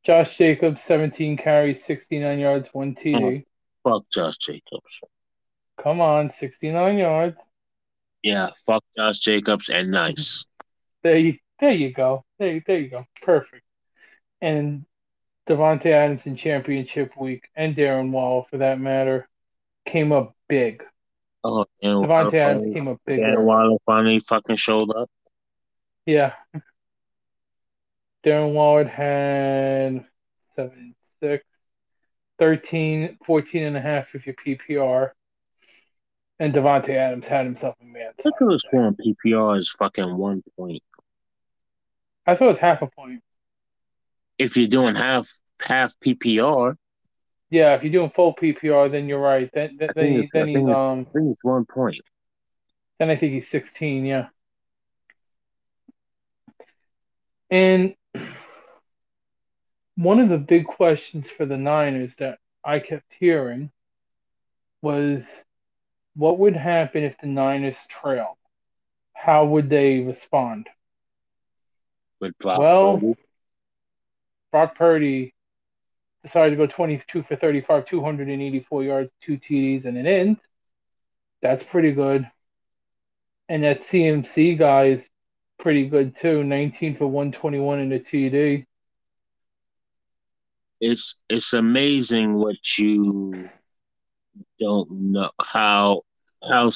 Josh 0.04 0.38
Jacobs, 0.38 0.82
17 0.84 1.38
carries, 1.38 1.84
69 1.86 2.40
yards, 2.40 2.70
one 2.74 2.96
TD. 2.96 3.46
Fuck 3.84 4.06
Josh 4.12 4.38
Jacobs. 4.38 5.00
Come 5.82 6.02
on, 6.02 6.30
69 6.30 6.98
yards. 6.98 7.38
Yeah, 8.24 8.50
fuck 8.66 8.84
Josh 8.98 9.20
Jacobs 9.20 9.70
and 9.70 9.92
nice. 9.92 10.46
There 11.04 11.20
you, 11.20 11.38
there 11.60 11.72
you 11.72 11.94
go. 11.94 12.26
There, 12.40 12.64
there 12.66 12.80
you 12.80 12.90
go. 12.90 13.06
Perfect. 13.22 13.62
And 14.42 14.88
Davante 15.48 15.86
Adams 15.92 16.26
in 16.26 16.36
championship 16.36 17.12
week, 17.16 17.44
and 17.56 17.76
Darren 17.76 18.10
Waller 18.10 18.46
for 18.50 18.58
that 18.58 18.80
matter, 18.80 19.30
came 19.88 20.12
up 20.12 20.36
big. 20.50 20.84
Oh, 21.44 21.68
and 21.84 22.06
Davante 22.06 22.34
Adams 22.34 22.74
came 22.74 22.88
up 22.88 22.98
big. 23.06 23.20
and 23.20 23.46
Waller 23.46 23.78
finally 23.86 24.18
fucking 24.18 24.56
showed 24.56 24.90
up. 24.96 25.12
Yeah. 26.06 26.34
Darren 28.26 28.54
Waller 28.54 28.86
had 28.86 30.06
7, 30.56 30.96
6, 31.22 31.46
13, 32.40 33.18
14 33.26 33.64
and 33.64 33.78
a 33.78 33.82
half 33.82 34.08
if 34.14 34.26
your 34.26 34.36
PPR. 34.36 35.12
And 36.40 36.54
Davante 36.54 36.90
Adams 36.90 37.26
had 37.26 37.46
himself 37.46 37.76
a 37.82 37.86
man. 37.86 38.12
Look 38.24 38.36
at 38.42 38.48
this 38.50 38.66
one 38.72 38.96
PPR 38.96 39.58
is 39.58 39.72
fucking 39.72 40.18
one 40.18 40.44
point. 40.58 40.84
I 42.28 42.36
thought 42.36 42.46
it 42.46 42.48
was 42.48 42.58
half 42.58 42.82
a 42.82 42.88
point. 42.88 43.22
If 44.38 44.58
you're 44.58 44.68
doing 44.68 44.96
half 44.96 45.30
half 45.62 45.94
PPR, 46.00 46.76
Yeah, 47.50 47.76
if 47.76 47.84
you're 47.84 47.92
doing 47.94 48.12
full 48.14 48.36
PPR, 48.36 48.92
then 48.92 49.08
you're 49.08 49.22
right. 49.22 49.50
Then 49.54 49.78
then, 49.80 49.92
then, 49.96 50.06
he, 50.08 50.30
then 50.34 50.48
he's 50.50 50.58
um 50.58 51.08
I 51.10 51.14
think 51.14 51.32
it's 51.32 51.44
one 51.44 51.66
point. 51.66 52.02
then 53.00 53.10
I 53.10 53.16
think 53.16 53.34
he's 53.34 53.48
16, 53.48 54.06
yeah. 54.06 54.28
And 57.50 57.96
one 59.96 60.20
of 60.20 60.30
the 60.30 60.38
big 60.38 60.66
questions 60.66 61.30
for 61.30 61.46
the 61.46 61.58
Niners 61.58 62.14
that 62.20 62.40
I 62.64 62.80
kept 62.80 63.14
hearing 63.20 63.72
was 64.82 65.26
what 66.16 66.40
would 66.40 66.56
happen 66.56 67.04
if 67.04 67.18
the 67.20 67.28
Niners 67.28 67.78
trailed? 68.02 68.38
How 69.14 69.46
would 69.46 69.70
they 69.70 70.00
respond? 70.00 70.68
Brock 72.20 72.60
Well, 72.60 72.98
Purdy. 72.98 73.16
Brock 74.52 74.76
Purdy 74.76 75.34
decided 76.24 76.52
to 76.52 76.56
go 76.56 76.68
22 76.68 77.24
for 77.24 77.36
35, 77.36 77.86
284 77.86 78.84
yards, 78.84 79.12
two 79.22 79.38
TDs, 79.38 79.86
and 79.86 79.98
an 79.98 80.08
end. 80.08 80.38
That's 81.42 81.64
pretty 81.64 81.92
good. 81.92 82.30
And 83.48 83.64
that 83.64 83.82
CMC 83.82 84.58
guy 84.58 84.86
is 84.86 85.02
pretty 85.66 85.88
good 85.88 86.16
too. 86.22 86.44
19 86.44 86.96
for 86.96 87.08
121 87.08 87.80
in 87.80 87.92
a 87.92 87.98
TD. 88.00 88.68
it's 90.80 91.16
it's 91.28 91.54
amazing 91.54 92.36
what 92.36 92.78
you 92.78 93.50
don't 94.60 94.92
know 94.92 95.32
how 95.42 96.04
how 96.48 96.70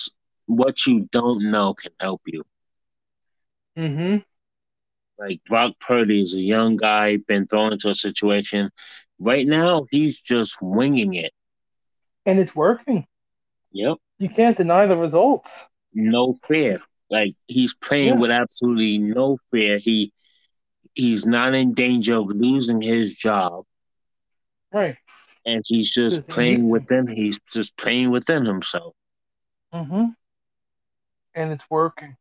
what 0.48 0.88
you 0.88 1.08
don't 1.12 1.52
know 1.52 1.76
can 1.76 1.92
help 2.00 2.24
you. 2.26 2.44
Mm-hmm. 3.78 4.18
Like 5.20 5.42
Brock 5.48 5.74
Purdy 5.80 6.24
is 6.24 6.34
a 6.34 6.40
young 6.40 6.76
guy, 6.76 7.18
been 7.18 7.46
thrown 7.46 7.74
into 7.74 7.90
a 7.90 7.94
situation. 7.96 8.72
Right 9.20 9.46
now, 9.46 9.86
he's 9.92 10.20
just 10.20 10.58
winging 10.64 11.14
it. 11.14 11.32
And 12.26 12.40
it's 12.40 12.56
working. 12.56 13.06
Yep, 13.72 13.98
You 14.18 14.30
can't 14.30 14.58
deny 14.58 14.88
the 14.88 14.98
results. 14.98 15.52
no 15.94 16.40
fear. 16.48 16.82
Like 17.10 17.34
he's 17.48 17.74
playing 17.74 18.16
Yeah. 18.16 18.20
with 18.20 18.32
absolutely 18.32 18.98
no 19.00 19.38
fear. 19.52 19.78
He 19.78 20.14
he's 20.94 21.26
not 21.26 21.54
in 21.54 21.74
danger 21.74 22.16
of 22.16 22.28
losing 22.28 22.82
his 22.82 23.16
job, 23.16 23.66
Right. 24.72 24.98
and 25.46 25.64
he's 25.66 25.92
just 25.92 26.28
playing 26.28 26.70
within. 26.70 27.08
He's 27.08 27.40
just 27.52 27.78
playing 27.78 28.12
within 28.12 28.46
himself. 28.46 28.96
Mm-hmm. 29.74 30.06
And 31.36 31.52
it's 31.52 31.64
working. 31.70 32.16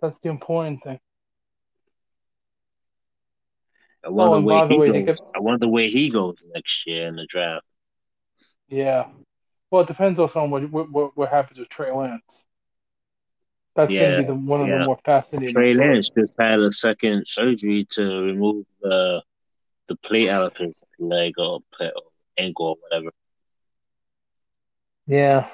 That's 0.00 0.18
the 0.20 0.28
important 0.28 0.82
thing. 0.82 1.00
I 4.04 4.10
wonder 4.10 4.36
Oh, 4.36 4.42
by 4.60 4.66
the 4.68 4.76
way. 4.76 5.06
I 5.34 5.40
wonder 5.40 5.66
where 5.68 5.88
he 5.88 6.10
goes 6.10 6.36
next 6.54 6.86
year 6.86 7.06
in 7.06 7.16
the 7.16 7.26
draft. 7.26 7.66
Yeah. 8.68 9.06
Well, 9.70 9.82
it 9.82 9.88
depends 9.88 10.18
also 10.18 10.40
on 10.40 10.50
what 10.50 10.70
what, 10.70 10.90
what, 10.90 11.16
what 11.16 11.28
happens 11.30 11.58
with 11.58 11.68
Trey 11.70 11.90
Lance. 11.90 12.44
That's 13.74 13.90
going 13.92 14.10
to 14.10 14.18
be 14.18 14.26
the, 14.26 14.34
one 14.34 14.60
of 14.62 14.68
yeah. 14.68 14.78
the 14.78 14.84
more 14.84 14.98
fascinating. 15.04 15.52
Trey. 15.54 15.74
Lance 15.74 16.10
just 16.16 16.34
had 16.38 16.60
a 16.60 16.70
second 16.70 17.26
surgery 17.26 17.86
to 17.90 18.22
remove 18.22 18.66
the 18.80 19.22
the 19.86 19.96
plate 19.96 20.30
out 20.30 20.46
of 20.46 20.56
his 20.56 20.82
leg 20.98 21.34
or, 21.36 21.60
plate 21.76 21.92
or 21.94 22.02
ankle 22.38 22.66
or 22.66 22.76
whatever. 22.80 23.10
Yeah. 25.06 25.48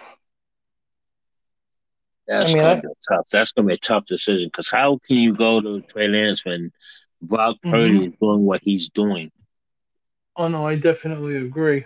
That's 2.29 2.53
I 2.53 2.55
mean, 2.55 2.63
gonna 2.63 2.75
I- 2.75 2.81
be 2.81 2.89
tough. 3.09 3.27
That's 3.33 3.53
gonna 3.53 3.69
be 3.69 3.75
a 3.75 3.79
tough 3.79 4.07
decision 4.07 4.47
because 4.47 4.69
how 4.71 5.01
can 5.05 5.17
you 5.17 5.35
go 5.35 5.61
to 5.61 5.81
Trey 5.81 6.07
Lance 6.07 6.45
when 6.45 6.71
Brock. 7.23 7.57
Purdy 7.63 7.95
mm-hmm. 7.95 8.13
is 8.13 8.19
doing 8.21 8.45
what 8.45 8.61
he's 8.63 8.89
doing? 8.89 9.31
Oh 10.37 10.49
no, 10.49 10.67
I 10.67 10.77
definitely 10.77 11.37
agree. 11.37 11.85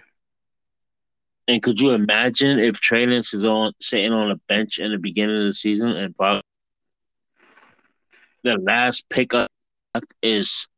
And 1.46 1.62
could 1.62 1.80
you 1.80 1.90
imagine 1.90 2.58
if 2.58 2.76
Trey 2.76 3.06
Lance 3.06 3.34
is 3.34 3.44
on 3.44 3.72
sitting 3.80 4.12
on 4.12 4.30
a 4.30 4.36
bench 4.48 4.78
in 4.78 4.92
the 4.92 4.98
beginning 4.98 5.36
of 5.36 5.44
the 5.44 5.52
season 5.52 5.90
and 5.90 6.14
the 8.42 8.58
last 8.58 9.08
pickup 9.10 9.50
is 10.22 10.68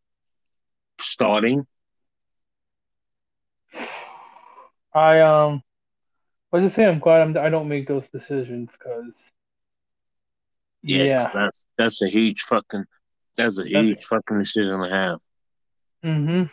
starting? 1.01 1.67
I 4.93 5.21
um, 5.21 5.63
I 6.53 6.61
just 6.61 6.75
say 6.75 6.87
I'm 6.87 6.99
glad 6.99 7.21
I'm, 7.21 7.37
I 7.37 7.51
don't 7.51 7.69
make 7.69 7.87
those 7.87 8.09
decisions 8.09 8.71
because. 8.73 9.23
Yeah, 10.83 11.05
Yeah. 11.05 11.31
that's 11.35 11.67
that's 11.77 12.03
a 12.03 12.09
huge 12.09 12.41
fucking 12.43 12.85
that's 13.37 13.59
a 13.59 13.69
huge 13.69 14.03
fucking 14.05 14.39
decision 14.39 14.81
to 14.81 14.89
have. 14.89 15.19
Mm-hmm. 16.05 16.45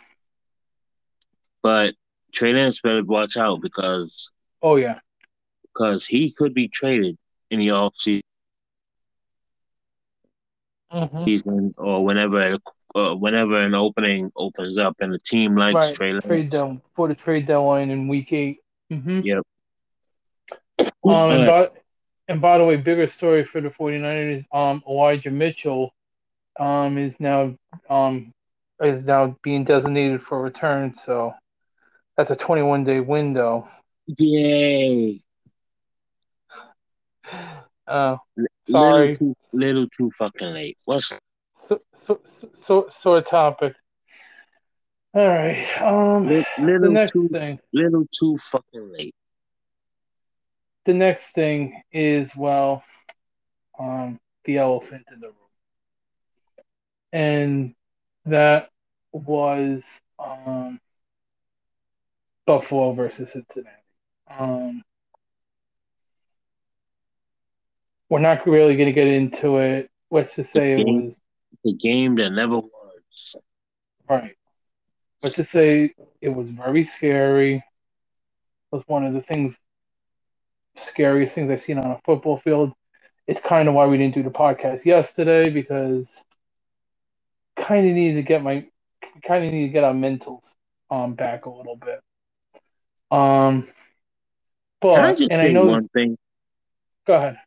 But 1.62 1.94
Trey 2.34 2.52
Lance 2.52 2.80
better 2.80 3.04
watch 3.04 3.36
out 3.36 3.60
because 3.62 4.30
Oh 4.62 4.76
yeah. 4.76 4.98
because 5.62 6.06
he 6.06 6.30
could 6.32 6.54
be 6.54 6.68
traded 6.68 7.16
in 7.50 7.60
the 7.60 7.68
offseason 7.68 8.20
Mm-hmm. 10.92 11.70
or 11.76 12.04
whenever 12.04 12.56
uh, 12.94 13.14
whenever 13.16 13.60
an 13.60 13.74
opening 13.74 14.30
opens 14.36 14.78
up 14.78 14.94
and 15.00 15.12
the 15.12 15.18
team 15.18 15.56
likes 15.56 15.74
Right. 15.74 15.94
Trey 15.96 16.12
Lance. 16.12 16.24
Trade 16.26 16.48
down 16.50 16.82
for 16.94 17.08
the 17.08 17.16
trade 17.16 17.46
deadline 17.46 17.90
in 17.90 18.06
week 18.06 18.32
eight. 18.32 18.58
Mm-hmm. 18.92 19.20
Yep. 19.24 19.42
Um, 20.78 20.90
All 21.02 21.30
and, 21.32 21.48
right. 21.48 21.72
by, 21.72 21.80
and 22.28 22.40
by 22.40 22.58
the 22.58 22.64
way, 22.64 22.76
bigger 22.76 23.08
story 23.08 23.44
for 23.44 23.60
the 23.60 23.70
49ers 23.70 24.44
um, 24.54 24.84
Elijah 24.88 25.32
Mitchell 25.32 25.92
um, 26.60 26.96
is 26.98 27.18
now 27.18 27.56
um, 27.90 28.30
is 28.80 29.02
now 29.02 29.36
being 29.42 29.64
designated 29.64 30.22
for 30.22 30.40
return. 30.40 30.94
So 30.94 31.34
that's 32.16 32.30
a 32.30 32.36
21 32.36 32.84
day 32.84 33.00
window. 33.00 33.68
Yay! 34.06 35.20
Uh, 37.86 38.16
Little 38.36 38.46
Sorry. 38.68 39.12
too 39.12 39.34
little 39.52 39.86
too 39.96 40.10
fucking 40.18 40.52
late. 40.52 40.78
What's 40.86 41.18
so, 41.54 41.80
so, 41.94 42.20
so, 42.54 42.86
sore 42.88 43.22
topic. 43.22 43.74
All 45.14 45.28
right. 45.28 45.66
Um, 45.80 46.26
the 46.26 46.44
little 46.58 46.90
next 46.90 47.12
too 47.12 47.28
thing. 47.28 47.58
little 47.72 48.04
too 48.10 48.36
fucking 48.38 48.92
late? 48.92 49.14
The 50.86 50.94
next 50.94 51.32
thing 51.34 51.82
is 51.92 52.30
well, 52.36 52.82
um, 53.78 54.18
the 54.44 54.58
elephant 54.58 55.04
in 55.12 55.20
the 55.20 55.28
room, 55.28 55.34
and 57.12 57.74
that 58.26 58.70
was 59.12 59.82
um 60.18 60.80
Buffalo 62.46 62.92
versus 62.92 63.28
Cincinnati. 63.32 63.76
Um, 64.28 64.82
we're 68.08 68.20
not 68.20 68.46
really 68.46 68.76
going 68.76 68.88
to 68.88 68.92
get 68.92 69.06
into 69.06 69.58
it. 69.58 69.90
Let's 70.10 70.36
just 70.36 70.52
say 70.52 70.72
it 70.72 70.86
was 70.86 71.16
the 71.64 71.72
game 71.72 72.16
that 72.16 72.30
never 72.30 72.58
was. 72.58 73.36
Right. 74.08 74.36
Let's 75.22 75.36
just 75.36 75.50
say 75.50 75.94
it 76.20 76.28
was 76.28 76.48
very 76.48 76.84
scary. 76.84 77.56
It 77.56 77.62
was 78.70 78.82
one 78.86 79.04
of 79.04 79.14
the 79.14 79.22
things, 79.22 79.56
scariest 80.76 81.34
things 81.34 81.50
I've 81.50 81.62
seen 81.62 81.78
on 81.78 81.90
a 81.90 82.00
football 82.04 82.38
field. 82.38 82.72
It's 83.26 83.40
kind 83.40 83.68
of 83.68 83.74
why 83.74 83.86
we 83.86 83.96
didn't 83.96 84.14
do 84.14 84.22
the 84.22 84.30
podcast 84.30 84.84
yesterday 84.84 85.48
because 85.48 86.06
kind 87.56 87.88
of 87.88 87.94
needed 87.94 88.16
to 88.16 88.22
get 88.22 88.42
my 88.42 88.66
kind 89.26 89.44
of 89.44 89.52
need 89.52 89.66
to 89.66 89.72
get 89.72 89.84
our 89.84 89.94
mentals 89.94 90.42
um 90.90 91.14
back 91.14 91.46
a 91.46 91.50
little 91.50 91.76
bit. 91.76 92.00
Um, 93.10 93.68
but 94.80 94.94
Can 94.96 95.04
I 95.04 95.14
just 95.14 95.32
say 95.38 95.48
I 95.48 95.52
know. 95.52 95.66
one 95.66 95.88
thing? 95.88 96.16
Go 97.06 97.14
ahead. 97.14 97.38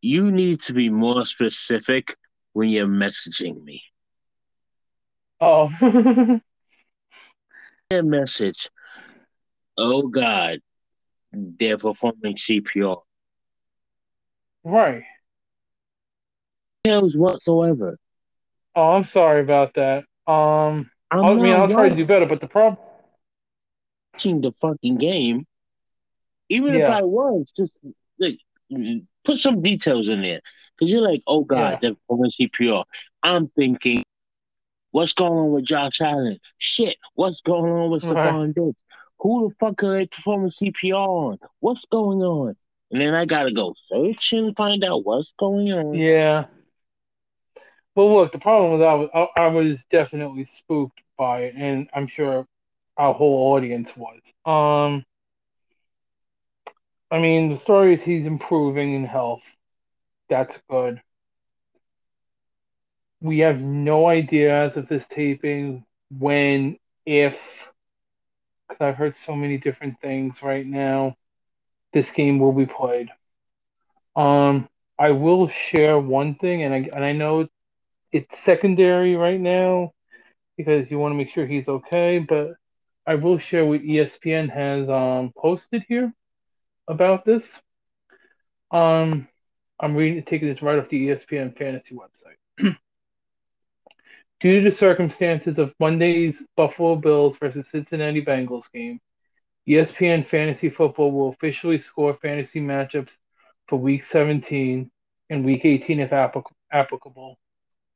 You 0.00 0.30
need 0.32 0.60
to 0.62 0.72
be 0.72 0.88
more 0.90 1.24
specific 1.24 2.16
when 2.52 2.68
you're 2.68 2.86
messaging 2.86 3.62
me. 3.62 3.82
Oh, 5.40 5.70
A 7.90 8.02
message. 8.02 8.68
Oh 9.76 10.08
God, 10.08 10.60
they're 11.32 11.76
performing 11.78 12.36
CPR. 12.36 13.02
right. 14.64 15.02
Details 16.84 17.16
whatsoever. 17.16 17.98
Oh, 18.74 18.92
I'm 18.92 19.04
sorry 19.04 19.40
about 19.42 19.74
that. 19.74 20.04
Um, 20.26 20.90
I'm 21.10 21.24
I 21.24 21.34
mean, 21.34 21.52
I'll 21.54 21.68
try 21.68 21.88
to 21.88 21.94
do 21.94 22.06
better, 22.06 22.26
but 22.26 22.40
the 22.40 22.48
problem. 22.48 22.81
Watching 24.12 24.40
the 24.40 24.52
fucking 24.60 24.98
game. 24.98 25.46
Even 26.48 26.74
if 26.74 26.88
I 26.88 27.02
was, 27.02 27.50
just 27.56 27.72
like 28.18 28.38
put 29.24 29.38
some 29.38 29.62
details 29.62 30.08
in 30.08 30.22
there. 30.22 30.40
Because 30.76 30.92
you're 30.92 31.02
like, 31.02 31.22
oh 31.26 31.44
God, 31.44 31.72
Yeah. 31.72 31.78
they're 31.80 31.94
performing 31.94 32.30
CPR. 32.30 32.84
I'm 33.22 33.48
thinking, 33.48 34.02
what's 34.90 35.12
going 35.14 35.32
on 35.32 35.52
with 35.52 35.64
Josh 35.64 36.00
Allen? 36.00 36.38
Shit, 36.58 36.96
what's 37.14 37.40
going 37.40 37.72
on 37.72 37.90
with 37.90 38.04
Right. 38.04 38.16
Stefon 38.16 38.54
Diggs? 38.54 38.82
Who 39.20 39.48
the 39.48 39.54
fuck 39.54 39.82
are 39.84 39.98
they 39.98 40.06
performing 40.06 40.50
CPR 40.50 40.94
on? 40.94 41.38
What's 41.60 41.84
going 41.90 42.22
on? 42.22 42.56
And 42.90 43.00
then 43.00 43.14
I 43.14 43.24
gotta 43.24 43.52
go 43.52 43.74
search 43.76 44.32
and 44.32 44.54
find 44.56 44.84
out 44.84 45.04
what's 45.06 45.32
going 45.38 45.72
on. 45.72 45.94
Yeah. 45.94 46.46
Well, 47.94 48.12
look, 48.14 48.32
the 48.32 48.38
problem 48.38 48.78
was 48.78 48.82
I 48.82 48.94
was 48.94 49.08
I, 49.36 49.40
I 49.44 49.46
was 49.48 49.82
definitely 49.90 50.44
spooked 50.46 51.00
by 51.16 51.42
it, 51.44 51.54
and 51.56 51.88
I'm 51.94 52.06
sure 52.06 52.46
our 53.02 53.12
whole 53.12 53.52
audience 53.52 53.90
was. 53.96 54.20
Um, 54.46 55.04
I 57.10 57.18
mean, 57.18 57.50
the 57.50 57.58
story 57.58 57.94
is 57.94 58.00
he's 58.00 58.26
improving 58.26 58.94
in 58.94 59.04
health. 59.04 59.42
That's 60.30 60.56
good. 60.70 61.02
We 63.20 63.40
have 63.40 63.60
no 63.60 64.06
idea 64.06 64.54
as 64.54 64.76
of 64.76 64.86
this 64.86 65.04
taping 65.10 65.84
when, 66.16 66.78
if, 67.04 67.40
because 68.68 68.80
I've 68.80 68.96
heard 68.96 69.16
so 69.16 69.34
many 69.34 69.58
different 69.58 70.00
things 70.00 70.36
right 70.40 70.64
now. 70.64 71.16
This 71.92 72.08
game 72.12 72.38
will 72.38 72.52
be 72.52 72.66
played. 72.66 73.08
Um, 74.14 74.68
I 74.96 75.10
will 75.10 75.48
share 75.48 75.98
one 75.98 76.36
thing, 76.36 76.62
and 76.62 76.72
I 76.72 76.88
and 76.94 77.04
I 77.04 77.12
know 77.12 77.48
it's 78.12 78.38
secondary 78.38 79.16
right 79.16 79.40
now 79.40 79.92
because 80.56 80.88
you 80.90 81.00
want 81.00 81.12
to 81.12 81.16
make 81.16 81.30
sure 81.30 81.46
he's 81.46 81.68
okay, 81.68 82.20
but 82.20 82.52
I 83.06 83.16
will 83.16 83.38
share 83.38 83.64
what 83.64 83.82
ESPN 83.82 84.50
has 84.50 84.88
um 84.88 85.32
posted 85.36 85.84
here 85.88 86.12
about 86.88 87.24
this. 87.24 87.46
Um, 88.70 89.28
I'm 89.80 89.96
reading 89.96 90.22
taking 90.24 90.48
this 90.48 90.62
right 90.62 90.78
off 90.78 90.88
the 90.88 91.08
ESPN 91.08 91.56
fantasy 91.56 91.96
website. 91.96 92.38
Due 94.40 94.60
to 94.62 94.70
the 94.70 94.76
circumstances 94.76 95.58
of 95.58 95.74
Monday's 95.78 96.36
Buffalo 96.56 96.96
Bills 96.96 97.36
versus 97.36 97.68
Cincinnati 97.68 98.24
Bengals 98.24 98.70
game, 98.72 99.00
ESPN 99.68 100.26
Fantasy 100.26 100.70
Football 100.70 101.12
will 101.12 101.28
officially 101.30 101.78
score 101.78 102.14
fantasy 102.14 102.60
matchups 102.60 103.10
for 103.68 103.78
Week 103.78 104.04
17 104.04 104.90
and 105.30 105.44
Week 105.44 105.64
18 105.64 106.00
if 106.00 106.10
applic- 106.10 106.50
applicable, 106.72 107.38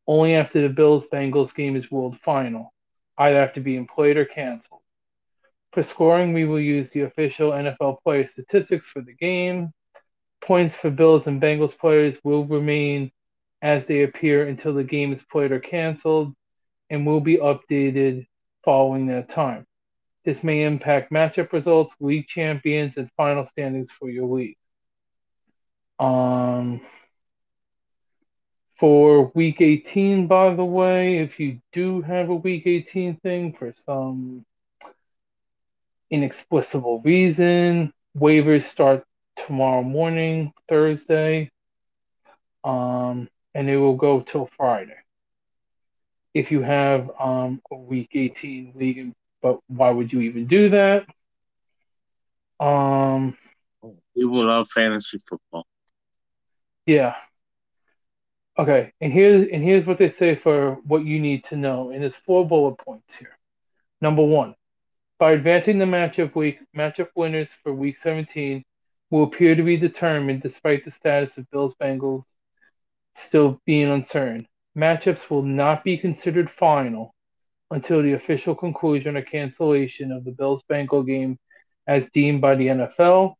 only 0.06 0.34
after 0.34 0.62
the 0.62 0.72
Bills 0.72 1.06
Bengals 1.12 1.54
game 1.54 1.74
is 1.74 1.90
ruled 1.90 2.18
final, 2.20 2.72
either 3.18 3.38
after 3.38 3.60
being 3.60 3.86
played 3.86 4.16
or 4.16 4.24
canceled. 4.24 4.82
For 5.76 5.84
scoring, 5.84 6.32
we 6.32 6.46
will 6.46 6.58
use 6.58 6.88
the 6.88 7.02
official 7.02 7.50
NFL 7.50 7.98
player 8.02 8.26
statistics 8.26 8.86
for 8.86 9.02
the 9.02 9.12
game. 9.12 9.74
Points 10.42 10.74
for 10.74 10.88
Bills 10.88 11.26
and 11.26 11.38
Bengals 11.38 11.76
players 11.76 12.16
will 12.24 12.46
remain 12.46 13.12
as 13.60 13.84
they 13.84 14.02
appear 14.02 14.48
until 14.48 14.72
the 14.72 14.84
game 14.84 15.12
is 15.12 15.20
played 15.30 15.52
or 15.52 15.60
canceled 15.60 16.34
and 16.88 17.06
will 17.06 17.20
be 17.20 17.36
updated 17.36 18.26
following 18.64 19.08
that 19.08 19.28
time. 19.28 19.66
This 20.24 20.42
may 20.42 20.62
impact 20.62 21.12
matchup 21.12 21.52
results, 21.52 21.94
league 22.00 22.26
champions, 22.26 22.96
and 22.96 23.10
final 23.14 23.46
standings 23.46 23.90
for 23.90 24.08
your 24.08 24.34
league. 24.34 24.56
Um, 25.98 26.80
for 28.80 29.30
week 29.34 29.60
18, 29.60 30.26
by 30.26 30.54
the 30.54 30.64
way, 30.64 31.18
if 31.18 31.38
you 31.38 31.60
do 31.74 32.00
have 32.00 32.30
a 32.30 32.34
week 32.34 32.66
18 32.66 33.16
thing 33.16 33.52
for 33.52 33.74
some 33.84 34.46
inexplicable 36.10 37.00
reason, 37.02 37.92
waivers 38.16 38.64
start 38.64 39.04
tomorrow 39.46 39.82
morning, 39.82 40.52
Thursday, 40.68 41.50
um, 42.64 43.28
and 43.54 43.68
it 43.68 43.76
will 43.76 43.96
go 43.96 44.20
till 44.20 44.48
Friday. 44.56 44.96
If 46.34 46.50
you 46.50 46.62
have 46.62 47.10
um, 47.18 47.62
a 47.70 47.76
week 47.76 48.10
18 48.12 48.72
league, 48.74 49.12
but 49.42 49.60
why 49.68 49.90
would 49.90 50.12
you 50.12 50.20
even 50.22 50.46
do 50.46 50.70
that? 50.70 51.06
Um, 52.64 53.36
People 54.16 54.44
love 54.44 54.68
fantasy 54.68 55.18
football. 55.18 55.66
Yeah. 56.86 57.14
Okay, 58.58 58.92
and 59.02 59.12
here's 59.12 59.48
and 59.52 59.62
here's 59.62 59.86
what 59.86 59.98
they 59.98 60.08
say 60.08 60.34
for 60.34 60.76
what 60.86 61.04
you 61.04 61.20
need 61.20 61.44
to 61.46 61.56
know, 61.56 61.90
and 61.90 62.02
there's 62.02 62.14
four 62.24 62.46
bullet 62.46 62.76
points 62.78 63.14
here. 63.18 63.36
Number 64.00 64.22
one, 64.22 64.54
by 65.18 65.32
advancing 65.32 65.78
the 65.78 65.84
matchup 65.84 66.34
week, 66.34 66.58
matchup 66.76 67.08
winners 67.14 67.48
for 67.62 67.72
week 67.72 67.96
17 68.02 68.64
will 69.10 69.24
appear 69.24 69.54
to 69.54 69.62
be 69.62 69.76
determined 69.76 70.42
despite 70.42 70.84
the 70.84 70.90
status 70.90 71.36
of 71.38 71.50
Bills 71.50 71.74
Bengals 71.80 72.24
still 73.16 73.60
being 73.64 73.90
uncertain. 73.90 74.46
Matchups 74.76 75.30
will 75.30 75.42
not 75.42 75.84
be 75.84 75.96
considered 75.96 76.50
final 76.50 77.14
until 77.70 78.02
the 78.02 78.12
official 78.12 78.54
conclusion 78.54 79.16
or 79.16 79.22
cancellation 79.22 80.12
of 80.12 80.24
the 80.24 80.32
Bills 80.32 80.62
Bengal 80.68 81.02
game 81.02 81.38
as 81.86 82.08
deemed 82.10 82.40
by 82.40 82.54
the 82.54 82.66
NFL 82.66 83.34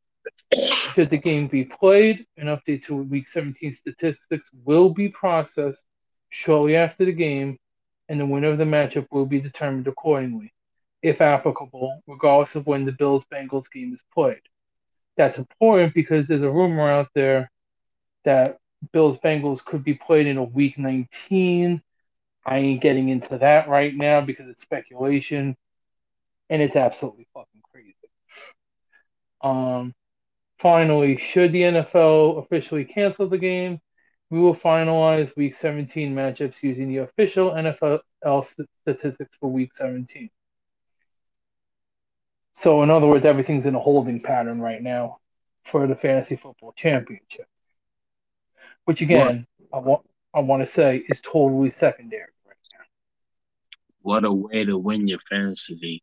should 0.73 1.11
the 1.11 1.19
game 1.19 1.47
be 1.47 1.65
played, 1.65 2.27
an 2.37 2.47
update 2.47 2.85
to 2.87 2.97
Week 2.97 3.29
17 3.29 3.77
statistics 3.77 4.49
will 4.65 4.91
be 4.91 5.09
processed 5.09 5.83
shortly 6.31 6.77
after 6.77 7.05
the 7.05 7.13
game, 7.13 7.59
and 8.09 8.21
the 8.21 8.27
winner 8.27 8.49
of 8.49 8.59
the 8.59 8.65
matchup 8.65 9.07
will 9.11 9.27
be 9.27 9.41
determined 9.41 9.87
accordingly, 9.87 10.53
if 11.07 11.21
applicable, 11.21 12.03
regardless 12.07 12.55
of 12.55 12.67
when 12.67 12.85
the 12.85 12.93
Bills 12.93 13.25
Bengals 13.33 13.71
game 13.73 13.93
is 13.95 14.03
played. 14.13 14.41
That's 15.17 15.39
important 15.39 15.95
because 15.95 16.27
there's 16.27 16.43
a 16.43 16.51
rumor 16.51 16.91
out 16.91 17.09
there 17.15 17.51
that 18.25 18.59
Bills 18.93 19.19
Bengals 19.25 19.65
could 19.65 19.85
be 19.85 19.95
played 19.95 20.27
in 20.27 20.37
a 20.37 20.45
Week 20.45 20.79
19. 20.79 21.83
I 22.45 22.59
ain't 22.59 22.83
getting 22.83 23.09
into 23.09 23.39
that 23.39 23.69
right 23.69 23.95
now 23.95 24.21
because 24.21 24.49
it's 24.49 24.63
speculation, 24.63 25.57
and 26.51 26.63
it's 26.63 26.77
absolutely 26.77 27.27
fucking 27.35 27.63
crazy. 27.73 27.95
Um, 29.43 29.95
Finally, 30.59 31.19
should 31.19 31.53
the 31.53 31.63
NFL 31.63 32.43
officially 32.43 32.85
cancel 32.85 33.29
the 33.29 33.39
game, 33.39 33.79
we 34.31 34.39
will 34.41 34.57
finalize 34.57 35.35
Week 35.37 35.55
17 35.61 36.15
matchups 36.15 36.55
using 36.63 36.89
the 36.89 36.99
official 36.99 37.51
NFL 37.51 38.01
statistics 38.83 39.37
for 39.39 39.51
Week 39.51 39.71
17. 39.77 40.31
So, 42.57 42.83
in 42.83 42.91
other 42.91 43.07
words, 43.07 43.25
everything's 43.25 43.67
in 43.67 43.75
a 43.75 43.81
holding 43.81 44.21
pattern 44.21 44.61
right 44.61 44.83
now 44.83 45.19
for 45.71 45.87
the 45.87 45.95
Fantasy 45.95 46.37
Football 46.37 46.73
Championship, 46.77 47.47
which 48.85 49.01
again, 49.03 49.47
I 49.73 49.79
want 49.79 50.07
I 50.35 50.41
want 50.41 50.67
to 50.67 50.73
say 50.73 51.03
is 51.09 51.21
totally 51.21 51.71
secondary 51.71 52.31
right 52.47 52.57
now. 52.73 52.85
What 54.01 54.25
a 54.25 54.33
way 54.33 54.65
to 54.65 54.79
win 54.79 55.09
your 55.09 55.19
fantasy 55.31 55.79
league 55.81 56.03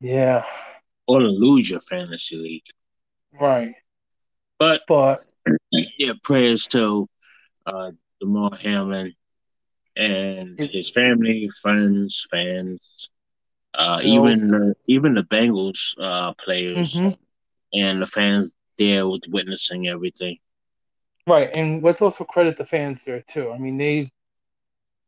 Yeah, 0.00 0.44
or 1.06 1.20
to 1.20 1.26
lose 1.26 1.68
your 1.68 1.80
fantasy 1.80 2.36
league. 2.36 2.62
right. 3.38 3.74
But 4.58 4.82
But 4.88 5.24
yeah, 5.70 6.12
prayers 6.22 6.66
to 6.68 7.08
uh, 7.66 7.92
Damar 8.20 8.56
Hamlin 8.62 9.14
and 9.96 10.58
his 10.58 10.90
family, 10.90 11.50
friends, 11.60 12.26
fans, 12.30 13.08
Uh, 13.72 14.00
even 14.02 14.48
the, 14.48 14.74
even 14.86 15.14
the 15.14 15.22
Bengals 15.22 15.94
uh, 16.00 16.34
players 16.34 16.94
mm-hmm. 16.94 17.10
and 17.72 18.02
the 18.02 18.06
fans 18.06 18.52
there 18.78 19.08
with 19.08 19.22
witnessing 19.28 19.86
everything. 19.86 20.38
Right, 21.26 21.50
and 21.54 21.82
let's 21.82 22.00
also 22.00 22.24
credit 22.24 22.58
the 22.58 22.64
fans 22.64 23.04
there 23.04 23.22
too. 23.22 23.52
I 23.52 23.58
mean, 23.58 23.78
they 23.78 24.10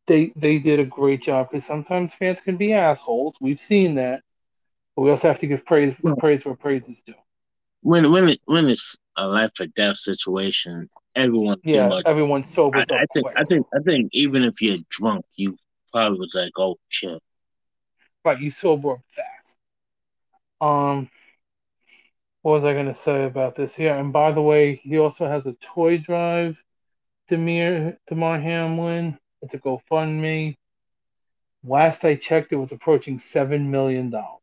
they 0.06 0.32
they 0.36 0.58
did 0.58 0.78
a 0.78 0.84
great 0.84 1.22
job 1.22 1.50
because 1.50 1.66
sometimes 1.66 2.14
fans 2.14 2.38
can 2.44 2.56
be 2.56 2.72
assholes. 2.72 3.34
We've 3.40 3.60
seen 3.60 3.96
that, 3.96 4.22
but 4.94 5.02
we 5.02 5.10
also 5.10 5.28
have 5.28 5.40
to 5.40 5.46
give 5.46 5.64
praise 5.64 5.94
praise 6.18 6.44
where 6.44 6.54
praise 6.54 6.82
is 6.88 7.02
due. 7.02 7.14
When 7.80 8.12
when 8.12 8.28
it, 8.28 8.40
when 8.44 8.68
it's 8.68 8.96
a 9.16 9.26
life 9.26 9.50
or 9.58 9.66
death 9.66 9.96
situation, 9.96 10.88
everyone 11.16 11.58
yeah 11.64 11.88
much, 11.88 12.04
everyone 12.06 12.48
sobers 12.52 12.84
I, 12.90 12.94
I 12.94 13.06
think 13.12 13.26
quick. 13.26 13.36
I 13.38 13.44
think 13.44 13.66
I 13.74 13.80
think 13.80 14.10
even 14.12 14.44
if 14.44 14.62
you're 14.62 14.78
drunk, 14.88 15.24
you 15.36 15.56
probably 15.90 16.18
was 16.18 16.32
like, 16.34 16.52
oh 16.58 16.76
shit. 16.88 17.20
Right, 18.24 18.40
you 18.40 18.50
sober 18.50 18.92
up 18.92 19.00
fast. 19.16 19.56
Um, 20.60 21.10
what 22.42 22.62
was 22.62 22.64
I 22.64 22.72
going 22.72 22.86
to 22.92 23.00
say 23.02 23.24
about 23.24 23.56
this 23.56 23.74
here? 23.74 23.94
And 23.94 24.12
by 24.12 24.32
the 24.32 24.42
way, 24.42 24.76
he 24.76 24.98
also 24.98 25.26
has 25.28 25.46
a 25.46 25.56
toy 25.74 25.98
drive. 25.98 26.56
Damar 27.28 27.96
Damar 28.08 28.38
Hamlin. 28.40 29.18
It's 29.42 29.54
a 29.54 29.58
GoFundMe. 29.58 30.56
Last 31.64 32.04
I 32.04 32.16
checked, 32.16 32.52
it 32.52 32.56
was 32.56 32.72
approaching 32.72 33.18
seven 33.18 33.70
million 33.70 34.10
dollars, 34.10 34.40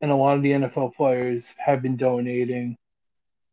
and 0.00 0.10
a 0.10 0.16
lot 0.16 0.36
of 0.36 0.42
the 0.42 0.52
NFL 0.52 0.94
players 0.94 1.46
have 1.58 1.82
been 1.82 1.96
donating, 1.96 2.76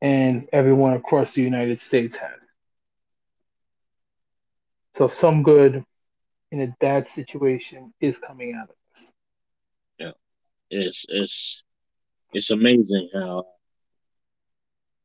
and 0.02 0.48
everyone 0.54 0.94
across 0.94 1.34
the 1.34 1.42
United 1.42 1.80
States 1.80 2.16
has. 2.16 2.48
So 4.96 5.08
some 5.08 5.44
good 5.44 5.84
in 6.52 6.62
a 6.62 6.76
bad 6.80 7.08
situation 7.08 7.94
is 8.00 8.18
coming 8.18 8.54
out 8.56 8.64
of 8.64 8.70
this. 8.70 8.79
It's 10.70 11.06
it's 11.10 11.64
it's 12.34 12.52
amazing 12.52 13.10
how 13.14 13.46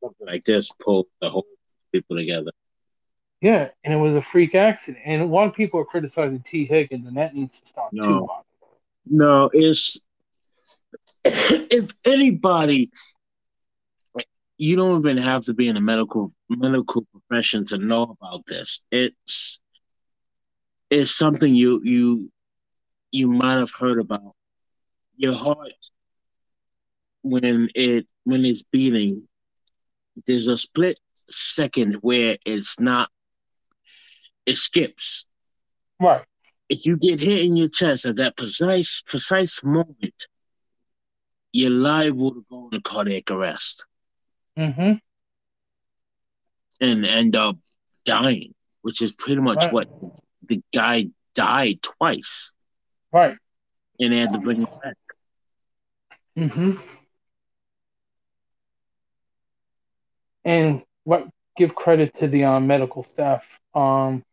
something 0.01 0.27
like 0.27 0.43
this 0.43 0.71
pulled 0.71 1.07
the 1.21 1.29
whole 1.29 1.45
people 1.91 2.15
together. 2.17 2.51
Yeah, 3.41 3.69
and 3.83 3.93
it 3.93 3.97
was 3.97 4.15
a 4.15 4.21
freak 4.21 4.55
accident. 4.55 5.03
And 5.05 5.21
a 5.21 5.25
lot 5.25 5.47
of 5.47 5.53
people 5.53 5.79
are 5.79 5.85
criticizing 5.85 6.41
Tee 6.41 6.65
Higgins, 6.65 7.05
and 7.05 7.17
that 7.17 7.35
needs 7.35 7.59
to 7.59 7.67
stop 7.67 7.89
no. 7.91 8.05
too. 8.05 8.27
No, 9.07 9.49
it's 9.53 9.99
if 11.23 11.91
anybody, 12.05 12.89
you 14.57 14.75
don't 14.75 14.99
even 14.99 15.17
have 15.17 15.43
to 15.45 15.53
be 15.53 15.67
in 15.67 15.77
a 15.77 15.81
medical 15.81 16.33
medical 16.49 17.05
profession 17.11 17.65
to 17.65 17.77
know 17.77 18.15
about 18.19 18.45
this. 18.47 18.81
It's 18.91 19.61
it's 20.89 21.15
something 21.15 21.53
you 21.53 21.81
you 21.83 22.31
you 23.11 23.31
might 23.31 23.57
have 23.57 23.71
heard 23.71 23.99
about. 23.99 24.34
Your 25.17 25.35
heart 25.35 25.73
when 27.25 27.69
it 27.73 28.05
when 28.23 28.45
it's 28.45 28.63
beating, 28.63 29.23
there's 30.27 30.47
a 30.47 30.57
split 30.57 30.99
second 31.27 31.95
where 32.01 32.37
it's 32.45 32.79
not 32.79 33.09
it 34.45 34.57
skips. 34.57 35.25
Right. 35.99 36.23
If 36.69 36.85
you 36.85 36.97
get 36.97 37.19
hit 37.19 37.41
in 37.41 37.55
your 37.55 37.69
chest 37.69 38.05
at 38.05 38.17
that 38.17 38.37
precise 38.37 39.01
precise 39.07 39.63
moment, 39.63 40.27
you're 41.51 41.71
liable 41.71 42.33
to 42.33 42.45
go 42.49 42.69
into 42.71 42.81
cardiac 42.81 43.31
arrest. 43.31 43.85
Mm-hmm. 44.57 44.93
And 46.81 47.05
end 47.05 47.35
up 47.35 47.57
dying, 48.05 48.53
which 48.81 49.01
is 49.01 49.13
pretty 49.13 49.41
much 49.41 49.57
right. 49.57 49.73
what 49.73 49.89
the 50.45 50.61
guy 50.73 51.07
died 51.33 51.81
twice. 51.81 52.51
Right. 53.11 53.37
And 53.99 54.13
they 54.13 54.19
had 54.19 54.33
to 54.33 54.39
bring 54.39 54.57
him 54.57 54.67
back. 54.83 54.97
Mm-hmm. 56.37 56.73
And 60.43 60.83
what 61.03 61.27
give 61.57 61.75
credit 61.75 62.17
to 62.19 62.27
the 62.27 62.43
um, 62.43 62.67
medical 62.67 63.05
staff. 63.13 63.43
Um, 63.73 64.23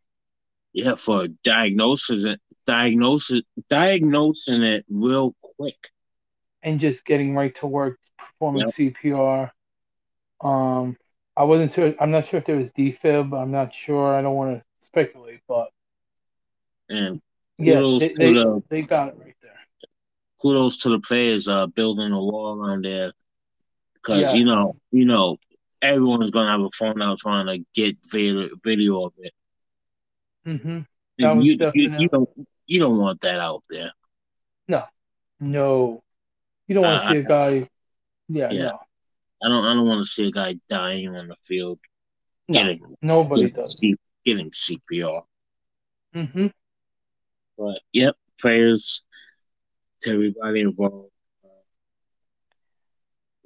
yeah, 0.72 0.94
for 0.94 1.28
diagnosis, 1.44 2.24
diagnosis, 2.66 3.42
diagnosing 3.68 4.62
it 4.62 4.84
real 4.88 5.34
quick, 5.56 5.76
and 6.62 6.80
just 6.80 7.04
getting 7.04 7.34
right 7.34 7.54
to 7.60 7.66
work, 7.66 7.98
performing 8.18 8.66
yep. 8.66 8.74
CPR. 8.74 9.50
Um, 10.40 10.96
I 11.36 11.44
wasn't 11.44 11.74
sure. 11.74 11.94
I'm 12.00 12.10
not 12.10 12.28
sure 12.28 12.40
if 12.40 12.46
there 12.46 12.56
was 12.56 12.70
defib. 12.70 13.38
I'm 13.38 13.50
not 13.50 13.72
sure. 13.74 14.14
I 14.14 14.22
don't 14.22 14.34
want 14.34 14.58
to 14.58 14.64
speculate, 14.86 15.40
but 15.46 15.68
and 16.88 17.20
yeah, 17.58 17.74
they, 17.74 18.12
they, 18.16 18.32
the, 18.32 18.62
they, 18.68 18.82
got 18.82 19.08
it 19.08 19.16
right. 19.18 19.34
Kudos 20.42 20.78
to 20.78 20.90
the 20.90 20.98
players 20.98 21.48
uh, 21.48 21.68
building 21.68 22.12
a 22.12 22.18
wall 22.18 22.58
around 22.58 22.84
there, 22.84 23.12
because 23.94 24.20
yeah. 24.20 24.32
you 24.32 24.44
know, 24.44 24.76
you 24.90 25.04
know, 25.04 25.38
everyone's 25.80 26.32
gonna 26.32 26.50
have 26.50 26.60
a 26.60 26.70
phone 26.76 27.00
out 27.00 27.18
trying 27.18 27.46
to 27.46 27.64
get 27.74 27.96
video, 28.10 28.48
video 28.64 29.04
of 29.04 29.12
it. 29.18 29.32
Mm-hmm. 30.46 30.80
You, 31.18 31.40
you, 31.40 31.96
you, 31.98 32.08
don't 32.08 32.28
you 32.66 32.80
don't 32.80 32.98
want 32.98 33.20
that 33.20 33.38
out 33.38 33.62
there. 33.70 33.92
No, 34.66 34.84
no, 35.38 36.02
you 36.66 36.74
don't 36.74 36.84
want 36.84 37.02
to 37.02 37.08
uh, 37.08 37.12
see 37.12 37.18
a 37.18 37.22
guy. 37.22 37.68
Yeah, 38.28 38.50
yeah. 38.50 38.62
No. 38.62 38.80
I 39.44 39.48
don't. 39.48 39.64
I 39.64 39.74
don't 39.74 39.86
want 39.86 40.04
to 40.04 40.10
see 40.10 40.26
a 40.26 40.32
guy 40.32 40.56
dying 40.68 41.14
on 41.14 41.28
the 41.28 41.36
field. 41.46 41.78
No, 42.48 42.58
getting 42.58 42.96
nobody 43.02 43.42
getting 43.42 43.56
does. 43.56 43.78
C, 43.78 43.94
getting 44.24 44.50
CPR. 44.50 45.22
Mm-hmm. 46.14 46.46
But 47.56 47.80
yep, 47.92 48.16
prayers 48.38 49.04
to 50.02 50.10
everybody 50.10 50.60
involved. 50.60 51.10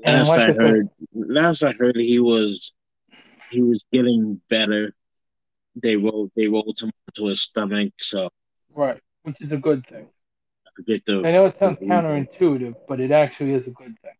Last 0.05 0.31
I 0.31 0.53
heard, 0.53 0.89
last 1.15 1.63
I 1.63 1.73
heard, 1.73 1.97
he 1.97 2.21
was 2.21 2.75
he 3.51 3.63
was 3.63 3.87
getting 3.93 4.41
better. 4.49 4.95
They 5.75 5.97
rolled 5.97 6.31
they 6.37 6.49
rolled 6.49 6.79
him 6.81 6.93
to 7.17 7.27
his 7.27 7.43
stomach, 7.43 7.93
so 8.01 8.31
right, 8.75 9.01
which 9.23 9.41
is 9.41 9.53
a 9.53 9.57
good 9.57 9.87
thing. 9.87 10.07
I 10.67 10.71
forget 10.77 11.03
the. 11.07 11.23
I 11.25 11.33
know 11.33 11.47
it 11.47 11.59
sounds 11.59 11.79
counterintuitive, 11.79 12.77
but 12.87 13.01
it 13.01 13.11
actually 13.11 13.55
is 13.55 13.67
a 13.67 13.71
good 13.71 13.97
thing. 14.03 14.13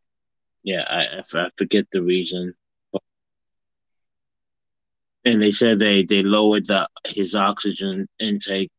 Yeah, 0.63 0.85
I 0.89 1.21
I 1.21 1.49
forget 1.57 1.87
the 1.93 2.03
reason, 2.03 2.55
and 5.25 5.43
they 5.43 5.51
said 5.51 5.79
they 5.79 6.03
they 6.03 6.23
lowered 6.23 6.67
the 6.67 6.89
his 7.07 7.35
oxygen 7.35 8.09
intake 8.19 8.71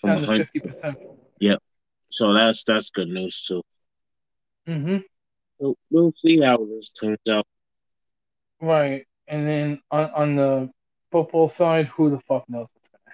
from 0.00 0.26
100 0.26 0.48
percent. 0.52 0.98
Yep. 1.40 1.62
So 2.14 2.32
that's 2.32 2.62
that's 2.62 2.90
good 2.90 3.08
news 3.08 3.42
too. 3.42 3.60
Mm-hmm. 4.68 4.98
So 5.60 5.76
we'll 5.90 6.12
see 6.12 6.40
how 6.40 6.58
this 6.58 6.92
turns 6.92 7.18
out. 7.28 7.44
Right, 8.60 9.04
and 9.26 9.48
then 9.48 9.80
on 9.90 10.10
on 10.10 10.36
the 10.36 10.70
football 11.10 11.48
side, 11.48 11.86
who 11.88 12.10
the 12.10 12.20
fuck 12.20 12.48
knows 12.48 12.68
what's 12.72 12.88
going 12.88 13.00
to 13.04 13.10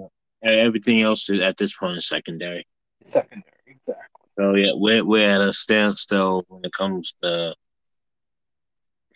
happen? 0.00 0.10
Yeah. 0.42 0.64
Everything 0.64 1.02
else 1.02 1.28
at 1.28 1.58
this 1.58 1.76
point 1.76 1.98
is 1.98 2.08
secondary. 2.08 2.66
Secondary, 3.12 3.44
exactly. 3.66 4.28
So 4.38 4.54
yeah, 4.54 4.72
we're 4.72 5.04
we're 5.04 5.28
at 5.28 5.42
a 5.42 5.52
standstill 5.52 6.46
when 6.48 6.62
it 6.64 6.72
comes 6.72 7.16
to 7.22 7.54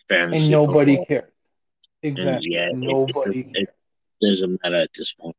fantasy. 0.07 0.53
And 0.53 0.63
nobody 0.63 0.97
football. 0.97 1.05
cares. 1.07 1.31
Exactly. 2.03 2.33
And 2.33 2.43
yeah, 2.43 2.67
nobody. 2.71 3.39
It, 3.39 3.47
it, 3.53 3.69
it, 4.21 4.29
doesn't 4.29 4.61
matter 4.63 4.75
at 4.75 4.91
this 4.95 5.11
point. 5.13 5.35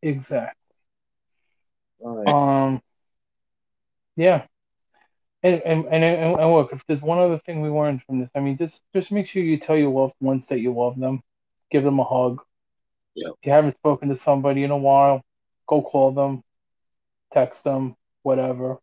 Exactly. 0.00 0.54
Um. 2.02 2.80
Yeah, 4.16 4.46
and, 5.42 5.62
and 5.64 5.86
and 5.86 6.04
and 6.04 6.52
look, 6.52 6.72
if 6.72 6.82
there's 6.86 7.00
one 7.00 7.18
other 7.18 7.38
thing 7.38 7.62
we 7.62 7.70
learned 7.70 8.02
from 8.02 8.20
this, 8.20 8.30
I 8.34 8.40
mean, 8.40 8.58
just 8.58 8.82
just 8.94 9.10
make 9.10 9.26
sure 9.26 9.42
you 9.42 9.58
tell 9.58 9.76
your 9.76 9.90
loved 9.90 10.14
ones 10.20 10.46
that 10.48 10.60
you 10.60 10.74
love 10.74 10.98
them, 10.98 11.22
give 11.70 11.82
them 11.82 11.98
a 11.98 12.04
hug. 12.04 12.42
Yeah. 13.14 13.30
If 13.30 13.46
you 13.46 13.52
haven't 13.52 13.76
spoken 13.78 14.10
to 14.10 14.16
somebody 14.16 14.64
in 14.64 14.70
a 14.70 14.76
while, 14.76 15.22
go 15.66 15.80
call 15.80 16.12
them, 16.12 16.44
text 17.32 17.64
them, 17.64 17.96
whatever. 18.22 18.78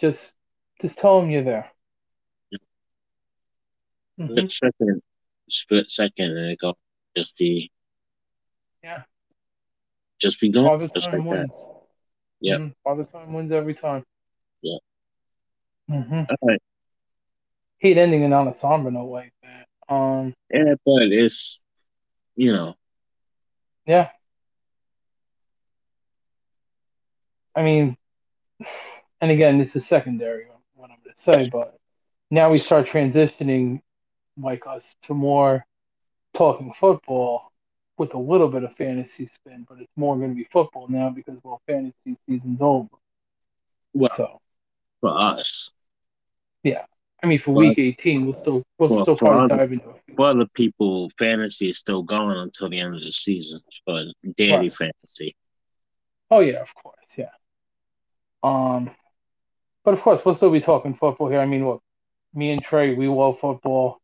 Just 0.00 0.32
just 0.80 0.98
tell 0.98 1.20
them 1.20 1.30
you're 1.30 1.42
there. 1.42 1.70
Yeah. 2.50 2.58
Mm-hmm. 4.20 4.34
Split 4.34 4.52
second, 4.52 5.02
split 5.50 5.90
second, 5.90 6.30
and 6.30 6.50
it 6.52 6.60
go 6.60 6.74
just 7.16 7.36
the 7.38 7.68
yeah, 8.84 9.02
just 10.20 10.40
be 10.40 10.50
gone, 10.50 10.90
just 10.94 11.10
like 11.10 11.24
that. 11.24 11.48
Yeah, 12.44 12.56
mm-hmm. 12.56 12.68
Father 12.84 13.04
time 13.04 13.32
wins 13.32 13.52
every 13.52 13.74
time. 13.74 14.04
Yeah. 14.60 14.76
Mm-hmm. 15.90 16.24
All 16.28 16.36
right. 16.42 16.60
Hate 17.78 17.96
ending 17.96 18.22
it 18.22 18.32
on 18.34 18.48
a 18.48 18.52
somber 18.52 18.90
note 18.90 19.06
like 19.10 19.32
that. 19.42 19.94
Um. 19.94 20.34
Yeah, 20.52 20.74
but 20.84 21.04
it's 21.04 21.62
you 22.36 22.52
know. 22.52 22.74
Yeah. 23.86 24.10
I 27.56 27.62
mean, 27.62 27.96
and 29.22 29.30
again, 29.30 29.58
this 29.58 29.74
is 29.74 29.86
secondary 29.86 30.46
what 30.74 30.90
I'm 30.90 30.96
going 31.02 31.14
to 31.16 31.22
say, 31.22 31.48
but 31.50 31.78
now 32.30 32.50
we 32.50 32.58
start 32.58 32.88
transitioning, 32.88 33.80
like 34.36 34.66
us, 34.66 34.84
to 35.04 35.14
more 35.14 35.64
talking 36.36 36.74
football 36.78 37.52
with 37.96 38.14
a 38.14 38.18
little 38.18 38.48
bit 38.48 38.64
of 38.64 38.74
fantasy 38.76 39.28
spin, 39.34 39.66
but 39.68 39.78
it's 39.80 39.92
more 39.96 40.16
going 40.16 40.30
to 40.30 40.34
be 40.36 40.48
football 40.52 40.86
now 40.88 41.10
because 41.10 41.38
well, 41.42 41.60
fantasy 41.66 42.16
season's 42.28 42.58
over. 42.60 42.88
Well, 43.92 44.10
so 44.16 44.40
for 45.00 45.16
us. 45.16 45.72
Yeah. 46.62 46.84
I 47.22 47.26
mean, 47.26 47.40
for 47.40 47.54
week 47.54 47.78
18, 47.78 48.26
we'll 48.26 48.40
still 48.40 48.62
we'll 48.78 48.88
well, 48.90 49.02
still 49.04 49.16
for 49.16 49.26
probably 49.26 49.44
other- 49.44 49.56
dive 49.56 49.72
into 49.72 49.90
it. 49.90 50.02
For 50.16 50.26
other 50.26 50.46
people, 50.54 51.10
fantasy 51.18 51.70
is 51.70 51.78
still 51.78 52.02
going 52.02 52.36
until 52.36 52.68
the 52.68 52.80
end 52.80 52.94
of 52.94 53.00
the 53.00 53.12
season 53.12 53.60
for 53.84 54.04
daily 54.36 54.68
Right. 54.68 54.72
fantasy. 54.72 55.36
Oh 56.30 56.40
yeah, 56.40 56.60
of 56.62 56.68
course, 56.74 56.96
yeah. 57.16 57.30
Um, 58.42 58.90
but 59.84 59.94
of 59.94 60.00
course, 60.00 60.20
we'll 60.24 60.34
still 60.34 60.50
be 60.50 60.60
talking 60.60 60.94
football 60.94 61.28
here. 61.28 61.40
I 61.40 61.46
mean, 61.46 61.66
look, 61.66 61.82
me 62.34 62.50
and 62.50 62.62
Trey, 62.62 62.94
we 62.94 63.08
love 63.08 63.38
football. 63.40 64.00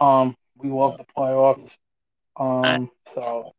Um, 0.00 0.36
we 0.56 0.70
love 0.70 0.98
the 0.98 1.04
playoffs. 1.16 1.70
Um, 2.36 2.90
so 3.14 3.52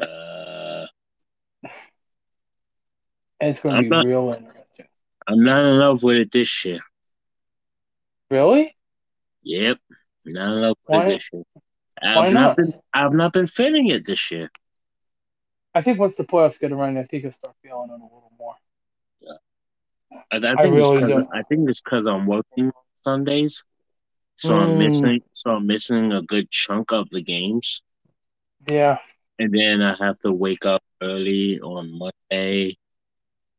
Uh, 0.00 0.86
it's 3.40 3.60
going 3.60 3.76
to 3.76 3.82
be 3.82 3.88
not- 3.88 4.06
real 4.06 4.34
interesting. 4.36 4.86
I'm 5.28 5.44
not 5.44 5.64
in 5.64 5.78
love 5.78 6.02
with 6.02 6.16
it 6.16 6.32
this 6.32 6.64
year. 6.64 6.80
Really? 8.30 8.74
Yep, 9.42 9.78
not 10.26 10.48
in 10.56 10.60
love 10.62 10.76
with 10.88 10.98
Why- 10.98 11.06
it 11.06 11.10
this 11.10 11.30
year. 11.32 11.42
I've 12.00 12.32
not 12.32 12.40
not? 12.40 12.56
been. 12.56 12.74
I've 12.92 13.12
not 13.12 13.32
been 13.32 13.46
feeling 13.48 13.86
it 13.88 14.04
this 14.04 14.30
year. 14.32 14.50
I 15.74 15.82
think 15.82 15.98
once 16.00 16.16
the 16.16 16.24
playoffs 16.24 16.58
get 16.58 16.72
around, 16.72 16.98
I 16.98 17.04
think 17.04 17.24
I'll 17.24 17.32
start 17.32 17.54
feeling 17.62 17.90
it 17.90 17.92
a 17.92 17.94
little 18.02 18.32
more. 18.38 18.56
I, 20.32 20.36
I 20.36 20.40
think 20.40 20.44
I 20.74 20.78
it's 20.78 20.90
really 20.90 21.26
I 21.32 21.42
think 21.42 21.68
it's 21.68 21.80
because 21.80 22.06
I'm 22.06 22.26
working 22.26 22.66
on 22.66 22.72
Sundays, 22.96 23.62
so 24.42 24.56
I'm 24.58 24.76
Mm. 24.76 24.78
missing. 24.78 25.20
So 25.32 25.52
I'm 25.56 25.66
missing 25.66 26.12
a 26.12 26.22
good 26.22 26.50
chunk 26.50 26.92
of 26.92 27.08
the 27.10 27.22
games, 27.22 27.82
Yeah, 28.66 28.98
and 29.38 29.52
then 29.52 29.82
I 29.82 29.94
have 30.04 30.18
to 30.20 30.32
wake 30.32 30.66
up 30.66 30.82
early 31.00 31.60
on 31.60 31.98
Monday, 31.98 32.76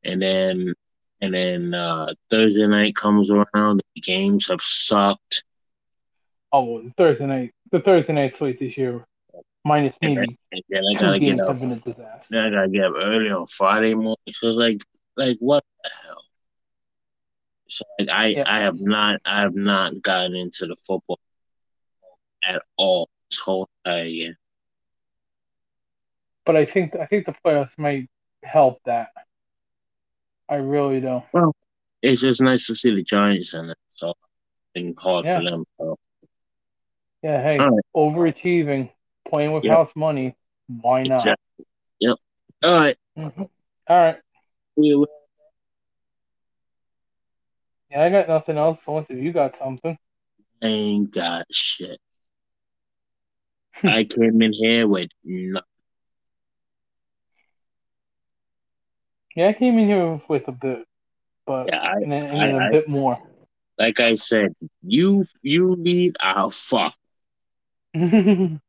and 0.03 0.21
then 0.21 0.73
and 1.21 1.33
then 1.33 1.73
uh, 1.73 2.13
Thursday 2.29 2.67
night 2.67 2.95
comes 2.95 3.31
around. 3.31 3.81
The 3.95 4.01
games 4.01 4.47
have 4.49 4.61
sucked. 4.61 5.43
Oh, 6.51 6.83
Thursday 6.97 7.25
night, 7.25 7.51
the 7.71 7.79
Thursday 7.79 8.13
night 8.13 8.35
slate 8.35 8.59
this 8.59 8.77
year, 8.77 9.05
minus 9.65 9.95
then, 10.01 10.17
and 10.17 10.63
then 10.69 10.83
I 10.89 10.93
gotta 11.01 11.19
get 11.19 11.39
up. 11.39 11.47
have 11.47 11.59
been 11.61 11.71
a 11.71 11.75
disaster. 11.77 12.27
Then 12.29 12.45
I 12.45 12.49
gotta 12.49 12.69
get 12.69 12.85
up 12.85 12.93
early 12.97 13.29
on 13.31 13.47
Friday 13.47 13.95
morning. 13.95 14.17
So 14.33 14.47
like, 14.47 14.83
like 15.17 15.37
what 15.39 15.63
the 15.83 15.89
hell? 16.03 16.23
So 17.73 17.85
like, 17.99 18.09
I 18.09 18.27
Yeah. 18.27 18.43
I 18.45 18.59
have 18.59 18.79
not 18.79 19.19
I 19.25 19.41
have 19.41 19.55
not 19.55 19.99
gotten 20.01 20.35
into 20.35 20.67
the 20.67 20.75
football 20.85 21.19
at 22.47 22.61
all 22.77 23.09
this 23.31 23.39
whole 23.39 23.67
entire 23.83 24.05
year. 24.05 24.37
But 26.45 26.55
I 26.55 26.65
think 26.65 26.95
I 26.95 27.07
think 27.07 27.25
the 27.25 27.33
playoffs 27.43 27.75
might 27.77 28.09
help 28.43 28.79
that. 28.85 29.09
I 30.47 30.55
really 30.55 30.99
don't. 30.99 31.23
Well, 31.33 31.55
It's 32.03 32.21
just 32.21 32.41
nice 32.41 32.67
to 32.67 32.75
see 32.75 32.93
the 32.93 33.01
Giants 33.01 33.53
in 33.55 33.69
it. 33.71 33.77
So 33.87 34.13
it's 34.75 34.99
hard 35.01 35.25
Yeah. 35.25 35.39
for 35.39 35.49
them. 35.49 35.65
So 35.79 35.97
Yeah, 37.23 37.41
hey, 37.41 37.57
right. 37.59 37.71
overachieving, 37.95 38.91
playing 39.27 39.53
with 39.53 39.63
Yep. 39.63 39.73
house 39.73 39.91
money. 39.95 40.35
Why 40.67 41.03
not? 41.03 41.15
exactly. 41.15 41.65
Yep. 41.99 42.17
All 42.63 42.73
right. 42.73 42.97
Mhm. 43.17 43.49
All 43.87 43.97
right. 43.97 44.21
We 44.75 44.93
will. 44.95 45.07
Yeah, 47.93 48.03
I 48.05 48.09
got 48.09 48.27
nothing 48.27 48.57
else 48.57 48.79
unless 48.87 49.05
if 49.09 49.19
you 49.23 49.31
got 49.31 49.53
something. 49.61 49.95
ain't 50.63 51.11
got 51.11 51.45
shit. 51.51 51.99
I 53.83 54.03
came 54.05 54.41
in 54.41 54.51
here 54.51 54.87
with 54.87 55.11
nothing. 55.23 55.61
Yeah, 59.35 59.49
I 59.49 59.53
came 59.53 59.77
in 59.77 59.87
here 59.87 60.19
with 60.27 60.47
a 60.47 60.51
bit, 60.51 60.85
but 61.45 61.67
Yeah, 61.67 61.81
I, 61.81 61.93
and 61.97 62.11
then, 62.11 62.23
and 62.25 62.41
then 62.41 62.55
I- 62.55 62.65
a 62.65 62.67
I- 62.67 62.71
bit 62.71 62.87
more. 62.89 63.19
like 63.77 63.99
I 63.99 64.15
said, 64.15 64.55
you 64.81 65.25
you 65.43 65.75
need 65.77 66.17
I'll 66.19 66.49
fuck. 66.51 66.95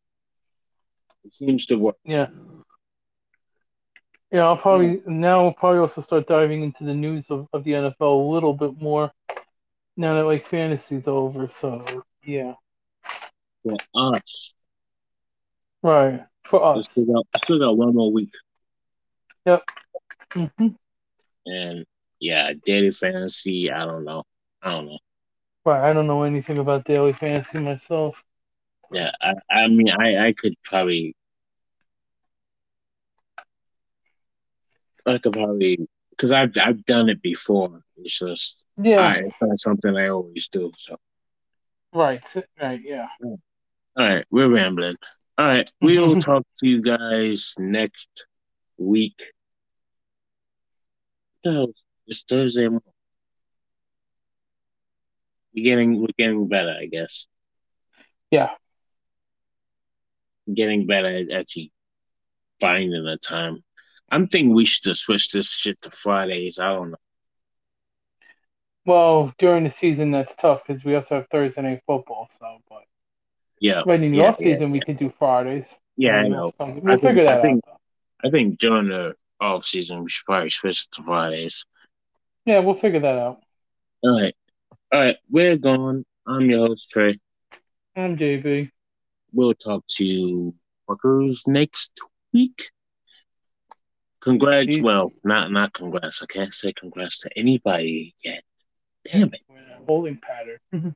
It 1.26 1.32
seems 1.32 1.64
to 1.66 1.76
work. 1.76 1.96
Yeah, 2.04 2.26
I'll 4.42 4.56
probably 4.56 5.00
now 5.06 5.42
we'll 5.42 5.52
probably 5.52 5.78
also 5.80 6.00
start 6.00 6.26
diving 6.26 6.62
into 6.62 6.84
the 6.84 6.94
news 6.94 7.24
of, 7.30 7.46
of 7.52 7.64
the 7.64 7.72
NFL 7.72 8.00
a 8.00 8.32
little 8.32 8.54
bit 8.54 8.80
more 8.80 9.12
now 9.96 10.14
that 10.14 10.24
like 10.24 10.46
fantasy's 10.46 11.06
over. 11.06 11.48
So 11.48 12.02
yeah, 12.24 12.54
For 13.62 13.76
us, 13.94 14.52
right 15.82 16.26
for 16.44 16.64
us. 16.64 16.86
still 16.90 17.06
got, 17.06 17.26
we 17.34 17.40
still 17.44 17.58
got 17.58 17.76
one 17.76 17.94
more 17.94 18.12
week. 18.12 18.30
Yep. 19.46 19.62
Mhm. 20.32 20.76
And 21.46 21.86
yeah, 22.20 22.52
daily 22.64 22.90
fantasy, 22.90 23.70
I 23.70 23.84
don't 23.84 24.04
know. 24.04 24.24
I 24.62 24.70
don't 24.70 24.86
know. 24.86 24.98
Right, 25.64 25.90
I 25.90 25.92
don't 25.92 26.06
know 26.06 26.22
anything 26.24 26.58
about 26.58 26.84
daily 26.84 27.12
fantasy 27.12 27.58
myself. 27.58 28.22
Yeah, 28.90 29.10
I, 29.20 29.34
I 29.50 29.68
mean, 29.68 29.90
I, 29.90 30.28
I 30.28 30.32
could 30.32 30.54
probably, 30.64 31.14
I 35.06 35.18
could 35.18 35.32
probably, 35.32 35.78
because 36.10 36.30
I've, 36.30 36.52
I've 36.60 36.84
done 36.86 37.08
it 37.08 37.20
before. 37.22 37.80
It's 37.96 38.18
just, 38.18 38.64
Yeah, 38.82 39.14
it's 39.14 39.36
not 39.40 39.58
something 39.58 39.96
I 39.96 40.08
always 40.08 40.48
do. 40.48 40.70
So, 40.76 40.96
right, 41.92 42.22
right, 42.60 42.80
yeah. 42.82 43.06
all 43.22 43.38
right, 43.96 44.24
we're 44.30 44.48
rambling. 44.48 44.96
All 45.36 45.46
right, 45.46 45.70
we'll 45.80 46.16
talk 46.20 46.44
to 46.58 46.68
you 46.68 46.80
guys 46.80 47.54
next 47.58 48.08
week. 48.78 49.20
It's 51.44 52.24
Thursday. 52.28 52.68
morning. 52.68 52.80
We're 55.54 55.64
getting, 55.64 56.00
we're 56.00 56.08
getting 56.18 56.48
better, 56.48 56.74
I 56.80 56.86
guess. 56.86 57.26
Yeah. 58.30 58.50
Getting 60.52 60.86
better 60.86 61.08
at 61.08 61.30
actually 61.30 61.70
finding 62.60 63.04
the 63.04 63.18
time. 63.18 63.62
I'm 64.10 64.28
thinking 64.28 64.54
we 64.54 64.64
should 64.64 64.84
just 64.84 65.02
switch 65.02 65.30
this 65.30 65.50
shit 65.52 65.80
to 65.82 65.90
Fridays. 65.90 66.58
I 66.58 66.68
don't 66.72 66.90
know. 66.92 66.96
Well, 68.86 69.32
during 69.38 69.64
the 69.64 69.70
season, 69.70 70.10
that's 70.10 70.34
tough 70.36 70.62
because 70.66 70.84
we 70.84 70.94
also 70.94 71.16
have 71.16 71.26
Thursday 71.30 71.62
night 71.62 71.80
football. 71.86 72.28
So, 72.38 72.58
but 72.68 72.82
Yeah, 73.60 73.82
right 73.86 74.02
in 74.02 74.12
the 74.12 74.18
yeah, 74.18 74.28
off 74.30 74.38
season, 74.38 74.70
we 74.70 74.80
could 74.80 74.98
do 74.98 75.12
Fridays. 75.18 75.64
yeah, 75.96 76.16
I 76.16 76.28
know. 76.28 76.52
something. 76.58 76.82
We'll 76.84 76.92
think- 76.98 77.02
figure 77.02 77.24
that 77.24 77.38
I 77.38 77.42
think- 77.42 77.62
out. 77.68 77.80
I 78.24 78.30
think 78.30 78.58
during 78.58 78.88
the 78.88 79.14
off 79.40 79.64
season 79.64 80.02
we 80.02 80.08
should 80.10 80.24
probably 80.24 80.50
switch 80.50 80.82
it 80.82 80.94
to 80.96 81.02
Fridays. 81.02 81.64
Yeah, 82.46 82.60
we'll 82.60 82.74
figure 82.78 83.00
that 83.00 83.18
out. 83.18 83.40
All 84.02 84.20
right, 84.20 84.34
all 84.92 85.00
right, 85.00 85.16
we're 85.30 85.56
going. 85.56 86.04
I'm 86.26 86.48
your 86.50 86.68
host 86.68 86.90
Trey. 86.90 87.18
I'm 87.96 88.16
JB. 88.16 88.70
We'll 89.32 89.54
talk 89.54 89.84
to 89.96 90.04
you 90.04 90.54
fuckers 90.88 91.46
next 91.46 91.98
week. 92.32 92.70
Congrats. 94.24 94.66
Peace. 94.66 94.82
Well, 94.82 95.12
not 95.22 95.50
not 95.52 95.74
congrats. 95.74 96.22
I 96.22 96.26
can't 96.26 96.52
say 96.52 96.72
congrats 96.72 97.20
to 97.20 97.38
anybody 97.38 98.14
yet. 98.24 98.42
Damn 99.04 99.34
it. 99.34 99.42
We're 99.48 99.58
in 99.58 99.64
a 99.70 99.84
holding 99.86 100.18
pattern. 100.18 100.94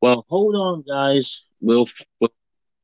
Well, 0.00 0.26
hold 0.28 0.56
on, 0.56 0.82
guys. 0.82 1.46
We'll, 1.60 1.86
we'll 2.20 2.32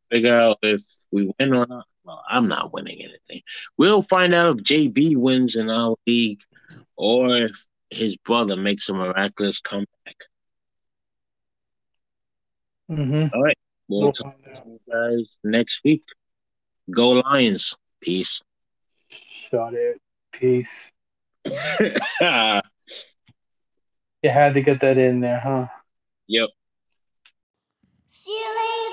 figure 0.09 0.33
out 0.33 0.59
if 0.63 0.83
we 1.11 1.33
win 1.41 1.53
or 1.53 1.67
not. 1.67 1.87
Well, 2.05 2.23
I'm 2.29 2.47
not 2.47 2.73
winning 2.73 3.03
anything. 3.03 3.43
We'll 3.77 4.03
find 4.03 4.33
out 4.33 4.57
if 4.57 4.65
JB 4.65 5.17
wins 5.17 5.57
in 5.57 5.69
our 5.69 5.97
league 6.07 6.41
or 6.97 7.37
if 7.37 7.67
his 7.91 8.17
brother 8.17 8.55
makes 8.57 8.89
a 8.89 8.95
miraculous 8.95 9.61
comeback. 9.61 10.17
hmm 12.89 13.25
All 13.35 13.43
right. 13.43 13.59
We'll, 13.89 14.01
We'll 14.03 14.13
talk 14.13 14.41
to 14.45 14.63
you 14.65 14.81
guys 14.89 15.39
next 15.43 15.81
week. 15.85 16.05
Go 16.91 17.09
Lions. 17.11 17.77
Peace 18.01 18.43
shot 19.51 19.75
it. 19.75 20.01
Peace. 20.33 20.69
you 21.45 21.53
had 24.31 24.55
to 24.55 24.61
get 24.61 24.81
that 24.81 24.99
in 24.99 25.21
there, 25.21 25.41
huh? 25.41 25.67
Yep. 26.27 26.49
See 28.09 28.33
you 28.33 28.47
later. 28.47 28.88